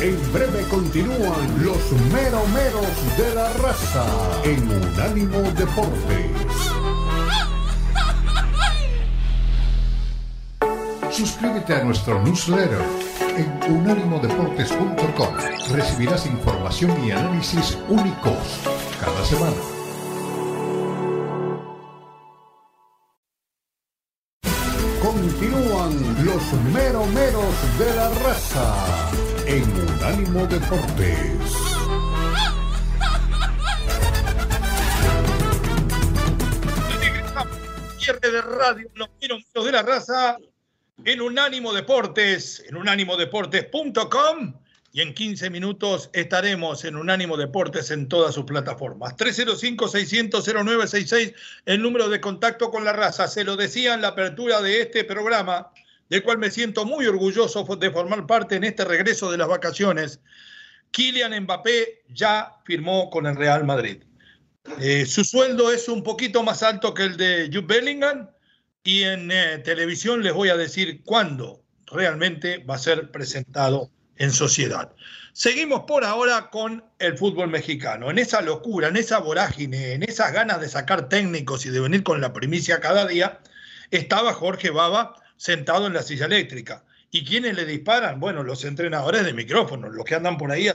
En 0.01 0.33
breve 0.33 0.62
continúan 0.71 1.64
los 1.64 1.93
meromeros 2.12 3.19
de 3.19 3.35
la 3.35 3.53
raza 3.55 4.07
en 4.45 4.71
Unánimo 4.71 5.43
Deportes. 5.53 6.68
Suscríbete 11.19 11.75
a 11.75 11.83
nuestro 11.83 12.23
newsletter 12.23 12.81
en 13.37 13.73
unánimodeportes.com. 13.73 15.35
Recibirás 15.73 16.25
información 16.27 17.05
y 17.05 17.11
análisis 17.11 17.77
únicos 17.89 18.39
cada 19.01 19.25
semana. 19.25 19.57
Continúan 25.03 26.25
los 26.25 26.53
meromeros 26.73 27.79
de 27.81 27.97
la 27.97 28.11
raza 28.11 29.11
en 29.45 29.64
Unánimo 29.97 30.47
Deportes. 30.47 31.69
De 38.23 38.41
radio, 38.41 38.89
los 38.95 39.09
meromeros 39.21 39.64
de 39.64 39.73
la 39.73 39.83
raza 39.83 40.39
en 41.05 41.20
Unánimo 41.20 41.72
Deportes, 41.72 42.64
en 42.68 42.76
unánimodeportes.com 42.76 44.55
y 44.92 45.01
en 45.01 45.14
15 45.14 45.51
minutos 45.51 46.11
estaremos 46.12 46.84
en 46.84 46.96
Unánimo 46.96 47.36
Deportes 47.36 47.90
en 47.90 48.09
todas 48.09 48.34
sus 48.34 48.44
plataformas. 48.44 49.16
305-600-0966, 49.16 51.34
el 51.66 51.82
número 51.82 52.09
de 52.09 52.20
contacto 52.20 52.70
con 52.70 52.84
la 52.84 52.92
raza. 52.92 53.28
Se 53.28 53.44
lo 53.44 53.57
decía 53.57 53.94
en 53.94 54.03
la 54.03 54.09
apertura 54.09 54.61
de 54.61 54.80
este 54.80 55.05
programa, 55.05 55.70
del 56.09 56.22
cual 56.22 56.38
me 56.38 56.51
siento 56.51 56.84
muy 56.84 57.07
orgulloso 57.07 57.64
de 57.76 57.90
formar 57.90 58.26
parte 58.26 58.57
en 58.57 58.64
este 58.64 58.84
regreso 58.84 59.30
de 59.30 59.38
las 59.38 59.49
vacaciones. 59.49 60.20
Kylian 60.90 61.42
Mbappé 61.42 62.03
ya 62.09 62.57
firmó 62.64 63.11
con 63.11 63.26
el 63.26 63.36
Real 63.36 63.64
Madrid. 63.64 64.03
Eh, 64.80 65.07
su 65.07 65.24
sueldo 65.24 65.70
es 65.70 65.88
un 65.88 66.03
poquito 66.03 66.42
más 66.42 66.62
alto 66.62 66.92
que 66.92 67.05
el 67.05 67.16
de 67.16 67.49
Jude 67.53 67.66
Bellingham 67.66 68.28
y 68.89 69.03
en 69.03 69.30
eh, 69.30 69.59
televisión 69.59 70.22
les 70.22 70.32
voy 70.32 70.49
a 70.49 70.57
decir 70.57 71.03
cuándo 71.05 71.62
realmente 71.89 72.64
va 72.64 72.76
a 72.76 72.78
ser 72.78 73.11
presentado 73.11 73.91
en 74.16 74.30
sociedad. 74.30 74.93
Seguimos 75.34 75.82
por 75.86 76.07
ahora 76.07 76.49
con 76.49 76.82
el 76.99 77.18
fútbol 77.18 77.49
mexicano. 77.49 78.11
En 78.11 78.16
esa 78.16 78.41
locura, 78.41 78.89
en 78.89 78.97
esa 78.97 79.18
vorágine, 79.18 79.93
en 79.93 80.05
esas 80.05 80.32
ganas 80.32 80.62
de 80.62 80.70
sacar 80.70 81.11
técnicos 81.11 81.66
y 81.66 81.68
de 81.68 81.80
venir 81.80 82.03
con 82.03 82.22
la 82.22 82.32
primicia 82.32 82.80
cada 82.80 83.07
día, 83.07 83.41
estaba 83.91 84.32
Jorge 84.32 84.70
Baba 84.70 85.16
sentado 85.36 85.86
en 85.86 85.93
la 85.93 86.03
silla 86.03 86.24
eléctrica. 86.24 86.82
¿Y 87.11 87.26
quiénes 87.26 87.57
le 87.57 87.66
disparan? 87.66 88.20
Bueno, 88.20 88.43
los 88.43 88.64
entrenadores 88.64 89.22
de 89.26 89.34
micrófonos, 89.34 89.93
los 89.93 90.07
que 90.07 90.14
andan 90.14 90.39
por 90.39 90.51
ahí 90.51 90.70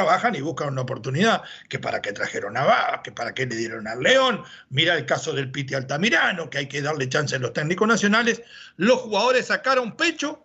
trabajan 0.00 0.34
y 0.34 0.40
buscan 0.40 0.68
una 0.68 0.80
oportunidad, 0.80 1.42
que 1.68 1.78
para 1.78 2.00
qué 2.00 2.12
trajeron 2.12 2.56
a 2.56 2.64
Baba, 2.64 3.02
que 3.02 3.12
para 3.12 3.34
qué 3.34 3.44
le 3.44 3.54
dieron 3.54 3.86
al 3.86 4.00
León, 4.00 4.42
mira 4.70 4.96
el 4.96 5.04
caso 5.04 5.34
del 5.34 5.50
Piti 5.50 5.74
Altamirano, 5.74 6.48
que 6.48 6.56
hay 6.56 6.68
que 6.68 6.80
darle 6.80 7.06
chance 7.06 7.36
a 7.36 7.38
los 7.38 7.52
técnicos 7.52 7.86
nacionales, 7.86 8.40
los 8.78 9.00
jugadores 9.00 9.48
sacaron 9.48 9.96
pecho, 9.96 10.42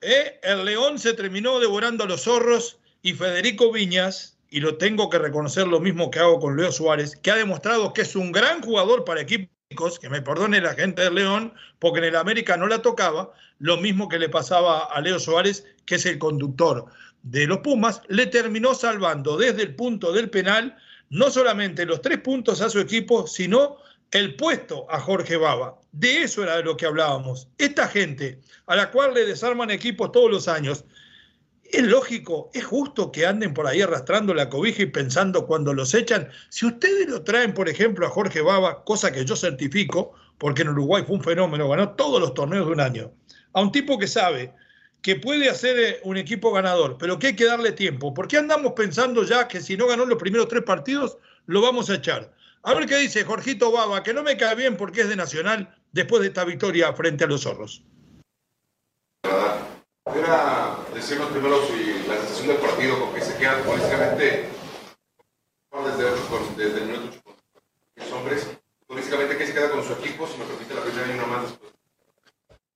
¿eh? 0.00 0.38
el 0.44 0.64
León 0.64 1.00
se 1.00 1.12
terminó 1.14 1.58
devorando 1.58 2.04
a 2.04 2.06
los 2.06 2.22
zorros 2.22 2.78
y 3.02 3.14
Federico 3.14 3.72
Viñas, 3.72 4.38
y 4.48 4.60
lo 4.60 4.76
tengo 4.76 5.10
que 5.10 5.18
reconocer 5.18 5.66
lo 5.66 5.80
mismo 5.80 6.12
que 6.12 6.20
hago 6.20 6.38
con 6.38 6.56
Leo 6.56 6.70
Suárez, 6.70 7.16
que 7.16 7.32
ha 7.32 7.36
demostrado 7.36 7.92
que 7.92 8.02
es 8.02 8.14
un 8.14 8.30
gran 8.30 8.62
jugador 8.62 9.04
para 9.04 9.22
equipos 9.22 9.98
que 9.98 10.08
me 10.08 10.22
perdone 10.22 10.60
la 10.60 10.74
gente 10.74 11.02
del 11.02 11.16
León, 11.16 11.52
porque 11.80 11.98
en 11.98 12.04
el 12.04 12.16
América 12.16 12.56
no 12.56 12.68
la 12.68 12.80
tocaba, 12.80 13.32
lo 13.58 13.76
mismo 13.78 14.08
que 14.08 14.20
le 14.20 14.28
pasaba 14.28 14.84
a 14.84 15.00
Leo 15.00 15.18
Suárez, 15.18 15.66
que 15.84 15.96
es 15.96 16.06
el 16.06 16.20
conductor 16.20 16.86
de 17.24 17.46
los 17.46 17.58
Pumas, 17.58 18.02
le 18.08 18.26
terminó 18.26 18.74
salvando 18.74 19.36
desde 19.36 19.62
el 19.62 19.74
punto 19.74 20.12
del 20.12 20.30
penal 20.30 20.76
no 21.08 21.30
solamente 21.30 21.86
los 21.86 22.00
tres 22.00 22.18
puntos 22.18 22.60
a 22.60 22.68
su 22.68 22.78
equipo, 22.78 23.26
sino 23.26 23.78
el 24.10 24.36
puesto 24.36 24.86
a 24.90 25.00
Jorge 25.00 25.36
Baba. 25.36 25.78
De 25.92 26.22
eso 26.22 26.42
era 26.42 26.56
de 26.56 26.64
lo 26.64 26.76
que 26.76 26.86
hablábamos. 26.86 27.48
Esta 27.56 27.88
gente 27.88 28.40
a 28.66 28.76
la 28.76 28.90
cual 28.90 29.14
le 29.14 29.24
desarman 29.24 29.70
equipos 29.70 30.12
todos 30.12 30.30
los 30.30 30.48
años, 30.48 30.84
es 31.64 31.82
lógico, 31.82 32.50
es 32.52 32.64
justo 32.64 33.10
que 33.10 33.26
anden 33.26 33.54
por 33.54 33.66
ahí 33.66 33.80
arrastrando 33.80 34.34
la 34.34 34.50
cobija 34.50 34.82
y 34.82 34.86
pensando 34.86 35.46
cuando 35.46 35.72
los 35.72 35.94
echan. 35.94 36.28
Si 36.50 36.66
ustedes 36.66 37.08
lo 37.08 37.22
traen, 37.22 37.54
por 37.54 37.68
ejemplo, 37.68 38.06
a 38.06 38.10
Jorge 38.10 38.42
Baba, 38.42 38.84
cosa 38.84 39.10
que 39.10 39.24
yo 39.24 39.34
certifico, 39.34 40.12
porque 40.36 40.62
en 40.62 40.68
Uruguay 40.68 41.04
fue 41.06 41.16
un 41.16 41.24
fenómeno, 41.24 41.68
ganó 41.68 41.90
todos 41.92 42.20
los 42.20 42.34
torneos 42.34 42.66
de 42.66 42.72
un 42.72 42.80
año, 42.80 43.12
a 43.54 43.62
un 43.62 43.72
tipo 43.72 43.98
que 43.98 44.06
sabe 44.06 44.52
que 45.04 45.16
puede 45.16 45.50
hacer 45.50 45.78
eh, 45.78 46.00
un 46.04 46.16
equipo 46.16 46.50
ganador, 46.50 46.96
pero 46.98 47.18
que 47.18 47.26
hay 47.26 47.36
que 47.36 47.44
darle 47.44 47.72
tiempo. 47.72 48.14
¿Por 48.14 48.26
qué 48.26 48.38
andamos 48.38 48.72
pensando 48.72 49.22
ya 49.22 49.46
que 49.46 49.60
si 49.60 49.76
no 49.76 49.86
ganó 49.86 50.06
los 50.06 50.16
primeros 50.16 50.48
tres 50.48 50.62
partidos, 50.62 51.18
lo 51.44 51.60
vamos 51.60 51.90
a 51.90 51.96
echar? 51.96 52.32
A 52.62 52.72
ver 52.72 52.86
qué 52.86 52.96
dice 52.96 53.22
Jorgito 53.22 53.70
Baba, 53.70 54.02
que 54.02 54.14
no 54.14 54.22
me 54.22 54.38
cae 54.38 54.54
bien 54.54 54.78
porque 54.78 55.02
es 55.02 55.10
de 55.10 55.16
Nacional 55.16 55.76
después 55.92 56.22
de 56.22 56.28
esta 56.28 56.46
victoria 56.46 56.90
frente 56.94 57.24
a 57.24 57.26
los 57.26 57.42
zorros. 57.42 57.84
Era 59.22 60.78
decir 60.94 61.18
los 61.18 61.28
primeros 61.28 61.68
y 61.68 62.08
la 62.08 62.16
sensación 62.16 62.48
del 62.48 62.56
partido 62.56 62.98
con 62.98 63.14
que 63.14 63.20
se 63.20 63.36
queda 63.36 63.62
políticamente 63.62 64.48
desde, 66.56 66.78
el 66.78 66.86
minuto 66.86 67.18
se 69.46 69.52
queda 69.52 69.70
con 69.70 69.84
su 69.84 69.92
equipo, 69.92 70.26
si 70.26 70.38
me 70.38 70.46
permite 70.46 70.74
la 70.74 70.80
primera 70.80 71.06
y 71.06 71.18
una 71.18 71.26
más 71.26 71.42
después. 71.42 71.73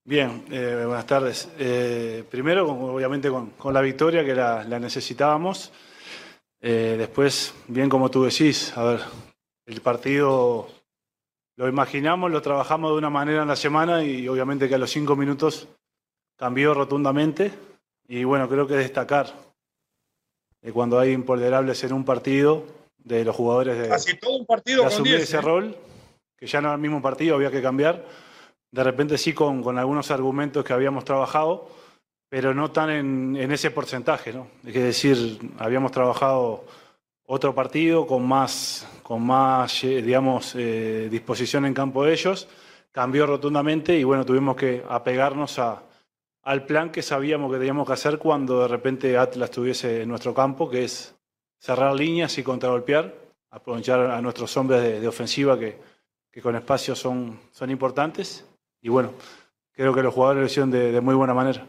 Bien, 0.08 0.42
eh, 0.50 0.84
buenas 0.86 1.04
tardes. 1.04 1.50
Eh, 1.58 2.24
primero, 2.30 2.66
obviamente, 2.66 3.28
con, 3.28 3.50
con, 3.50 3.74
la 3.74 3.82
victoria 3.82 4.24
que 4.24 4.34
la, 4.34 4.64
la 4.64 4.78
necesitábamos. 4.78 5.70
Eh, 6.62 6.94
después, 6.96 7.52
bien 7.66 7.90
como 7.90 8.10
tú 8.10 8.24
decís, 8.24 8.72
a 8.74 8.84
ver, 8.84 9.00
el 9.66 9.82
partido 9.82 10.66
lo 11.56 11.68
imaginamos, 11.68 12.30
lo 12.30 12.40
trabajamos 12.40 12.92
de 12.92 12.96
una 12.96 13.10
manera 13.10 13.42
en 13.42 13.48
la 13.48 13.56
semana 13.56 14.02
y 14.02 14.26
obviamente 14.28 14.66
que 14.66 14.76
a 14.76 14.78
los 14.78 14.90
cinco 14.90 15.14
minutos 15.14 15.68
cambió 16.38 16.72
rotundamente. 16.72 17.52
Y 18.08 18.24
bueno, 18.24 18.48
creo 18.48 18.66
que 18.66 18.76
destacar 18.76 19.34
cuando 20.72 20.98
hay 20.98 21.12
imponderables 21.12 21.84
en 21.84 21.92
un 21.92 22.06
partido 22.06 22.64
de 22.96 23.26
los 23.26 23.36
jugadores 23.36 23.76
de, 23.76 23.88
Casi 23.90 24.16
todo 24.16 24.38
un 24.38 24.46
partido 24.46 24.86
asumir 24.86 25.16
ese 25.16 25.42
rol, 25.42 25.76
que 26.34 26.46
ya 26.46 26.62
no 26.62 26.68
era 26.68 26.76
el 26.76 26.80
mismo 26.80 27.02
partido, 27.02 27.34
había 27.34 27.50
que 27.50 27.60
cambiar. 27.60 28.06
De 28.70 28.84
repente 28.84 29.18
sí 29.18 29.32
con, 29.32 29.62
con 29.62 29.78
algunos 29.78 30.10
argumentos 30.10 30.64
que 30.64 30.72
habíamos 30.72 31.04
trabajado 31.04 31.68
pero 32.28 32.54
no 32.54 32.70
tan 32.70 32.90
en, 32.90 33.36
en 33.36 33.52
ese 33.52 33.70
porcentaje, 33.70 34.32
¿no? 34.32 34.48
Es 34.64 34.74
decir, 34.74 35.38
habíamos 35.58 35.92
trabajado 35.92 36.64
otro 37.24 37.54
partido 37.54 38.06
con 38.06 38.26
más, 38.26 38.86
con 39.02 39.22
más 39.22 39.82
eh, 39.84 40.02
digamos, 40.02 40.54
eh, 40.54 41.08
disposición 41.10 41.64
en 41.64 41.74
campo 41.74 42.04
de 42.04 42.12
ellos, 42.12 42.48
cambió 42.92 43.26
rotundamente 43.26 43.98
y 43.98 44.04
bueno, 44.04 44.24
tuvimos 44.26 44.56
que 44.56 44.84
apegarnos 44.88 45.58
a, 45.58 45.82
al 46.42 46.66
plan 46.66 46.90
que 46.90 47.02
sabíamos 47.02 47.50
que 47.50 47.58
teníamos 47.58 47.86
que 47.86 47.92
hacer 47.94 48.18
cuando 48.18 48.62
de 48.62 48.68
repente 48.68 49.16
Atlas 49.16 49.50
estuviese 49.50 50.02
en 50.02 50.08
nuestro 50.08 50.34
campo, 50.34 50.68
que 50.68 50.84
es 50.84 51.14
cerrar 51.58 51.94
líneas 51.94 52.36
y 52.38 52.42
contragolpear, 52.42 53.14
aprovechar 53.50 54.00
a 54.00 54.20
nuestros 54.20 54.54
hombres 54.56 55.00
de, 55.00 55.08
ofensiva 55.08 55.58
que, 55.58 55.78
que, 56.30 56.42
con 56.42 56.56
espacio 56.56 56.94
son, 56.94 57.38
son 57.52 57.70
importantes 57.70 58.44
y 58.80 58.88
bueno, 58.88 59.12
creo 59.72 59.94
que 59.94 60.02
los 60.02 60.14
jugadores 60.14 60.40
lo 60.40 60.46
hicieron 60.46 60.70
de, 60.70 60.92
de 60.92 61.00
muy 61.00 61.14
buena 61.14 61.34
manera 61.34 61.66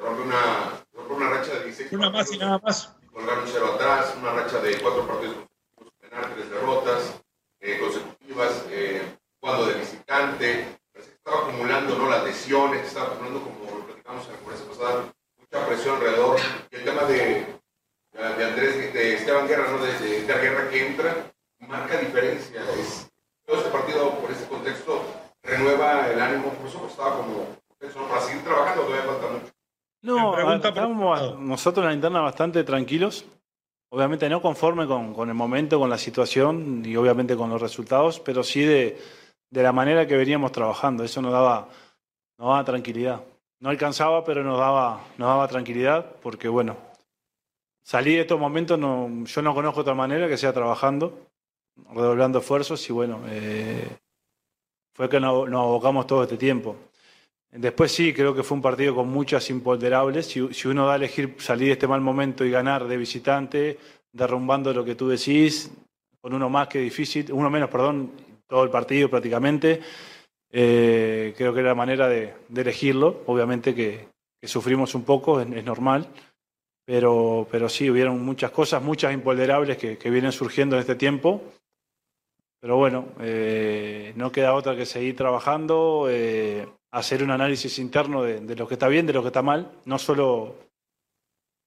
rompe 0.00 0.22
una, 0.22 0.82
rompe 0.92 1.14
una 1.14 1.30
racha 1.30 1.52
de 1.54 1.64
16 1.64 1.92
Una 1.92 2.10
más 2.10 2.32
y 2.32 2.38
nada 2.38 2.58
más. 2.58 2.96
Colgar 3.12 3.38
un 3.38 3.46
cero 3.46 3.72
atrás, 3.74 4.14
una 4.20 4.32
racha 4.32 4.60
de 4.60 4.80
cuatro 4.80 5.06
partidos 5.06 5.36
consecutivos, 5.74 6.34
tres 6.34 6.50
derrotas 6.50 7.22
eh, 7.60 7.78
consecutivas, 7.80 8.64
eh, 8.70 9.02
jugando 9.40 9.66
de 9.66 9.74
visitante. 9.74 10.78
Parece 10.92 11.10
que 11.10 11.16
estaba 11.16 11.40
acumulando 11.42 11.98
¿no? 11.98 12.08
las 12.08 12.24
lesiones, 12.24 12.86
estaba 12.86 13.08
acumulando, 13.08 13.42
como 13.42 13.78
lo 13.78 13.86
platicamos 13.86 14.26
en 14.26 14.32
la 14.32 14.38
conferencia 14.38 14.68
pasada, 14.68 15.12
mucha 15.38 15.66
presión 15.66 15.96
alrededor. 15.96 16.40
Y 16.70 16.76
el 16.76 16.84
tema 16.84 17.02
de, 17.02 17.46
de 18.12 18.44
Andrés, 18.44 18.94
de 18.94 19.14
Esteban 19.14 19.48
Guerra, 19.48 19.70
¿no? 19.70 19.84
de, 19.84 19.92
de, 19.98 20.22
de 20.22 20.34
Guerra 20.34 20.70
que 20.70 20.86
entra, 20.86 21.32
marca 21.58 21.98
diferencia. 21.98 22.62
Es, 22.78 23.08
todo 23.44 23.58
este 23.58 23.70
partido, 23.70 24.18
por 24.20 24.30
este 24.30 24.46
contexto, 24.46 25.02
renueva 25.42 26.08
el 26.08 26.20
ánimo. 26.20 26.50
Por 26.50 26.68
eso 26.68 26.86
estaba 26.86 27.16
como, 27.16 27.46
para 28.08 28.20
seguir 28.20 28.44
trabajando, 28.44 28.82
todavía 28.82 29.06
falta 29.06 29.28
mucho. 29.28 29.52
No, 30.02 30.54
estábamos 30.54 31.38
nosotros 31.38 31.84
en 31.84 31.88
la 31.88 31.94
interna 31.94 32.20
bastante 32.20 32.64
tranquilos. 32.64 33.24
Obviamente 33.92 34.28
no 34.28 34.40
conforme 34.40 34.86
con, 34.86 35.12
con, 35.12 35.28
el 35.28 35.34
momento, 35.34 35.78
con 35.78 35.90
la 35.90 35.98
situación 35.98 36.82
y 36.86 36.96
obviamente 36.96 37.36
con 37.36 37.50
los 37.50 37.60
resultados, 37.60 38.20
pero 38.20 38.44
sí 38.44 38.62
de, 38.62 38.96
de 39.50 39.62
la 39.62 39.72
manera 39.72 40.06
que 40.06 40.16
veníamos 40.16 40.52
trabajando. 40.52 41.04
Eso 41.04 41.20
nos 41.20 41.32
daba, 41.32 41.68
nos 42.38 42.48
daba 42.48 42.64
tranquilidad. 42.64 43.22
No 43.58 43.68
alcanzaba, 43.68 44.24
pero 44.24 44.42
nos 44.42 44.58
daba, 44.58 45.00
nos 45.18 45.28
daba 45.28 45.48
tranquilidad 45.48 46.06
porque, 46.22 46.48
bueno, 46.48 46.76
salí 47.82 48.14
de 48.14 48.22
estos 48.22 48.40
momentos, 48.40 48.78
no, 48.78 49.24
yo 49.24 49.42
no 49.42 49.54
conozco 49.54 49.80
otra 49.80 49.94
manera 49.94 50.28
que 50.28 50.38
sea 50.38 50.52
trabajando, 50.52 51.26
redoblando 51.92 52.38
esfuerzos 52.38 52.88
y, 52.88 52.92
bueno, 52.92 53.20
eh, 53.26 53.86
fue 55.00 55.08
que 55.08 55.18
nos, 55.18 55.48
abocamos 55.48 56.06
todo 56.06 56.24
este 56.24 56.36
tiempo. 56.36 56.76
Después 57.50 57.90
sí, 57.90 58.12
creo 58.12 58.34
que 58.34 58.42
fue 58.42 58.56
un 58.56 58.60
partido 58.60 58.94
con 58.94 59.08
muchas 59.08 59.48
imponderables. 59.48 60.26
Si, 60.26 60.68
uno 60.68 60.84
da 60.84 60.92
a 60.92 60.96
elegir 60.96 61.36
salir 61.38 61.68
de 61.68 61.72
este 61.72 61.86
mal 61.86 62.02
momento 62.02 62.44
y 62.44 62.50
ganar 62.50 62.86
de 62.86 62.98
visitante, 62.98 63.78
derrumbando 64.12 64.74
lo 64.74 64.84
que 64.84 64.96
tú 64.96 65.08
decís, 65.08 65.72
con 66.20 66.34
uno 66.34 66.50
más 66.50 66.68
que 66.68 66.80
difícil, 66.80 67.32
uno 67.32 67.48
menos, 67.48 67.70
perdón, 67.70 68.10
todo 68.46 68.62
el 68.62 68.68
partido 68.68 69.08
prácticamente, 69.08 69.80
eh, 70.52 71.32
creo 71.34 71.54
que 71.54 71.60
era 71.60 71.70
la 71.70 71.74
manera 71.74 72.06
de, 72.06 72.34
elegirlo. 72.54 73.22
Obviamente 73.24 73.74
que, 73.74 74.06
sufrimos 74.42 74.94
un 74.94 75.04
poco, 75.04 75.40
es, 75.40 75.64
normal, 75.64 76.08
pero, 76.84 77.48
pero 77.50 77.70
sí, 77.70 77.88
hubieron 77.88 78.22
muchas 78.22 78.50
cosas, 78.50 78.82
muchas 78.82 79.14
imponderables 79.14 79.78
que 79.78 80.10
vienen 80.10 80.32
surgiendo 80.32 80.76
en 80.76 80.80
este 80.80 80.94
tiempo. 80.94 81.40
Pero 82.60 82.76
bueno, 82.76 83.08
eh, 83.20 84.12
no 84.16 84.30
queda 84.30 84.54
otra 84.54 84.76
que 84.76 84.86
seguir 84.86 85.16
trabajando. 85.16 86.06
Eh, 86.10 86.68
hacer 86.90 87.22
un 87.22 87.30
análisis 87.30 87.78
interno 87.78 88.22
de, 88.22 88.40
de, 88.40 88.56
lo 88.56 88.66
que 88.66 88.74
está 88.74 88.88
bien, 88.88 89.06
de 89.06 89.12
lo 89.12 89.22
que 89.22 89.28
está 89.28 89.42
mal, 89.42 89.70
no 89.84 89.98
solo, 89.98 90.56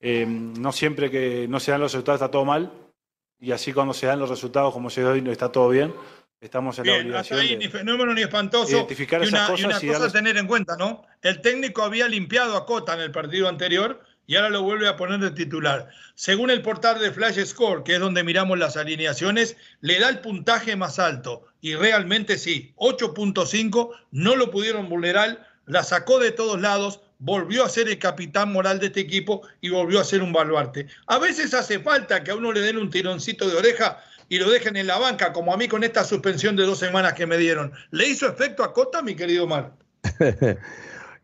eh, 0.01 0.25
no 0.25 0.71
siempre 0.71 1.09
que 1.09 1.47
no 1.47 1.59
se 1.59 1.71
dan 1.71 1.81
los 1.81 1.93
resultados 1.93 2.21
está 2.21 2.31
todo 2.31 2.45
mal, 2.45 2.71
y 3.39 3.51
así 3.51 3.73
cuando 3.73 3.93
se 3.93 4.07
dan 4.07 4.19
los 4.19 4.29
resultados 4.29 4.73
como 4.73 4.89
se 4.89 5.03
hoy 5.05 5.23
está 5.29 5.51
todo 5.51 5.69
bien, 5.69 5.93
estamos 6.41 6.77
en 6.79 6.83
bien, 6.83 6.97
la 6.97 7.03
obligación 7.03 7.39
ahí, 7.39 7.49
de 7.49 7.57
ni 7.57 7.67
fenómeno 7.69 8.13
ni 8.13 8.21
espantoso, 8.21 8.75
identificar 8.75 9.21
y 9.21 9.27
esas 9.27 9.39
una, 9.39 9.47
cosas 9.47 9.59
y 9.59 9.65
una 9.65 9.77
y 9.77 9.87
cosa 9.87 9.91
darles... 9.93 10.09
a 10.09 10.13
tener 10.13 10.37
en 10.37 10.47
cuenta, 10.47 10.75
¿no? 10.75 11.05
El 11.21 11.41
técnico 11.41 11.83
había 11.83 12.07
limpiado 12.07 12.57
a 12.57 12.65
Cota 12.65 12.93
en 12.93 13.01
el 13.01 13.11
partido 13.11 13.47
anterior 13.47 14.01
y 14.27 14.35
ahora 14.35 14.49
lo 14.49 14.63
vuelve 14.63 14.87
a 14.87 14.95
poner 14.95 15.19
de 15.19 15.31
titular. 15.31 15.89
Según 16.15 16.49
el 16.49 16.61
portal 16.61 16.99
de 16.99 17.11
Flash 17.11 17.43
Score, 17.45 17.83
que 17.83 17.95
es 17.95 17.99
donde 17.99 18.23
miramos 18.23 18.57
las 18.57 18.77
alineaciones, 18.77 19.57
le 19.81 19.99
da 19.99 20.09
el 20.09 20.19
puntaje 20.19 20.75
más 20.75 20.99
alto. 20.99 21.45
Y 21.61 21.75
realmente 21.75 22.37
sí, 22.37 22.73
8.5, 22.77 23.89
no 24.11 24.35
lo 24.35 24.51
pudieron 24.51 24.89
vulnerar, 24.89 25.47
la 25.65 25.83
sacó 25.83 26.19
de 26.19 26.31
todos 26.31 26.59
lados, 26.59 27.01
volvió 27.19 27.63
a 27.63 27.69
ser 27.69 27.87
el 27.87 27.99
capitán 27.99 28.51
moral 28.51 28.79
de 28.79 28.87
este 28.87 28.99
equipo 28.99 29.47
y 29.61 29.69
volvió 29.69 29.99
a 29.99 30.03
ser 30.03 30.21
un 30.21 30.33
baluarte. 30.33 30.87
A 31.07 31.19
veces 31.19 31.53
hace 31.53 31.79
falta 31.79 32.23
que 32.23 32.31
a 32.31 32.35
uno 32.35 32.51
le 32.51 32.61
den 32.61 32.77
un 32.77 32.89
tironcito 32.89 33.49
de 33.49 33.55
oreja 33.55 34.03
y 34.29 34.39
lo 34.39 34.49
dejen 34.49 34.75
en 34.75 34.87
la 34.87 34.97
banca, 34.97 35.31
como 35.31 35.53
a 35.53 35.57
mí 35.57 35.67
con 35.67 35.83
esta 35.83 36.03
suspensión 36.03 36.55
de 36.55 36.63
dos 36.63 36.79
semanas 36.79 37.13
que 37.13 37.25
me 37.25 37.37
dieron. 37.37 37.71
¿Le 37.91 38.07
hizo 38.07 38.27
efecto 38.27 38.63
a 38.63 38.73
Cota, 38.73 39.01
mi 39.01 39.15
querido 39.15 39.47
Mar? 39.47 39.71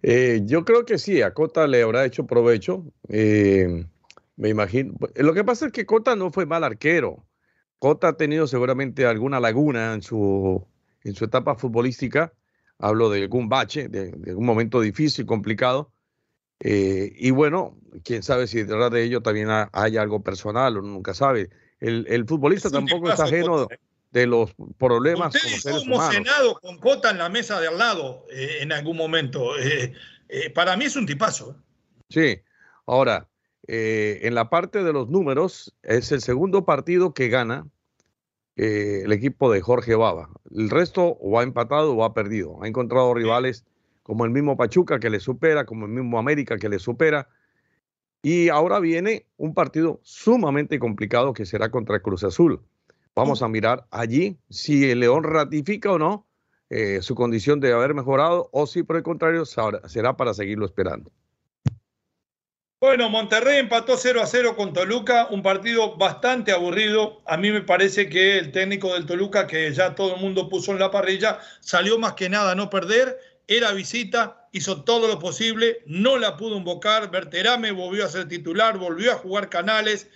Eh, 0.02 0.42
yo 0.46 0.64
creo 0.64 0.86
que 0.86 0.98
sí, 0.98 1.22
a 1.22 1.34
Cota 1.34 1.68
le 1.68 1.82
habrá 1.82 2.06
hecho 2.06 2.26
provecho. 2.26 2.86
Eh, 3.08 3.86
me 4.38 4.50
imagino. 4.50 4.94
Lo 5.16 5.34
que 5.34 5.44
pasa 5.44 5.68
es 5.68 5.72
que 5.72 5.86
Cota 5.86 6.16
no 6.16 6.32
fue 6.32 6.46
mal 6.46 6.64
arquero. 6.64 7.26
Cota 7.80 8.10
ha 8.10 8.14
tenido 8.14 8.48
seguramente 8.48 9.06
alguna 9.06 9.40
laguna 9.40 9.94
en 9.94 10.02
su, 10.02 10.66
en 11.04 11.16
su 11.16 11.26
etapa 11.26 11.56
futbolística. 11.56 12.34
Hablo 12.78 13.10
de 13.10 13.24
algún 13.24 13.50
bache, 13.50 13.90
de, 13.90 14.12
de 14.12 14.32
algún 14.32 14.46
momento 14.46 14.80
difícil, 14.82 15.26
complicado. 15.26 15.92
Eh, 16.62 17.14
y 17.16 17.32
bueno, 17.32 17.78
quién 18.04 18.24
sabe 18.24 18.48
si 18.48 18.64
detrás 18.64 18.92
de 18.92 19.04
ello 19.04 19.22
también 19.22 19.48
hay 19.50 19.98
algo 19.98 20.24
personal, 20.24 20.78
uno 20.78 20.90
nunca 20.90 21.14
sabe. 21.14 21.50
El, 21.80 22.06
el 22.10 22.26
futbolista 22.26 22.70
tampoco 22.70 23.10
está 23.10 23.24
ajeno. 23.24 23.64
Cota, 23.64 23.76
de 24.12 24.26
los 24.26 24.54
problemas 24.78 25.36
Usted 25.36 25.50
como 25.50 25.62
seres 25.62 25.84
humanos. 25.84 26.60
con 26.62 26.78
Cota 26.80 27.12
en 27.12 27.20
la 27.20 27.30
mesa 27.30 27.60
de 27.60 27.68
al 27.68 27.78
lado 27.78 28.26
eh, 28.32 28.60
en 28.62 28.72
algún 28.72 28.98
momento. 28.98 29.58
Eh, 29.58 29.94
eh, 30.30 30.50
para 30.50 30.76
mí 30.78 30.86
es 30.86 30.96
un 30.96 31.06
tipazo. 31.06 31.56
Sí, 32.10 32.42
ahora, 32.86 33.28
en 33.68 34.34
la 34.34 34.50
parte 34.50 34.84
de 34.84 34.92
los 34.92 35.10
números, 35.10 35.76
es 35.84 36.12
el 36.12 36.22
segundo 36.22 36.66
partido 36.66 37.14
que 37.14 37.30
gana 37.30 37.68
el 38.56 39.12
equipo 39.14 39.52
de 39.52 39.62
Jorge 39.62 39.96
Baba. 39.96 40.30
El 40.52 40.70
resto 40.72 41.04
o 41.04 41.40
ha 41.40 41.44
empatado 41.44 41.96
o 41.96 42.04
ha 42.04 42.14
perdido. 42.16 42.62
Ha 42.64 42.68
encontrado 42.68 43.14
rivales 43.14 43.64
como 44.02 44.26
el 44.26 44.32
mismo 44.32 44.58
Pachuca 44.58 45.00
que 45.00 45.12
le 45.12 45.20
supera, 45.20 45.66
como 45.66 45.86
el 45.86 45.92
mismo 45.92 46.18
América 46.18 46.58
que 46.58 46.68
le 46.68 46.80
supera. 46.80 47.30
Y 48.24 48.50
ahora 48.50 48.80
viene 48.80 49.28
un 49.38 49.54
partido 49.54 50.00
sumamente 50.04 50.80
complicado 50.80 51.34
que 51.34 51.46
será 51.46 51.70
contra 51.70 52.02
Cruz 52.02 52.24
Azul. 52.24 52.60
Vamos 53.20 53.42
a 53.42 53.50
mirar 53.50 53.86
allí 53.92 54.38
si 54.50 54.90
el 54.90 55.02
León 55.02 55.26
ratifica 55.26 55.92
o 55.92 56.00
no 56.00 56.26
eh, 56.70 57.00
su 57.02 57.16
condición 57.16 57.60
de 57.60 57.74
haber 57.74 57.94
mejorado 57.94 58.50
o 58.54 58.66
si 58.66 58.82
por 58.82 58.96
el 58.96 59.04
contrario 59.04 59.44
será 59.46 60.16
para 60.16 60.34
seguirlo 60.34 60.66
esperando. 60.66 61.12
Bueno, 62.80 63.10
Monterrey 63.10 63.60
empató 63.60 63.98
0 63.98 64.22
a 64.22 64.26
0 64.26 64.56
con 64.56 64.72
Toluca, 64.72 65.28
un 65.32 65.44
partido 65.44 65.98
bastante 65.98 66.54
aburrido. 66.54 67.22
A 67.26 67.36
mí 67.36 67.52
me 67.52 67.60
parece 67.60 68.08
que 68.08 68.38
el 68.38 68.54
técnico 68.54 68.94
del 68.94 69.06
Toluca, 69.06 69.48
que 69.48 69.70
ya 69.74 69.96
todo 69.96 70.16
el 70.16 70.22
mundo 70.22 70.48
puso 70.48 70.72
en 70.72 70.80
la 70.80 70.90
parrilla, 70.90 71.40
salió 71.60 72.00
más 72.00 72.14
que 72.14 72.30
nada 72.30 72.54
a 72.54 72.56
no 72.56 72.70
perder. 72.70 73.20
Era 73.50 73.74
visita, 73.74 74.48
hizo 74.54 74.86
todo 74.86 75.10
lo 75.10 75.20
posible, 75.20 75.84
no 75.86 76.16
la 76.16 76.38
pudo 76.38 76.56
invocar. 76.56 77.12
Berterame 77.12 77.74
volvió 77.74 78.06
a 78.06 78.10
ser 78.10 78.30
titular, 78.30 78.78
volvió 78.78 79.12
a 79.12 79.18
jugar 79.18 79.50
canales 79.50 80.10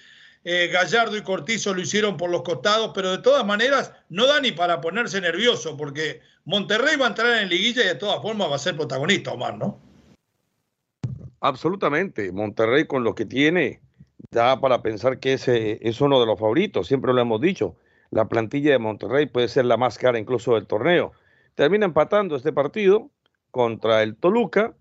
eh, 0.43 0.69
Gallardo 0.71 1.15
y 1.15 1.21
Cortizo 1.21 1.73
lo 1.73 1.81
hicieron 1.81 2.17
por 2.17 2.29
los 2.29 2.43
costados, 2.43 2.91
pero 2.93 3.11
de 3.11 3.19
todas 3.19 3.45
maneras 3.45 3.93
no 4.09 4.27
da 4.27 4.41
ni 4.41 4.51
para 4.51 4.81
ponerse 4.81 5.21
nervioso, 5.21 5.77
porque 5.77 6.21
Monterrey 6.45 6.97
va 6.97 7.05
a 7.05 7.09
entrar 7.09 7.41
en 7.41 7.49
liguilla 7.49 7.83
y 7.83 7.87
de 7.87 7.95
todas 7.95 8.21
formas 8.21 8.51
va 8.51 8.55
a 8.55 8.59
ser 8.59 8.75
protagonista, 8.75 9.31
Omar, 9.31 9.57
¿no? 9.57 9.79
Absolutamente. 11.39 12.31
Monterrey 12.31 12.85
con 12.85 13.03
lo 13.03 13.15
que 13.15 13.25
tiene 13.25 13.81
da 14.31 14.59
para 14.59 14.81
pensar 14.81 15.19
que 15.19 15.33
es 15.33 16.01
uno 16.01 16.19
de 16.19 16.25
los 16.25 16.39
favoritos, 16.39 16.87
siempre 16.87 17.13
lo 17.13 17.21
hemos 17.21 17.39
dicho. 17.39 17.75
La 18.09 18.25
plantilla 18.25 18.71
de 18.71 18.79
Monterrey 18.79 19.25
puede 19.25 19.47
ser 19.47 19.65
la 19.65 19.77
más 19.77 19.97
cara 19.97 20.19
incluso 20.19 20.55
del 20.55 20.67
torneo. 20.67 21.13
termina 21.55 21.85
empatando 21.85 22.35
este 22.35 22.51
partido 22.51 23.09
contra 23.51 24.03
el 24.03 24.15
Toluca, 24.15 24.73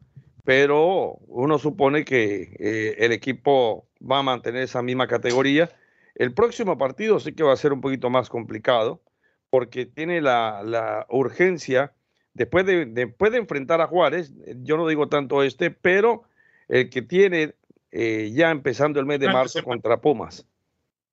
pero 0.44 1.18
uno 1.28 1.58
supone 1.58 2.04
que 2.04 2.54
eh, 2.58 2.96
el 2.98 3.12
equipo 3.12 3.86
va 4.02 4.18
a 4.18 4.22
mantener 4.22 4.62
esa 4.62 4.82
misma 4.82 5.06
categoría. 5.06 5.70
El 6.14 6.34
próximo 6.34 6.76
partido 6.78 7.20
sí 7.20 7.32
que 7.32 7.42
va 7.42 7.52
a 7.52 7.56
ser 7.56 7.72
un 7.72 7.80
poquito 7.80 8.10
más 8.10 8.28
complicado 8.28 9.02
porque 9.50 9.86
tiene 9.86 10.20
la, 10.20 11.06
urgencia, 11.10 11.92
después 12.32 12.64
de, 12.64 12.86
después 12.86 13.32
de 13.32 13.38
enfrentar 13.38 13.80
a 13.80 13.86
Juárez, 13.86 14.32
yo 14.62 14.76
no 14.76 14.88
digo 14.88 15.08
tanto 15.08 15.42
este, 15.42 15.70
pero 15.70 16.24
el 16.68 16.88
que 16.88 17.02
tiene 17.02 17.54
eh, 17.90 18.30
ya 18.32 18.50
empezando 18.50 18.98
el 18.98 19.06
mes 19.06 19.20
de 19.20 19.28
marzo 19.28 19.62
contra 19.62 20.00
Pumas. 20.00 20.46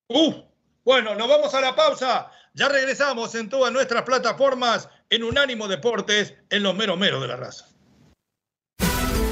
Uh, 0.07 0.33
bueno, 0.85 1.15
nos 1.15 1.27
vamos 1.27 1.53
a 1.53 1.61
la 1.61 1.75
pausa. 1.75 2.31
Ya 2.53 2.69
regresamos 2.69 3.35
en 3.35 3.49
todas 3.49 3.71
nuestras 3.71 4.03
plataformas 4.03 4.89
en 5.09 5.23
Unánimo 5.23 5.67
Deportes, 5.67 6.35
en 6.49 6.63
los 6.63 6.75
mero 6.75 6.95
mero 6.95 7.19
de 7.19 7.27
la 7.27 7.35
raza. 7.35 7.67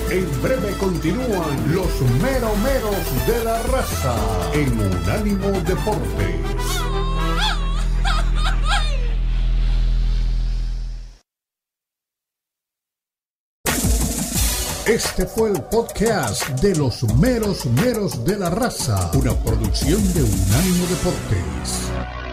En 0.10 0.42
breve 0.42 0.72
continúan 0.80 1.76
los 1.76 2.02
meromeros 2.22 3.28
de 3.28 3.44
la 3.44 3.62
raza 3.64 4.16
en 4.54 4.80
Unánimo 4.80 5.52
Deportes. 5.62 6.58
Este 14.86 15.26
fue 15.26 15.50
el 15.50 15.62
podcast 15.64 16.48
de 16.62 16.74
los 16.78 17.04
meros 17.16 17.66
meros 17.66 18.24
de 18.24 18.38
la 18.38 18.50
raza, 18.50 19.12
una 19.14 19.34
producción 19.44 20.02
de 20.14 20.24
Unánimo 20.24 20.86
Deportes. 20.88 22.27